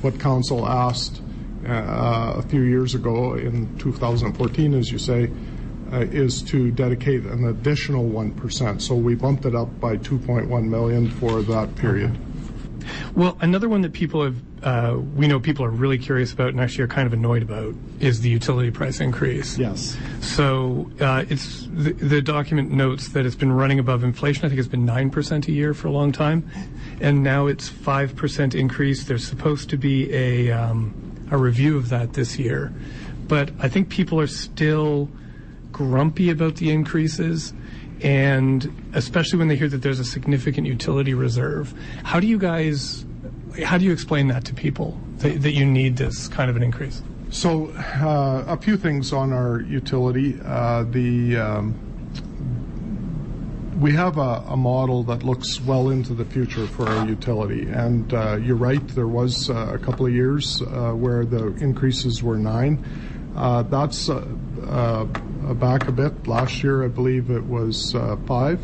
what 0.03 0.19
council 0.19 0.67
asked 0.67 1.21
uh, 1.67 2.33
a 2.37 2.41
few 2.43 2.61
years 2.61 2.93
ago 2.93 3.35
in 3.35 3.77
2014, 3.77 4.73
as 4.73 4.91
you 4.91 4.97
say, 4.97 5.29
uh, 5.91 5.99
is 5.99 6.41
to 6.41 6.71
dedicate 6.71 7.23
an 7.23 7.47
additional 7.47 8.03
1%. 8.03 8.81
So 8.81 8.95
we 8.95 9.15
bumped 9.15 9.45
it 9.45 9.55
up 9.55 9.79
by 9.79 9.97
2.1 9.97 10.67
million 10.67 11.09
for 11.09 11.41
that 11.43 11.75
period. 11.75 12.17
Well, 13.15 13.37
another 13.41 13.69
one 13.69 13.81
that 13.81 13.93
people 13.93 14.23
have, 14.23 14.35
uh, 14.63 14.97
we 14.97 15.27
know 15.27 15.39
people 15.39 15.63
are 15.65 15.69
really 15.69 15.97
curious 15.97 16.33
about 16.33 16.49
and 16.49 16.59
actually 16.59 16.83
are 16.85 16.87
kind 16.87 17.05
of 17.05 17.13
annoyed 17.13 17.43
about 17.43 17.75
is 17.99 18.21
the 18.21 18.29
utility 18.29 18.71
price 18.71 18.99
increase. 18.99 19.57
Yes. 19.57 19.97
So 20.21 20.91
uh, 20.99 21.25
it's 21.29 21.67
the, 21.71 21.93
the, 21.93 22.21
document 22.21 22.71
notes 22.71 23.09
that 23.09 23.25
it's 23.25 23.35
been 23.35 23.51
running 23.51 23.79
above 23.79 24.03
inflation. 24.03 24.45
I 24.45 24.49
think 24.49 24.59
it's 24.59 24.67
been 24.67 24.85
nine 24.85 25.09
percent 25.09 25.47
a 25.47 25.51
year 25.51 25.73
for 25.73 25.87
a 25.87 25.91
long 25.91 26.11
time, 26.11 26.49
and 27.03 27.21
now 27.21 27.47
it's 27.47 27.69
five 27.69 28.15
percent 28.15 28.55
increase. 28.55 29.03
There's 29.03 29.27
supposed 29.27 29.69
to 29.69 29.77
be 29.77 30.11
a 30.13 30.51
um, 30.51 30.93
a 31.29 31.37
review 31.37 31.77
of 31.77 31.89
that 31.89 32.13
this 32.13 32.39
year. 32.39 32.73
But 33.27 33.51
I 33.59 33.69
think 33.69 33.89
people 33.89 34.19
are 34.19 34.27
still 34.27 35.09
grumpy 35.71 36.29
about 36.29 36.55
the 36.55 36.71
increases, 36.71 37.53
and 38.01 38.73
especially 38.93 39.39
when 39.39 39.47
they 39.47 39.55
hear 39.55 39.69
that 39.69 39.81
there's 39.81 39.99
a 39.99 40.05
significant 40.05 40.67
utility 40.67 41.13
reserve. 41.13 41.73
How 42.03 42.19
do 42.19 42.27
you 42.27 42.37
guys, 42.37 43.05
how 43.63 43.77
do 43.77 43.85
you 43.85 43.91
explain 43.91 44.27
that 44.27 44.45
to 44.45 44.53
people 44.53 44.99
that, 45.17 45.41
that 45.41 45.53
you 45.53 45.65
need 45.65 45.97
this 45.97 46.27
kind 46.27 46.49
of 46.49 46.55
an 46.55 46.63
increase? 46.63 47.01
So, 47.31 47.69
uh, 47.71 48.43
a 48.47 48.57
few 48.57 48.77
things 48.77 49.11
on 49.11 49.33
our 49.33 49.61
utility. 49.61 50.39
Uh, 50.45 50.83
the 50.83 51.37
um, 51.37 51.92
we 53.79 53.93
have 53.93 54.17
a, 54.17 54.43
a, 54.47 54.57
model 54.57 55.03
that 55.03 55.23
looks 55.23 55.59
well 55.61 55.89
into 55.89 56.13
the 56.13 56.25
future 56.25 56.67
for 56.67 56.87
our 56.87 57.07
utility, 57.07 57.67
and 57.69 58.13
uh, 58.13 58.35
you're 58.35 58.55
right. 58.55 58.85
There 58.89 59.07
was 59.07 59.49
uh, 59.49 59.71
a 59.73 59.77
couple 59.77 60.05
of 60.05 60.13
years 60.13 60.61
uh, 60.61 60.91
where 60.91 61.25
the 61.25 61.47
increases 61.55 62.21
were 62.21 62.37
nine. 62.37 62.83
Uh, 63.35 63.63
that's 63.63 64.07
back 64.07 65.87
a 65.87 65.91
bit. 65.91 66.27
Last 66.27 66.63
year, 66.63 66.83
I 66.83 66.87
believe 66.87 67.31
it 67.31 67.43
was 67.43 67.93
five, 68.27 68.59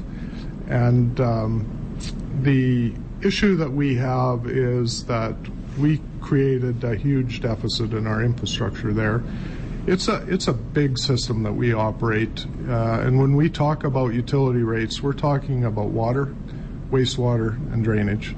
and 0.68 1.20
um, 1.20 1.98
the 2.42 2.94
issue 3.22 3.58
that 3.58 3.72
we 3.72 3.96
have 3.96 4.48
is 4.48 5.06
that 5.06 5.36
we 5.78 6.02
created 6.22 6.84
a 6.84 6.96
huge 6.96 7.42
deficit 7.42 7.94
in 7.94 8.06
our 8.08 8.24
infrastructure 8.24 8.94
there. 8.94 9.24
It's 9.88 10.08
a 10.08 10.24
it's 10.28 10.48
a 10.48 10.54
big 10.54 10.98
system 10.98 11.44
that 11.44 11.54
we 11.54 11.74
operate, 11.74 12.46
uh, 12.68 13.00
and 13.02 13.20
when 13.20 13.36
we 13.36 13.50
talk 13.50 13.84
about 13.84 14.14
utility 14.14 14.62
rates, 14.62 15.02
we're 15.02 15.14
talking 15.14 15.66
about 15.66 15.88
water, 15.88 16.36
wastewater, 16.92 17.56
and 17.74 17.84
drainage. 17.84 18.36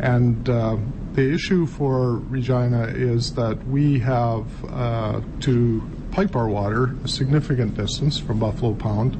And 0.00 0.48
uh, 0.48 0.76
the 1.12 1.32
issue 1.32 1.66
for 1.66 2.16
Regina 2.16 2.84
is 2.84 3.34
that 3.34 3.64
we 3.66 3.98
have 4.00 4.46
uh, 4.64 5.20
to 5.40 5.82
pipe 6.10 6.34
our 6.34 6.48
water 6.48 6.96
a 7.04 7.08
significant 7.08 7.76
distance 7.76 8.18
from 8.18 8.38
Buffalo 8.38 8.74
Pound. 8.74 9.16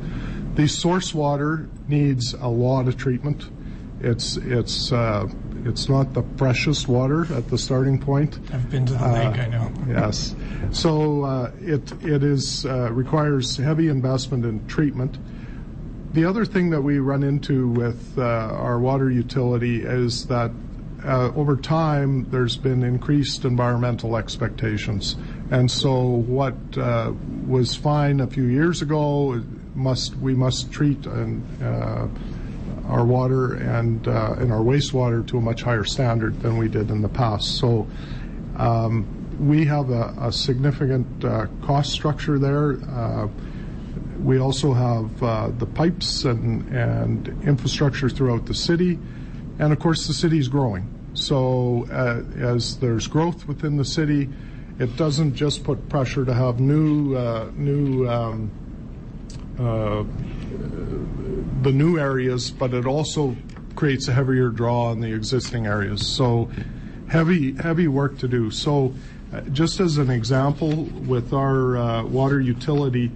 The 0.56 0.66
source 0.66 1.14
water 1.14 1.68
needs 1.86 2.34
a 2.34 2.48
lot 2.48 2.88
of 2.88 2.96
treatment. 2.96 3.50
It's 4.00 4.36
it's 4.36 4.90
uh, 4.90 5.28
it's 5.68 5.88
not 5.88 6.14
the 6.14 6.22
freshest 6.36 6.88
water 6.88 7.26
at 7.34 7.48
the 7.48 7.58
starting 7.58 7.98
point. 7.98 8.38
I've 8.52 8.70
been 8.70 8.86
to 8.86 8.94
the 8.94 9.04
uh, 9.04 9.12
lake, 9.12 9.38
I 9.38 9.46
know. 9.46 9.70
Yes. 9.86 10.34
So 10.72 11.24
uh, 11.24 11.52
it 11.60 11.92
it 12.02 12.22
is 12.22 12.64
uh, 12.66 12.90
requires 12.92 13.56
heavy 13.56 13.88
investment 13.88 14.44
in 14.44 14.66
treatment. 14.66 15.18
The 16.12 16.24
other 16.24 16.44
thing 16.44 16.70
that 16.70 16.80
we 16.80 16.98
run 16.98 17.22
into 17.22 17.68
with 17.68 18.18
uh, 18.18 18.22
our 18.22 18.80
water 18.80 19.10
utility 19.10 19.82
is 19.82 20.26
that 20.26 20.50
uh, 21.04 21.30
over 21.36 21.56
time 21.56 22.28
there's 22.30 22.56
been 22.56 22.82
increased 22.82 23.44
environmental 23.44 24.16
expectations, 24.16 25.16
and 25.50 25.70
so 25.70 26.00
what 26.02 26.56
uh, 26.76 27.12
was 27.46 27.76
fine 27.76 28.20
a 28.20 28.26
few 28.26 28.44
years 28.44 28.82
ago 28.82 29.42
must 29.74 30.16
we 30.16 30.34
must 30.34 30.72
treat 30.72 31.06
and 31.06 31.44
our 32.88 33.04
water 33.04 33.54
and 33.54 34.08
uh, 34.08 34.34
and 34.38 34.50
our 34.52 34.60
wastewater 34.60 35.26
to 35.28 35.38
a 35.38 35.40
much 35.40 35.62
higher 35.62 35.84
standard 35.84 36.40
than 36.40 36.56
we 36.56 36.68
did 36.68 36.90
in 36.90 37.02
the 37.02 37.08
past. 37.08 37.58
So 37.58 37.86
um, 38.56 39.06
we 39.38 39.64
have 39.66 39.90
a, 39.90 40.32
significant 40.32 41.24
uh, 41.24 41.46
cost 41.62 41.92
structure 41.92 42.38
there. 42.38 42.78
Uh, 42.90 43.28
we 44.20 44.38
also 44.38 44.72
have 44.72 45.58
the 45.60 45.66
pipes 45.66 46.24
and, 46.24 46.68
and 46.74 47.28
infrastructure 47.46 48.08
throughout 48.08 48.46
the 48.46 48.54
city, 48.54 48.98
and 49.60 49.72
of 49.72 49.78
course 49.78 50.08
the 50.08 50.14
city 50.14 50.38
is 50.38 50.48
growing. 50.48 50.92
So 51.14 51.86
as 51.90 52.78
there's 52.78 53.06
growth 53.06 53.46
within 53.46 53.76
the 53.76 53.84
city, 53.84 54.28
it 54.80 54.96
doesn't 54.96 55.34
just 55.34 55.62
put 55.62 55.88
pressure 55.88 56.24
to 56.24 56.34
have 56.34 56.58
new 56.58 57.16
new 57.54 58.08
um, 58.08 58.50
the 59.58 60.06
new 61.72 61.98
areas, 61.98 62.50
but 62.50 62.72
it 62.72 62.86
also 62.86 63.36
creates 63.74 64.08
a 64.08 64.12
heavier 64.12 64.48
draw 64.48 64.86
on 64.86 65.00
the 65.00 65.12
existing 65.12 65.66
areas. 65.66 66.06
So 66.06 66.50
heavy, 67.08 67.54
heavy 67.54 67.88
work 67.88 68.18
to 68.18 68.28
do. 68.28 68.50
So 68.50 68.94
uh, 69.32 69.40
just 69.52 69.80
as 69.80 69.98
an 69.98 70.10
example, 70.10 70.84
with 71.06 71.32
our 71.32 71.76
uh, 71.76 72.04
water 72.04 72.40
utility, 72.40 73.10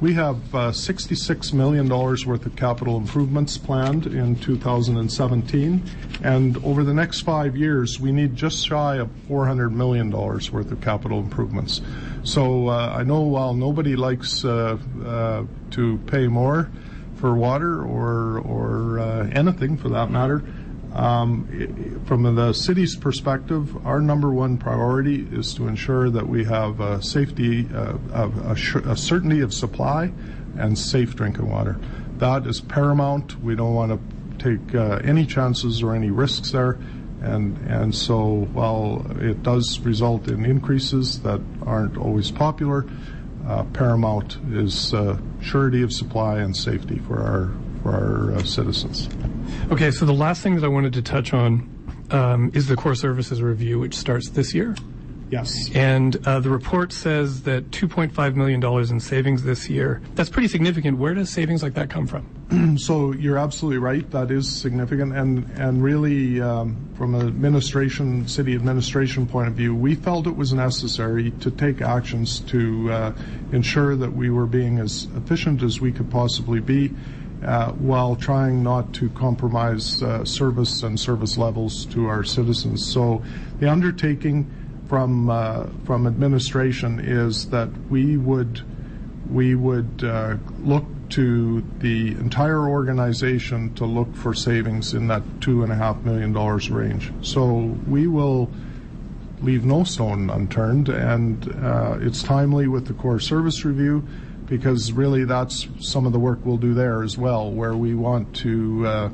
we 0.00 0.14
have 0.14 0.36
uh, 0.54 0.70
$66 0.70 1.52
million 1.52 1.88
worth 1.88 2.46
of 2.46 2.56
capital 2.56 2.96
improvements 2.96 3.58
planned 3.58 4.06
in 4.06 4.36
2017. 4.36 5.82
And 6.22 6.64
over 6.64 6.84
the 6.84 6.94
next 6.94 7.22
five 7.22 7.56
years, 7.56 7.98
we 7.98 8.12
need 8.12 8.36
just 8.36 8.64
shy 8.66 8.96
of 8.96 9.08
$400 9.28 9.72
million 9.72 10.10
worth 10.10 10.54
of 10.54 10.80
capital 10.80 11.18
improvements. 11.18 11.80
So 12.22 12.68
uh, 12.68 12.94
I 12.96 13.02
know 13.02 13.22
while 13.22 13.54
nobody 13.54 13.96
likes 13.96 14.44
uh, 14.44 14.78
to 15.70 15.98
pay 16.06 16.28
more, 16.28 16.70
for 17.18 17.34
water 17.34 17.82
or 17.82 18.38
or 18.40 19.00
anything 19.32 19.76
for 19.76 19.88
that 19.88 20.10
matter. 20.10 20.42
Um, 20.92 22.02
from 22.06 22.22
the 22.34 22.52
city's 22.52 22.96
perspective, 22.96 23.86
our 23.86 24.00
number 24.00 24.32
one 24.32 24.56
priority 24.56 25.26
is 25.30 25.54
to 25.54 25.68
ensure 25.68 26.10
that 26.10 26.28
we 26.28 26.44
have 26.44 26.80
a 26.80 27.02
safety, 27.02 27.68
uh, 27.74 28.54
certainty 28.96 29.40
of 29.40 29.52
supply, 29.52 30.12
and 30.56 30.78
safe 30.78 31.14
drinking 31.14 31.48
water. 31.48 31.78
That 32.16 32.46
is 32.46 32.60
paramount. 32.60 33.40
We 33.42 33.54
don't 33.54 33.74
want 33.74 33.92
to 33.92 34.00
take 34.38 34.74
uh, 34.74 35.00
any 35.04 35.26
chances 35.26 35.82
or 35.82 35.94
any 35.94 36.10
risks 36.10 36.52
there. 36.52 36.78
And, 37.20 37.58
and 37.68 37.94
so 37.94 38.46
while 38.52 39.04
it 39.20 39.42
does 39.42 39.80
result 39.80 40.28
in 40.28 40.44
increases 40.44 41.20
that 41.22 41.40
aren't 41.66 41.96
always 41.96 42.30
popular, 42.30 42.86
uh, 43.46 43.64
paramount 43.64 44.38
is 44.52 44.94
surety 45.40 45.82
of 45.82 45.92
supply 45.92 46.38
and 46.38 46.56
safety 46.56 46.98
for 46.98 47.20
our 47.20 47.50
for 47.82 47.92
our 47.92 48.34
uh, 48.34 48.42
citizens. 48.44 49.08
Okay, 49.70 49.90
so 49.90 50.04
the 50.04 50.12
last 50.12 50.42
thing 50.42 50.54
that 50.56 50.64
I 50.64 50.68
wanted 50.68 50.92
to 50.94 51.02
touch 51.02 51.32
on 51.32 51.68
um, 52.10 52.50
is 52.54 52.68
the 52.68 52.76
core 52.76 52.94
services 52.94 53.42
review, 53.42 53.78
which 53.78 53.94
starts 53.94 54.30
this 54.30 54.54
year. 54.54 54.74
Yes. 55.30 55.70
And 55.74 56.16
uh, 56.26 56.40
the 56.40 56.50
report 56.50 56.92
says 56.92 57.42
that 57.42 57.70
$2.5 57.70 58.34
million 58.34 58.64
in 58.90 59.00
savings 59.00 59.42
this 59.42 59.68
year. 59.68 60.00
That's 60.14 60.30
pretty 60.30 60.48
significant. 60.48 60.98
Where 60.98 61.14
does 61.14 61.30
savings 61.30 61.62
like 61.62 61.74
that 61.74 61.90
come 61.90 62.06
from? 62.06 62.78
so 62.78 63.12
you're 63.12 63.36
absolutely 63.36 63.78
right. 63.78 64.10
That 64.10 64.30
is 64.30 64.48
significant. 64.48 65.14
And, 65.14 65.50
and 65.58 65.82
really, 65.82 66.40
um, 66.40 66.88
from 66.96 67.14
an 67.14 67.26
administration, 67.26 68.26
city 68.26 68.54
administration 68.54 69.26
point 69.26 69.48
of 69.48 69.54
view, 69.54 69.74
we 69.74 69.94
felt 69.94 70.26
it 70.26 70.36
was 70.36 70.52
necessary 70.52 71.30
to 71.32 71.50
take 71.50 71.82
actions 71.82 72.40
to 72.40 72.90
uh, 72.90 73.12
ensure 73.52 73.96
that 73.96 74.12
we 74.12 74.30
were 74.30 74.46
being 74.46 74.78
as 74.78 75.08
efficient 75.14 75.62
as 75.62 75.80
we 75.80 75.92
could 75.92 76.10
possibly 76.10 76.60
be. 76.60 76.94
Uh, 77.42 77.70
while 77.74 78.16
trying 78.16 78.64
not 78.64 78.92
to 78.92 79.08
compromise 79.10 80.02
uh, 80.02 80.24
service 80.24 80.82
and 80.82 80.98
service 80.98 81.38
levels 81.38 81.86
to 81.86 82.06
our 82.06 82.24
citizens. 82.24 82.92
So 82.92 83.22
the 83.60 83.70
undertaking 83.70 84.50
from 84.88 85.30
uh, 85.30 85.66
from 85.84 86.08
administration 86.08 86.98
is 86.98 87.48
that 87.50 87.68
we 87.90 88.16
would 88.16 88.62
we 89.30 89.54
would 89.54 90.02
look 90.64 90.84
to 91.10 91.62
the 91.78 92.08
entire 92.08 92.68
organization 92.68 93.72
to 93.74 93.84
look 93.84 94.16
for 94.16 94.34
savings 94.34 94.92
in 94.94 95.06
that 95.06 95.22
two 95.40 95.62
and 95.62 95.70
a 95.70 95.76
half 95.76 96.02
million 96.02 96.32
dollars 96.32 96.72
range. 96.72 97.12
So 97.22 97.76
we 97.86 98.08
will 98.08 98.50
leave 99.42 99.64
no 99.64 99.84
stone 99.84 100.28
unturned, 100.28 100.88
and 100.88 101.46
it's 102.02 102.20
timely 102.24 102.66
with 102.66 102.88
the 102.88 102.94
core 102.94 103.20
service 103.20 103.64
review 103.64 104.02
because 104.48 104.92
really 104.92 105.24
that's 105.24 105.68
some 105.80 106.06
of 106.06 106.12
the 106.12 106.18
work 106.18 106.38
we'll 106.44 106.56
do 106.56 106.74
there 106.74 107.02
as 107.02 107.18
well, 107.18 107.50
where 107.50 107.76
we 107.76 107.94
want 107.94 108.34
to, 108.36 108.86
uh, 108.86 109.10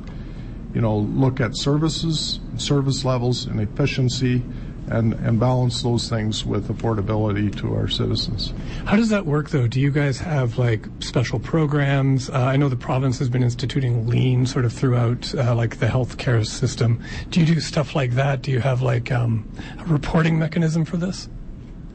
you 0.73 0.81
know, 0.81 0.97
look 0.97 1.39
at 1.39 1.55
services, 1.55 2.39
service 2.57 3.05
levels, 3.05 3.45
and 3.45 3.59
efficiency 3.59 4.43
and, 4.87 5.13
and 5.13 5.39
balance 5.39 5.81
those 5.81 6.09
things 6.09 6.45
with 6.45 6.67
affordability 6.67 7.55
to 7.57 7.73
our 7.73 7.87
citizens. 7.87 8.53
How 8.85 8.95
does 8.95 9.09
that 9.09 9.25
work, 9.25 9.49
though? 9.49 9.67
Do 9.67 9.79
you 9.81 9.91
guys 9.91 10.19
have 10.19 10.57
like 10.57 10.87
special 10.99 11.39
programs? 11.39 12.29
Uh, 12.29 12.33
I 12.33 12.55
know 12.55 12.69
the 12.69 12.75
province 12.75 13.17
has 13.19 13.29
been 13.29 13.43
instituting 13.43 14.07
lean 14.07 14.45
sort 14.45 14.63
of 14.63 14.73
throughout, 14.73 15.33
uh, 15.35 15.55
like 15.55 15.79
the 15.79 15.87
healthcare 15.87 16.45
system. 16.45 17.01
Do 17.29 17.39
you 17.39 17.45
do 17.45 17.59
stuff 17.59 17.95
like 17.95 18.11
that? 18.11 18.41
Do 18.41 18.51
you 18.51 18.59
have 18.59 18.81
like 18.81 19.11
um, 19.11 19.49
a 19.79 19.85
reporting 19.85 20.37
mechanism 20.37 20.85
for 20.85 20.97
this? 20.97 21.29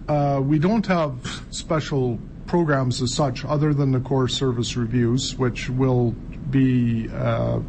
Uh, 0.08 0.40
we 0.42 0.58
don't 0.58 0.86
have 0.86 1.44
special 1.50 2.18
programs 2.50 3.00
as 3.00 3.14
such, 3.14 3.44
other 3.44 3.72
than 3.72 3.92
the 3.92 4.00
core 4.00 4.26
service 4.26 4.76
reviews, 4.76 5.36
which 5.36 5.70
will 5.70 6.10
be 6.50 7.08
uh, 7.08 7.60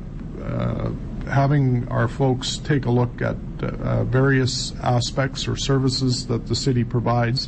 uh, 0.43 0.89
having 1.29 1.87
our 1.89 2.07
folks 2.07 2.57
take 2.57 2.87
a 2.87 2.89
look 2.89 3.21
at 3.21 3.35
uh, 3.61 4.03
various 4.05 4.73
aspects 4.81 5.47
or 5.47 5.55
services 5.55 6.25
that 6.25 6.47
the 6.47 6.55
city 6.55 6.83
provides. 6.83 7.47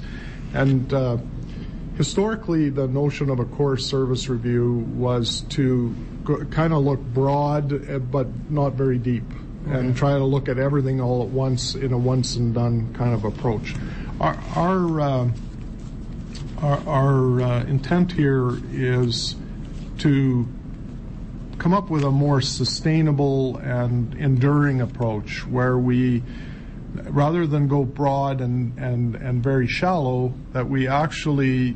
And 0.54 0.94
uh, 0.94 1.18
historically, 1.98 2.70
the 2.70 2.88
notion 2.88 3.32
of 3.32 3.40
a 3.40 3.46
core 3.46 3.78
service 3.78 4.30
review 4.30 4.86
was 4.94 5.42
to 5.50 5.96
kind 6.52 6.72
of 6.72 6.84
look 6.84 7.00
broad 7.00 7.90
uh, 7.90 7.98
but 7.98 8.28
not 8.52 8.74
very 8.74 9.00
deep. 9.00 9.26
and 9.66 9.96
try 9.96 10.12
to 10.12 10.26
look 10.26 10.50
at 10.50 10.60
everything 10.60 11.02
all 11.02 11.24
at 11.24 11.30
once 11.30 11.74
in 11.74 11.94
a 11.94 11.98
once 11.98 12.36
and 12.36 12.54
done 12.54 12.94
kind 12.94 13.14
of 13.16 13.24
approach. 13.24 13.74
Our 14.20 14.38
our 16.64 17.42
uh, 17.42 17.64
intent 17.66 18.12
here 18.12 18.58
is 18.72 19.36
to 20.00 20.48
come 21.58 21.74
up 21.74 21.90
with 21.90 22.04
a 22.04 22.12
more 22.12 22.42
sustainable 22.42 23.58
and 23.58 24.14
enduring 24.16 24.82
approach 24.82 25.46
where 25.46 25.78
we 25.78 26.24
rather 27.06 27.48
than 27.48 27.68
go 27.68 27.84
broad 27.84 28.40
and, 28.40 29.44
very 29.44 29.68
shallow, 29.68 30.34
that 30.52 30.70
we 30.70 30.88
actually 30.88 31.76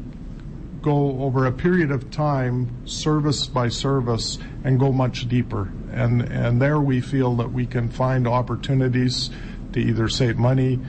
go 0.81 1.21
over 1.21 1.47
a 1.47 1.51
period 1.51 1.91
of 1.91 2.09
time, 2.11 2.85
service 2.85 3.47
by 3.47 3.67
service, 3.67 4.37
and 4.63 4.79
go 4.79 4.91
much 4.91 5.27
deeper. 5.27 5.71
And, 5.91 6.61
there 6.61 6.79
we 6.79 7.01
feel 7.01 7.35
that 7.37 7.51
we 7.51 7.65
can 7.65 7.89
find 7.89 8.27
opportunities 8.27 9.31
to 9.73 9.79
either 9.79 10.07
save 10.07 10.37
money, 10.37 10.79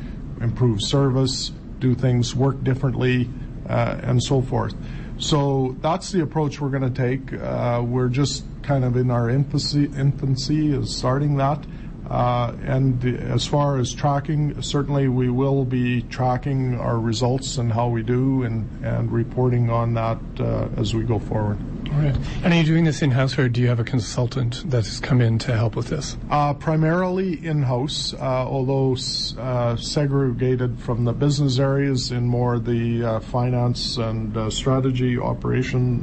improve 0.41 0.83
service, 0.83 1.51
do 1.79 1.95
things, 1.95 2.35
work 2.35 2.63
differently, 2.63 3.31
and 3.69 4.23
so 4.23 4.43
forth. 4.43 4.75
So 5.19 5.77
that's 5.81 6.13
the 6.13 6.23
approach 6.23 6.61
we're 6.61 6.71
going 6.71 6.93
to 6.93 7.03
take. 7.03 7.33
Uh, 7.33 7.83
we're 7.85 8.09
just 8.09 8.45
kind 8.63 8.85
of 8.85 8.97
in 8.97 9.11
our 9.11 9.29
infancy, 9.29 9.85
infancy 9.85 10.73
is 10.73 10.97
starting 10.97 11.37
that. 11.37 11.65
Uh, 12.11 12.55
and 12.65 13.05
as 13.05 13.47
far 13.47 13.79
as 13.79 13.93
tracking, 13.93 14.61
certainly 14.63 15.09
we 15.09 15.29
will 15.29 15.65
be 15.65 16.03
tracking 16.03 16.75
our 16.79 16.99
results 16.99 17.59
and 17.59 17.73
how 17.73 17.89
we 17.89 18.03
do 18.03 18.43
and, 18.45 18.85
and 18.85 19.13
reporting 19.13 19.71
on 19.71 19.95
that 19.95 20.19
uh, 20.41 20.69
as 20.77 20.95
we 20.95 21.05
go 21.05 21.19
forward. 21.19 21.59
All 21.93 22.01
right. 22.01 22.17
And 22.43 22.53
are 22.53 22.57
you 22.57 22.65
doing 22.65 22.85
this 22.85 23.03
in-house 23.03 23.39
or 23.39 23.49
do 23.49 23.61
you 23.61 23.69
have 23.69 23.81
a 23.81 23.85
consultant 23.85 24.71
that 24.71 24.85
has 24.85 25.01
come 25.01 25.21
in 25.21 25.39
to 25.41 25.55
help 25.55 25.77
with 25.77 25.89
this? 25.89 26.17
Uh, 26.31 26.55
primarily 26.55 27.45
in-house, 27.45 28.15
uh, 28.15 28.19
although 28.19 28.97
uh, 29.39 29.77
segregated 29.77 30.79
from 30.81 31.05
the 31.05 31.13
business 31.13 31.59
areas 31.59 32.11
in 32.11 32.27
more 32.27 32.59
the 32.59 33.05
uh, 33.05 33.21
finance 33.21 33.97
and 33.97 34.53
strategy 34.53 35.19
operation, 35.19 36.03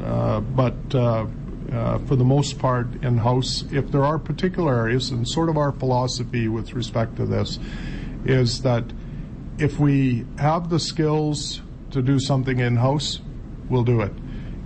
but 0.56 0.76
uh, 1.72 1.99
for 1.99 2.16
the 2.16 2.24
most 2.24 2.59
part 2.59 2.88
in-house. 3.03 3.63
If 3.72 3.91
there 3.91 4.03
are 4.03 4.20
particular 4.20 4.76
areas, 4.76 5.11
and 5.11 5.28
sort 5.28 5.49
of 5.49 5.57
our 5.57 5.72
philosophy 5.72 6.47
with 6.47 6.74
respect 6.74 7.16
to 7.18 7.26
this 7.26 7.59
is 8.26 8.61
that 8.63 8.84
if 9.57 9.80
we 9.80 10.26
have 10.38 10.70
the 10.70 10.80
skills 10.80 11.61
to 11.91 12.01
do 12.01 12.20
something 12.20 12.59
in-house, 12.59 13.20
we'll 13.70 13.84
do 13.84 14.01
it. 14.01 14.11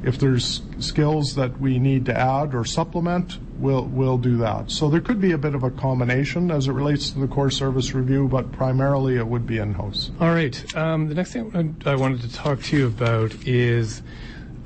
If 0.01 0.17
there's 0.17 0.61
skills 0.79 1.35
that 1.35 1.59
we 1.59 1.77
need 1.77 2.05
to 2.05 2.17
add 2.17 2.55
or 2.55 2.63
supplement, 2.63 3.37
we'll 3.57 3.83
we'll 3.85 4.17
do 4.17 4.37
that. 4.37 4.71
So 4.71 4.89
there 4.89 5.01
could 5.01 5.19
be 5.19 5.33
a 5.33 5.37
bit 5.37 5.55
of 5.55 5.63
a 5.63 5.69
combination 5.69 6.51
as 6.51 6.67
it 6.67 6.71
relates 6.71 7.09
to 7.11 7.19
the 7.19 7.27
core 7.27 7.51
service 7.51 7.93
review, 7.93 8.29
but 8.29 8.51
primarily 8.53 9.17
it 9.17 9.27
would 9.27 9.45
be 9.45 9.57
in-house. 9.57 10.11
All 10.21 10.33
right. 10.33 10.75
Um, 10.75 11.09
the 11.09 11.15
next 11.15 11.33
thing 11.33 11.75
I 11.85 11.95
wanted 11.95 12.21
to 12.21 12.33
talk 12.33 12.61
to 12.63 12.77
you 12.77 12.87
about 12.87 13.35
is 13.45 14.01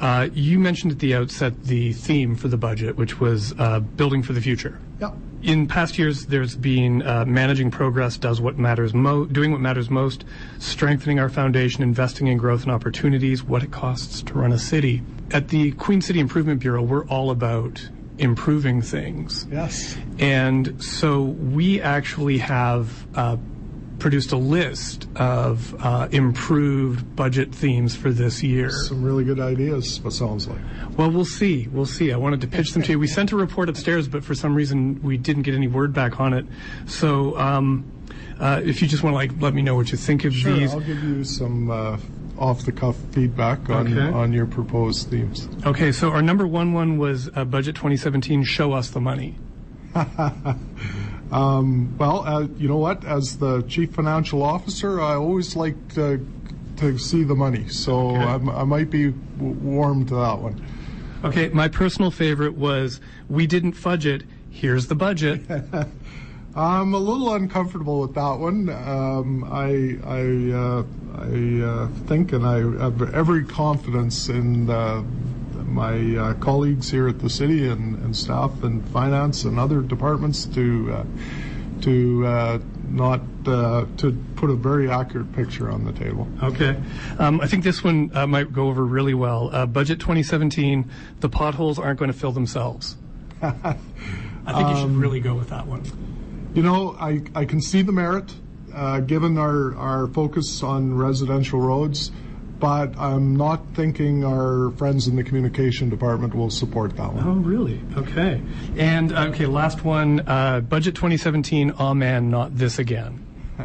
uh, 0.03 0.27
you 0.33 0.59
mentioned 0.59 0.91
at 0.91 0.99
the 0.99 1.15
outset 1.15 1.63
the 1.63 1.93
theme 1.93 2.35
for 2.35 2.49
the 2.49 2.57
budget, 2.57 2.97
which 2.97 3.21
was 3.21 3.53
uh, 3.57 3.79
building 3.79 4.21
for 4.21 4.33
the 4.33 4.41
future. 4.41 4.77
Yeah. 4.99 5.13
In 5.43 5.65
past 5.65 5.97
years, 5.97 6.25
there's 6.25 6.57
been 6.57 7.01
uh, 7.03 7.23
managing 7.25 7.71
progress, 7.71 8.17
does 8.17 8.41
what 8.41 8.57
matters 8.57 8.93
mo- 8.93 9.23
doing 9.23 9.53
what 9.53 9.61
matters 9.61 9.89
most, 9.89 10.25
strengthening 10.59 11.19
our 11.19 11.29
foundation, 11.29 11.83
investing 11.83 12.27
in 12.27 12.37
growth 12.37 12.63
and 12.63 12.71
opportunities, 12.73 13.45
what 13.45 13.63
it 13.63 13.71
costs 13.71 14.21
to 14.23 14.33
run 14.33 14.51
a 14.51 14.59
city. 14.59 15.01
At 15.31 15.47
the 15.47 15.71
Queen 15.71 16.01
City 16.01 16.19
Improvement 16.19 16.59
Bureau, 16.59 16.81
we're 16.81 17.05
all 17.05 17.31
about 17.31 17.89
improving 18.17 18.81
things. 18.81 19.47
Yes. 19.49 19.97
And 20.19 20.83
so 20.83 21.21
we 21.21 21.79
actually 21.79 22.39
have 22.39 23.07
uh, 23.15 23.37
produced 24.03 24.33
a 24.33 24.37
list 24.37 25.07
of 25.15 25.73
uh, 25.81 26.09
improved 26.11 27.15
budget 27.15 27.55
themes 27.55 27.95
for 27.95 28.11
this 28.11 28.43
year. 28.43 28.69
Some 28.69 29.01
really 29.01 29.23
good 29.23 29.39
ideas, 29.39 30.01
what 30.01 30.11
sounds 30.11 30.45
like. 30.45 30.59
Well, 30.97 31.09
we'll 31.09 31.23
see. 31.23 31.69
We'll 31.69 31.85
see. 31.85 32.11
I 32.11 32.17
wanted 32.17 32.41
to 32.41 32.47
pitch 32.47 32.73
them 32.73 32.83
to 32.83 32.91
you. 32.91 32.99
We 32.99 33.07
sent 33.07 33.31
a 33.31 33.37
report 33.37 33.69
upstairs, 33.69 34.09
but 34.09 34.25
for 34.25 34.35
some 34.35 34.55
reason 34.55 35.01
we 35.01 35.15
didn't 35.15 35.43
get 35.43 35.55
any 35.55 35.69
word 35.69 35.93
back 35.93 36.19
on 36.19 36.33
it. 36.33 36.45
So 36.85 37.37
um, 37.37 37.89
uh, 38.41 38.59
if 38.65 38.81
you 38.81 38.89
just 38.89 39.03
want 39.03 39.13
to 39.13 39.15
like 39.15 39.31
let 39.41 39.53
me 39.53 39.61
know 39.61 39.75
what 39.75 39.89
you 39.89 39.97
think 39.97 40.25
of 40.25 40.33
sure, 40.33 40.51
these. 40.51 40.73
I'll 40.73 40.81
give 40.81 41.01
you 41.01 41.23
some 41.23 41.71
uh, 41.71 41.97
off 42.37 42.65
the 42.65 42.73
cuff 42.73 42.97
feedback 43.13 43.69
on 43.69 43.97
Okay. 43.97 44.13
on 44.13 44.33
your 44.33 44.47
proposed 44.47 45.11
themes. 45.11 45.47
Okay, 45.65 45.93
so 45.93 46.09
our 46.11 46.21
number 46.21 46.45
one 46.45 46.73
one 46.73 46.97
was 46.97 47.29
uh, 47.37 47.45
budget 47.45 47.75
2017. 47.75 48.43
Show 48.43 48.73
us 48.73 48.89
the 48.89 48.99
money. 48.99 49.35
Um, 51.33 51.97
well, 51.97 52.23
uh, 52.27 52.47
you 52.57 52.67
know 52.67 52.77
what? 52.77 53.03
As 53.05 53.37
the 53.37 53.63
chief 53.63 53.93
financial 53.93 54.43
officer, 54.43 55.01
I 55.01 55.15
always 55.15 55.55
like 55.55 55.93
to, 55.95 56.25
to 56.77 56.97
see 56.99 57.23
the 57.23 57.33
money, 57.35 57.67
so 57.69 58.11
Okay. 58.11 58.51
I 58.51 58.63
might 58.63 58.89
be 58.91 59.11
w- 59.37 59.53
warm 59.55 60.05
to 60.07 60.15
that 60.15 60.39
one. 60.39 60.61
Okay, 61.23 61.47
my 61.49 61.67
personal 61.69 62.11
favorite 62.11 62.55
was 62.55 63.01
we 63.29 63.47
didn't 63.47 63.73
fudge 63.73 64.05
it. 64.05 64.23
Here's 64.51 64.87
the 64.87 64.95
budget. 64.95 65.41
I'm 66.55 66.93
a 66.93 66.99
little 66.99 67.33
uncomfortable 67.33 68.01
with 68.01 68.13
that 68.13 68.37
one. 68.37 68.69
Um, 68.69 69.43
I 69.45 69.97
I 70.05 70.51
uh, 70.55 70.83
I 71.17 71.65
uh, 71.65 71.87
think, 72.05 72.31
and 72.33 72.45
I 72.45 72.57
have 72.83 73.13
every 73.15 73.43
confidence 73.43 74.29
in 74.29 74.69
my 75.65 76.15
uh, 76.15 76.33
colleagues 76.35 76.89
here 76.89 77.07
at 77.07 77.19
the 77.19 77.29
city 77.29 77.67
and, 77.67 77.95
and 78.03 78.15
staff 78.15 78.63
and 78.63 78.87
finance 78.89 79.43
and 79.43 79.59
other 79.59 79.81
departments 79.81 80.45
to 80.45 80.91
uh, 80.91 81.05
to 81.81 82.25
uh, 82.25 82.59
not 82.87 83.21
uh, 83.45 83.85
to 83.97 84.11
put 84.35 84.49
a 84.49 84.55
very 84.55 84.89
accurate 84.89 85.33
picture 85.33 85.69
on 85.69 85.83
the 85.83 85.91
table. 85.91 86.27
Okay. 86.41 86.77
Um, 87.19 87.41
I 87.41 87.47
think 87.47 87.63
this 87.63 87.83
one 87.83 88.11
uh, 88.13 88.25
might 88.27 88.53
go 88.53 88.67
over 88.67 88.85
really 88.85 89.13
well. 89.13 89.49
Uh, 89.53 89.65
budget 89.65 89.99
2017, 89.99 90.89
the 91.19 91.29
potholes 91.29 91.79
aren't 91.79 91.99
going 91.99 92.11
to 92.11 92.17
fill 92.17 92.31
themselves. 92.31 92.95
I 93.41 94.53
think 94.53 94.69
you 94.69 94.81
should 94.81 94.95
really 94.95 95.19
go 95.19 95.35
with 95.35 95.49
that 95.49 95.67
one. 95.67 95.83
You 96.53 96.63
know, 96.63 96.95
I, 96.99 97.21
I 97.35 97.45
can 97.45 97.61
see 97.61 97.81
the 97.81 97.91
merit, 97.91 98.33
uh, 98.73 98.99
given 98.99 99.37
our, 99.37 99.75
our 99.75 100.07
focus 100.07 100.61
on 100.61 100.95
residential 100.95 101.59
roads, 101.59 102.11
but 102.59 102.97
I'm 102.97 103.35
not 103.35 103.61
thinking 103.73 104.23
our 104.23 104.71
friends 104.71 105.07
in 105.07 105.15
the 105.15 105.23
communication 105.23 105.89
department 105.89 106.33
will 106.33 106.49
support 106.49 106.95
that 106.97 107.13
one. 107.13 107.27
Oh, 107.27 107.33
really? 107.33 107.81
Okay. 107.97 108.41
And, 108.77 109.11
uh, 109.11 109.27
okay, 109.27 109.45
last 109.45 109.83
one, 109.83 110.21
uh, 110.27 110.61
budget 110.61 110.95
2017, 110.95 111.73
oh 111.79 111.93
man, 111.93 112.29
not 112.29 112.55
this 112.57 112.79
again. 112.79 113.25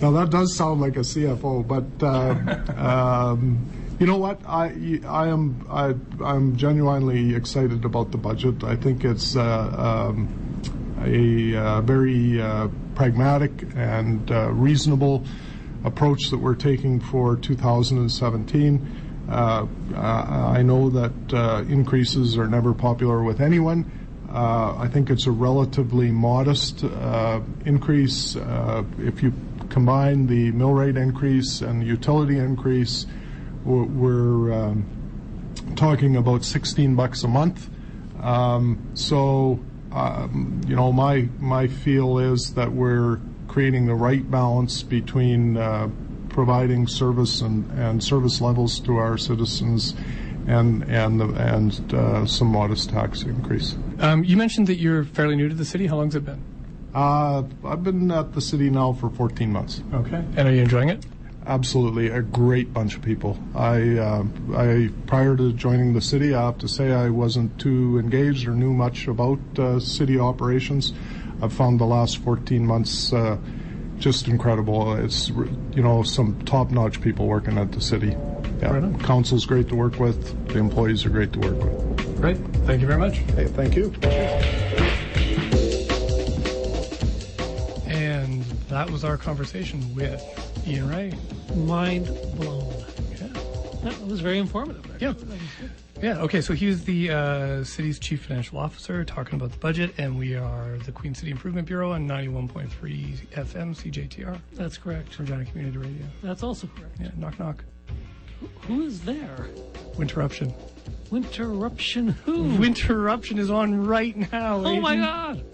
Now 0.00 0.10
that 0.10 0.30
does 0.30 0.54
sound 0.54 0.80
like 0.80 0.96
a 0.96 1.00
CFO, 1.00 1.66
but 1.66 1.84
uh, 2.04 2.74
um, 3.32 3.66
you 3.98 4.06
know 4.06 4.18
what? 4.18 4.40
I 4.46 5.00
I 5.06 5.28
am 5.28 5.66
I 5.70 5.94
I'm 6.22 6.56
genuinely 6.56 7.34
excited 7.34 7.84
about 7.84 8.10
the 8.10 8.18
budget. 8.18 8.64
I 8.64 8.76
think 8.76 9.04
it's 9.04 9.36
uh, 9.36 10.10
um, 10.12 10.28
a 11.02 11.56
uh, 11.56 11.80
very 11.82 12.40
uh, 12.40 12.68
pragmatic 12.94 13.50
and 13.76 14.30
uh, 14.30 14.50
reasonable 14.50 15.24
approach 15.84 16.30
that 16.30 16.38
we're 16.38 16.54
taking 16.54 16.98
for 17.00 17.36
2017. 17.36 19.00
Uh, 19.28 19.66
I 19.96 20.62
know 20.62 20.90
that 20.90 21.12
uh, 21.32 21.64
increases 21.68 22.36
are 22.36 22.46
never 22.48 22.74
popular 22.74 23.22
with 23.22 23.40
anyone. 23.40 23.90
Uh, 24.30 24.76
I 24.76 24.88
think 24.88 25.10
it's 25.10 25.26
a 25.26 25.30
relatively 25.30 26.10
modest 26.10 26.82
increase. 27.64 28.36
If 28.98 29.22
you 29.22 29.32
combine 29.70 30.26
the 30.26 30.50
mill 30.52 30.72
rate 30.72 30.96
increase 30.96 31.60
and 31.60 31.82
the 31.82 31.86
utility 31.86 32.38
increase, 32.38 33.06
we're- 33.64 34.54
um, 34.54 34.84
talking 35.76 36.16
about 36.16 36.44
16 36.44 36.94
bucks 36.94 37.24
a 37.24 37.28
month. 37.28 37.68
Um, 38.20 38.78
So, 38.94 39.58
um, 39.92 40.60
you 40.66 40.76
know, 40.76 40.92
my 40.92 41.28
my 41.40 41.66
feel 41.66 42.18
is 42.18 42.52
that 42.54 42.72
we're 42.72 43.18
creating 43.54 43.86
the 43.86 43.94
right 43.94 44.28
balance 44.32 44.82
between 44.82 45.56
uh, 45.56 45.88
providing 46.28 46.88
service 46.88 47.40
and 47.40 47.70
and 47.78 48.02
service 48.02 48.40
levels 48.40 48.80
to 48.80 48.96
our 48.96 49.16
citizens 49.16 49.94
and 50.48 50.82
and 50.88 51.20
the- 51.20 51.34
and 51.52 51.94
uh, 51.94 52.26
some 52.26 52.48
modest 52.48 52.90
tax 52.90 53.22
increase. 53.22 53.76
Um, 54.00 54.24
you 54.24 54.36
mentioned 54.36 54.66
that 54.66 54.78
you're 54.78 55.04
fairly 55.04 55.36
new 55.36 55.48
to 55.48 55.54
the 55.54 55.64
city. 55.64 55.86
How 55.86 55.98
long's 55.98 56.16
it 56.16 56.24
been? 56.24 56.42
Uh, 56.92 57.44
I've 57.64 57.84
been 57.84 58.10
at 58.10 58.32
the 58.32 58.40
city 58.40 58.70
now 58.70 58.92
for 58.92 59.08
14 59.08 59.52
months. 59.52 59.82
Okay. 59.92 60.22
And 60.36 60.48
are 60.48 60.52
you 60.52 60.62
enjoying 60.62 60.88
it? 60.88 61.06
Absolutely, 61.46 62.08
a 62.08 62.22
great 62.22 62.72
bunch 62.72 62.96
of 62.96 63.02
people. 63.02 63.38
I, 63.54 63.98
uh, 63.98 64.24
I 64.56 64.88
prior 65.06 65.36
to 65.36 65.52
joining 65.52 65.92
the 65.92 66.00
city, 66.00 66.34
I 66.34 66.42
have 66.46 66.58
to 66.58 66.68
say 66.68 66.90
I 66.90 67.10
wasn't 67.10 67.56
too 67.60 67.98
engaged 67.98 68.48
or 68.48 68.52
knew 68.52 68.72
much 68.72 69.06
about 69.06 69.38
uh, 69.58 69.78
city 69.78 70.18
operations. 70.18 70.92
I've 71.42 71.52
found 71.52 71.80
the 71.80 71.84
last 71.84 72.18
14 72.18 72.66
months 72.66 73.12
uh, 73.12 73.36
just 73.98 74.28
incredible. 74.28 74.94
It's 74.94 75.28
you 75.28 75.82
know 75.82 76.02
some 76.02 76.40
top-notch 76.44 77.00
people 77.00 77.26
working 77.26 77.58
at 77.58 77.72
the 77.72 77.80
city. 77.80 78.16
Yeah, 78.60 78.78
Right 78.78 79.00
council's 79.00 79.46
great 79.46 79.68
to 79.68 79.76
work 79.76 79.98
with. 79.98 80.48
The 80.48 80.58
employees 80.58 81.04
are 81.04 81.10
great 81.10 81.32
to 81.34 81.38
work 81.40 81.58
with. 81.62 82.20
Great. 82.20 82.36
Thank 82.66 82.80
you 82.80 82.86
very 82.86 82.98
much. 82.98 83.16
Hey, 83.36 83.46
thank 83.46 83.76
you. 83.76 83.92
And 87.86 88.42
that 88.68 88.90
was 88.90 89.04
our 89.04 89.16
conversation 89.16 89.94
with 89.94 90.22
Ian 90.66 90.88
Rea. 90.88 91.12
Mind 91.54 92.06
blown. 92.36 92.72
Yeah. 93.12 93.28
That 93.82 94.00
was 94.06 94.20
very 94.20 94.38
informative. 94.38 94.84
actually. 94.90 95.36
Yeah. 95.62 95.68
That 95.94 96.00
was 96.00 96.02
good. 96.02 96.04
Yeah, 96.04 96.22
okay, 96.24 96.40
so 96.40 96.52
he 96.54 96.66
was 96.66 96.84
the 96.84 97.10
uh, 97.10 97.64
city's 97.64 97.98
chief 97.98 98.26
financial 98.26 98.58
officer 98.58 99.04
talking 99.04 99.36
about 99.36 99.52
the 99.52 99.58
budget, 99.58 99.94
and 99.98 100.18
we 100.18 100.34
are 100.36 100.76
the 100.84 100.92
Queen 100.92 101.14
City 101.14 101.30
Improvement 101.30 101.66
Bureau 101.66 101.92
on 101.92 102.06
91.3 102.08 102.68
FM 103.28 103.74
CJTR, 103.74 104.38
That's 104.54 104.76
correct. 104.78 105.18
Regina 105.18 105.44
Community 105.44 105.78
Radio. 105.78 106.06
That's 106.22 106.42
also 106.42 106.68
correct. 106.76 106.96
Yeah, 107.00 107.10
knock 107.16 107.38
knock. 107.38 107.64
Who 108.62 108.82
is 108.82 109.00
there? 109.02 109.48
Winterruption. 109.96 110.52
Winterruption 111.10 112.08
who? 112.24 112.44
Winterruption 112.58 113.38
is 113.38 113.50
on 113.50 113.86
right 113.86 114.16
now. 114.32 114.56
oh 114.56 114.80
my 114.80 114.96
god! 114.96 115.44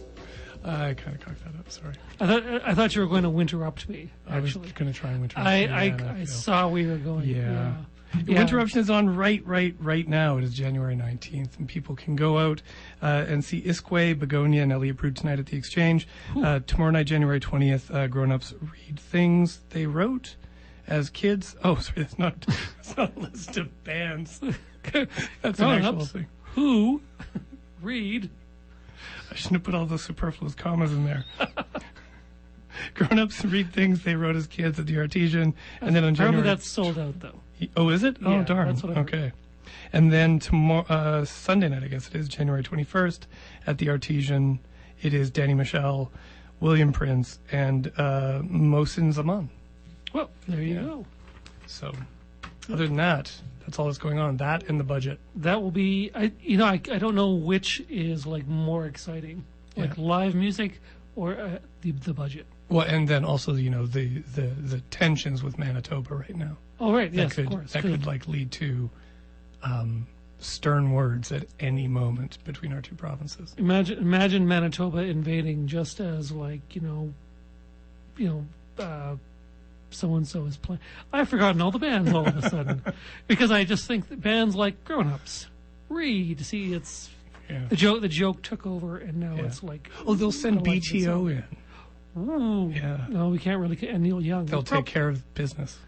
I 0.64 0.94
kind 0.94 1.16
of 1.16 1.20
cocked 1.24 1.44
that 1.44 1.58
up, 1.58 1.70
sorry. 1.70 1.94
I 2.20 2.26
thought 2.26 2.62
I 2.66 2.74
thought 2.74 2.94
you 2.94 3.02
were 3.02 3.06
going 3.06 3.22
to 3.22 3.38
interrupt 3.40 3.88
me. 3.88 4.10
I 4.26 4.40
was 4.40 4.54
going 4.54 4.92
to 4.92 4.92
try 4.92 5.10
and 5.10 5.28
winterrupt. 5.28 5.38
I 5.38 5.58
you, 5.58 5.68
I, 6.04 6.20
I 6.20 6.24
saw 6.24 6.68
we 6.68 6.86
were 6.86 6.96
going. 6.96 7.28
Yeah. 7.28 7.52
Yeah. 7.52 7.72
Winterruption 8.14 8.78
is 8.78 8.90
on 8.90 9.14
right, 9.14 9.44
right, 9.46 9.74
right 9.78 10.06
now. 10.06 10.36
It 10.36 10.44
is 10.44 10.54
January 10.54 10.96
19th, 10.96 11.58
and 11.58 11.68
people 11.68 11.94
can 11.94 12.16
go 12.16 12.38
out 12.38 12.62
uh, 13.02 13.24
and 13.28 13.44
see 13.44 13.62
iskwē, 13.62 14.18
Begonia, 14.18 14.62
and 14.62 14.72
Elliott 14.72 14.96
Brood 14.96 15.16
tonight 15.16 15.38
at 15.38 15.46
the 15.46 15.56
Exchange. 15.56 16.08
Uh, 16.36 16.60
tomorrow 16.66 16.90
night, 16.90 17.06
January 17.06 17.40
20th, 17.40 17.94
uh, 17.94 18.06
grown-ups 18.08 18.54
read 18.60 18.98
things 18.98 19.60
they 19.70 19.86
wrote 19.86 20.36
as 20.86 21.10
kids. 21.10 21.56
Oh, 21.62 21.76
sorry, 21.80 22.02
that's 22.02 22.18
not, 22.18 22.40
that's 22.76 22.96
not 22.96 23.16
a 23.16 23.20
list 23.20 23.56
of 23.56 23.84
bands. 23.84 24.40
that's 25.42 25.60
an 25.60 25.68
actual 25.68 26.04
thing. 26.04 26.26
Who 26.54 27.02
read? 27.82 28.28
I 29.30 29.34
shouldn't 29.34 29.56
have 29.56 29.62
put 29.62 29.74
all 29.74 29.86
those 29.86 30.02
superfluous 30.02 30.54
commas 30.54 30.92
in 30.92 31.04
there. 31.04 31.24
Grown-ups 32.94 33.44
read 33.44 33.72
things 33.72 34.02
they 34.02 34.16
wrote 34.16 34.34
as 34.34 34.46
kids 34.46 34.80
at 34.80 34.86
the 34.86 34.98
Artesian, 34.98 35.54
and 35.80 35.94
then 35.94 36.02
on 36.02 36.14
Apparently 36.14 36.14
January 36.14 36.42
that's 36.42 36.66
sold 36.66 36.98
out 36.98 37.20
though. 37.20 37.40
Oh, 37.76 37.88
is 37.90 38.02
it? 38.04 38.16
Oh, 38.24 38.30
Yeah, 38.38 38.44
darn. 38.44 38.68
that's 38.68 38.82
what 38.82 38.92
I 38.92 38.94
heard. 39.00 39.08
okay. 39.08 39.32
And 39.92 40.12
then 40.12 40.38
tomorrow, 40.38 40.84
uh, 40.88 41.24
Sunday 41.24 41.68
night, 41.68 41.82
I 41.82 41.88
guess 41.88 42.08
it 42.08 42.14
is 42.14 42.28
January 42.28 42.62
21st 42.62 43.20
at 43.66 43.78
the 43.78 43.88
Artesian. 43.88 44.60
It 45.02 45.14
is 45.14 45.30
Danny 45.30 45.54
Michel, 45.54 46.10
William 46.60 46.92
Prince, 46.92 47.38
and 47.50 47.90
uh, 47.96 48.40
Mohsin 48.42 49.12
Zaman. 49.12 49.50
Well, 50.12 50.30
there 50.48 50.60
you 50.62 50.74
Yeah. 50.74 50.82
go. 50.82 51.06
So, 51.66 51.92
other 52.72 52.86
than 52.86 52.96
that, 52.96 53.32
that's 53.60 53.78
all 53.78 53.86
that's 53.86 53.98
going 53.98 54.18
on. 54.18 54.36
That 54.38 54.68
and 54.68 54.78
the 54.78 54.84
budget. 54.84 55.18
That 55.36 55.62
will 55.62 55.70
be. 55.70 56.10
I 56.14 56.32
you 56.42 56.56
know 56.56 56.66
I 56.66 56.80
I 56.90 56.98
don't 56.98 57.14
know 57.14 57.30
which 57.32 57.80
is 57.88 58.26
like 58.26 58.46
more 58.46 58.86
exciting, 58.86 59.44
like 59.76 59.96
Yeah. 59.96 60.02
live 60.04 60.34
music 60.34 60.80
or 61.14 61.38
uh, 61.38 61.58
the 61.82 61.92
the 61.92 62.12
budget. 62.12 62.46
Well, 62.68 62.86
and 62.86 63.06
then 63.08 63.24
also, 63.24 63.54
you 63.54 63.70
know, 63.70 63.86
the 63.86 64.18
the, 64.34 64.42
the 64.42 64.80
tensions 64.90 65.42
with 65.44 65.58
Manitoba 65.58 66.14
right 66.16 66.36
now. 66.36 66.56
Oh 66.80 66.92
right, 66.94 67.10
That 67.12 67.16
yes, 67.18 67.34
could 67.34 67.44
of 67.46 67.50
course. 67.50 67.72
that 67.72 67.82
could 67.82 68.06
like 68.06 68.26
lead 68.26 68.50
to 68.52 68.88
um, 69.62 70.06
stern 70.38 70.92
words 70.92 71.30
at 71.30 71.44
any 71.60 71.86
moment 71.86 72.38
between 72.44 72.72
our 72.72 72.80
two 72.80 72.94
provinces. 72.94 73.54
Imagine 73.58 73.98
imagine 73.98 74.48
Manitoba 74.48 74.98
invading 74.98 75.66
just 75.66 76.00
as 76.00 76.32
like 76.32 76.74
you 76.74 76.80
know, 76.80 77.12
you 78.16 78.28
know, 78.78 78.82
uh, 78.84 79.16
so 79.90 80.14
and 80.14 80.26
so 80.26 80.46
is 80.46 80.56
playing. 80.56 80.80
I've 81.12 81.28
forgotten 81.28 81.60
all 81.60 81.70
the 81.70 81.78
bands 81.78 82.12
all 82.12 82.26
of 82.26 82.36
a 82.36 82.48
sudden 82.48 82.82
because 83.26 83.50
I 83.50 83.64
just 83.64 83.86
think 83.86 84.08
that 84.08 84.20
bands 84.22 84.56
like 84.56 84.82
Grown 84.84 85.08
Ups, 85.08 85.46
Read. 85.90 86.40
See, 86.46 86.72
it's 86.72 87.10
Yeah. 87.50 87.66
the 87.68 87.76
joke. 87.76 88.00
The 88.00 88.08
joke 88.08 88.40
took 88.42 88.66
over, 88.66 88.96
and 88.96 89.18
now 89.18 89.34
Yeah. 89.36 89.42
it's 89.42 89.62
like 89.62 89.90
Oh, 90.06 90.14
they'll 90.14 90.32
send 90.32 90.66
like 90.66 90.80
BTO 90.82 91.28
in. 91.30 91.44
Ooh, 92.18 92.70
Yeah. 92.74 93.06
No, 93.10 93.28
we 93.28 93.38
can't 93.38 93.60
really. 93.60 93.78
And 93.88 94.02
Neil 94.02 94.20
Young. 94.22 94.46
They'll 94.46 94.62
take 94.62 94.86
care 94.86 95.08
of 95.10 95.34
business. 95.34 95.78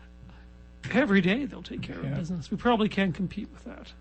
Every 0.92 1.20
day. 1.20 1.44
They'll 1.44 1.62
take 1.62 1.82
care 1.82 2.00
Yeah. 2.02 2.10
of 2.12 2.18
business. 2.18 2.50
We 2.50 2.56
probably 2.56 2.88
can't 2.88 3.14
compete 3.14 3.48
with 3.52 3.64
that. 3.64 3.92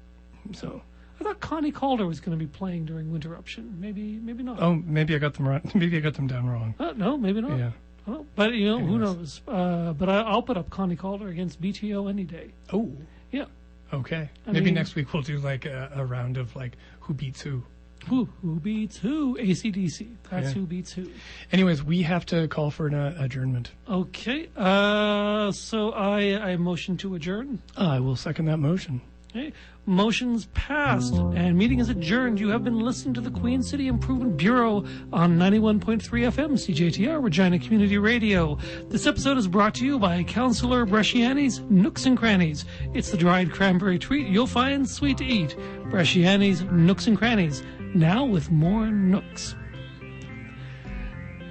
So 0.53 0.81
I 1.19 1.23
thought 1.23 1.39
Connie 1.39 1.71
Calder 1.71 2.05
was 2.07 2.19
going 2.19 2.37
to 2.37 2.43
be 2.43 2.49
playing 2.49 2.85
during 2.85 3.11
Winterruption. 3.11 3.77
Maybe, 3.79 4.19
maybe 4.21 4.43
not. 4.43 4.61
Oh, 4.61 4.75
maybe 4.75 5.15
I 5.15 5.19
got 5.19 5.35
them 5.35 5.47
wrong. 5.47 5.61
Maybe 5.75 5.97
I 5.97 5.99
got 5.99 6.15
them 6.15 6.27
down 6.27 6.49
wrong. 6.49 6.73
Uh, 6.79 6.93
no, 6.95 7.17
maybe 7.17 7.41
not. 7.41 7.57
Yeah. 7.59 7.71
Oh, 8.07 8.25
but 8.35 8.53
you 8.53 8.65
know, 8.65 8.79
who 8.79 8.97
knows? 8.97 9.41
Uh, 9.47 9.93
but 9.93 10.09
I, 10.09 10.21
I'll 10.21 10.41
put 10.41 10.57
up 10.57 10.69
Connie 10.71 10.95
Calder 10.95 11.27
against 11.27 11.61
BTO 11.61 12.09
any 12.09 12.23
day. 12.23 12.49
Oh. 12.73 12.91
Yeah. 13.31 13.45
Okay. 13.93 14.29
I 14.47 14.51
maybe 14.51 14.65
mean- 14.65 14.73
next 14.73 14.95
week 14.95 15.13
we'll 15.13 15.21
do 15.21 15.37
like 15.37 15.65
a, 15.65 15.91
a 15.95 16.03
round 16.05 16.37
of 16.37 16.55
like 16.55 16.77
who 17.01 17.13
beats 17.13 17.41
who. 17.41 17.63
Who 18.07 18.25
who 18.41 18.59
beats 18.59 18.97
who? 18.97 19.37
ACDC. 19.37 20.07
That's 20.29 20.47
Yeah. 20.47 20.53
who 20.53 20.65
beats 20.65 20.91
who. 20.93 21.09
Anyways, 21.51 21.83
we 21.83 22.01
have 22.01 22.25
to 22.27 22.47
call 22.47 22.71
for 22.71 22.87
an 22.87 22.93
uh, 22.95 23.15
adjournment. 23.19 23.71
Okay. 23.89 24.49
Uh, 24.57 25.51
so 25.51 25.91
I 25.91 26.51
I 26.51 26.55
motion 26.57 26.97
to 26.97 27.15
adjourn. 27.15 27.59
I 27.77 27.99
will 27.99 28.15
second 28.15 28.45
that 28.45 28.57
motion. 28.57 29.01
Okay. 29.33 29.53
Motion's 29.85 30.45
passed 30.53 31.13
and 31.13 31.57
meeting 31.57 31.79
is 31.79 31.87
adjourned. 31.89 32.39
You 32.39 32.49
have 32.49 32.63
been 32.65 32.79
listening 32.79 33.13
to 33.15 33.21
the 33.21 33.31
Queen 33.31 33.63
City 33.63 33.87
Improvement 33.87 34.35
Bureau 34.37 34.85
on 35.11 35.39
91.3 35.39 36.01
FM 36.01 36.51
CJTR 36.51 37.23
Regina 37.23 37.57
Community 37.57 37.97
Radio. 37.97 38.57
This 38.89 39.07
episode 39.07 39.37
is 39.37 39.47
brought 39.47 39.73
to 39.75 39.85
you 39.85 39.97
by 39.97 40.21
Councillor 40.23 40.85
Bresciani's 40.85 41.61
Nooks 41.69 42.05
and 42.05 42.17
Crannies. 42.17 42.65
It's 42.93 43.09
the 43.09 43.17
dried 43.17 43.51
cranberry 43.51 43.97
treat 43.97 44.27
you'll 44.27 44.45
find 44.47 44.87
sweet 44.87 45.17
to 45.19 45.25
eat. 45.25 45.55
Bresciani's 45.89 46.61
Nooks 46.63 47.07
and 47.07 47.17
Crannies, 47.17 47.63
now 47.93 48.25
with 48.25 48.51
more 48.51 48.87
nooks. 48.87 49.55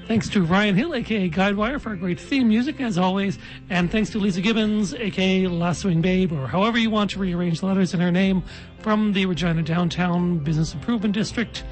Thanks 0.06 0.28
to 0.30 0.42
Ryan 0.42 0.74
Hill, 0.74 0.92
aka 0.94 1.30
Guidewire, 1.30 1.80
for 1.80 1.90
our 1.90 1.96
great 1.96 2.18
theme 2.18 2.48
music, 2.48 2.80
as 2.80 2.98
always. 2.98 3.38
And 3.68 3.92
thanks 3.92 4.10
to 4.10 4.18
Lisa 4.18 4.40
Gibbons, 4.40 4.92
aka 4.92 5.46
Lassoing 5.46 6.02
Babe, 6.02 6.32
or 6.32 6.48
however 6.48 6.78
you 6.78 6.90
want 6.90 7.10
to 7.12 7.20
rearrange 7.20 7.60
the 7.60 7.66
letters 7.66 7.94
in 7.94 8.00
her 8.00 8.10
name, 8.10 8.42
from 8.80 9.12
the 9.12 9.26
Regina 9.26 9.62
Downtown 9.62 10.38
Business 10.38 10.74
Improvement 10.74 11.14
District. 11.14 11.62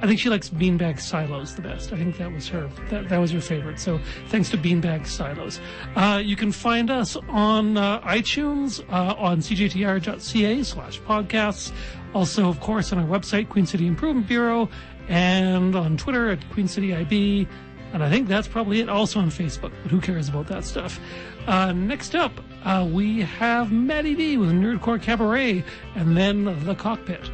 I 0.00 0.06
think 0.06 0.20
she 0.20 0.28
likes 0.28 0.48
Beanbag 0.48 1.00
Silos 1.00 1.54
the 1.54 1.62
best. 1.62 1.92
I 1.92 1.96
think 1.96 2.16
that 2.18 2.32
was 2.32 2.46
her. 2.48 2.70
That, 2.90 3.08
that 3.08 3.18
was 3.18 3.32
her 3.32 3.40
favorite. 3.40 3.80
So 3.80 3.98
thanks 4.28 4.48
to 4.50 4.56
Beanbag 4.56 5.06
Silos. 5.06 5.60
Uh, 5.96 6.22
you 6.24 6.36
can 6.36 6.52
find 6.52 6.88
us 6.88 7.16
on 7.28 7.76
uh, 7.76 8.00
iTunes, 8.02 8.80
uh, 8.92 9.14
on 9.18 9.40
cjtr.ca 9.40 10.62
slash 10.62 11.00
podcasts. 11.00 11.72
Also, 12.14 12.48
of 12.48 12.60
course, 12.60 12.92
on 12.92 12.98
our 12.98 13.06
website, 13.06 13.48
Queen 13.48 13.66
City 13.66 13.86
Improvement 13.86 14.28
Bureau, 14.28 14.68
and 15.08 15.74
on 15.74 15.96
Twitter 15.96 16.30
at 16.30 16.48
Queen 16.50 16.68
City 16.68 16.94
IB. 16.94 17.48
And 17.92 18.04
I 18.04 18.10
think 18.10 18.28
that's 18.28 18.46
probably 18.46 18.80
it. 18.80 18.88
Also 18.88 19.18
on 19.18 19.30
Facebook, 19.30 19.72
but 19.82 19.90
who 19.90 20.00
cares 20.00 20.28
about 20.28 20.46
that 20.48 20.64
stuff? 20.64 21.00
Uh, 21.46 21.72
next 21.72 22.14
up, 22.14 22.32
uh, 22.64 22.86
we 22.88 23.22
have 23.22 23.72
Maddie 23.72 24.14
D 24.14 24.36
with 24.36 24.50
Nerdcore 24.50 25.00
Cabaret, 25.00 25.64
and 25.96 26.16
then 26.16 26.64
The 26.64 26.74
Cockpit. 26.74 27.30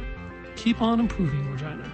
Keep 0.55 0.81
on 0.81 0.99
improving, 0.99 1.51
Regina. 1.51 1.91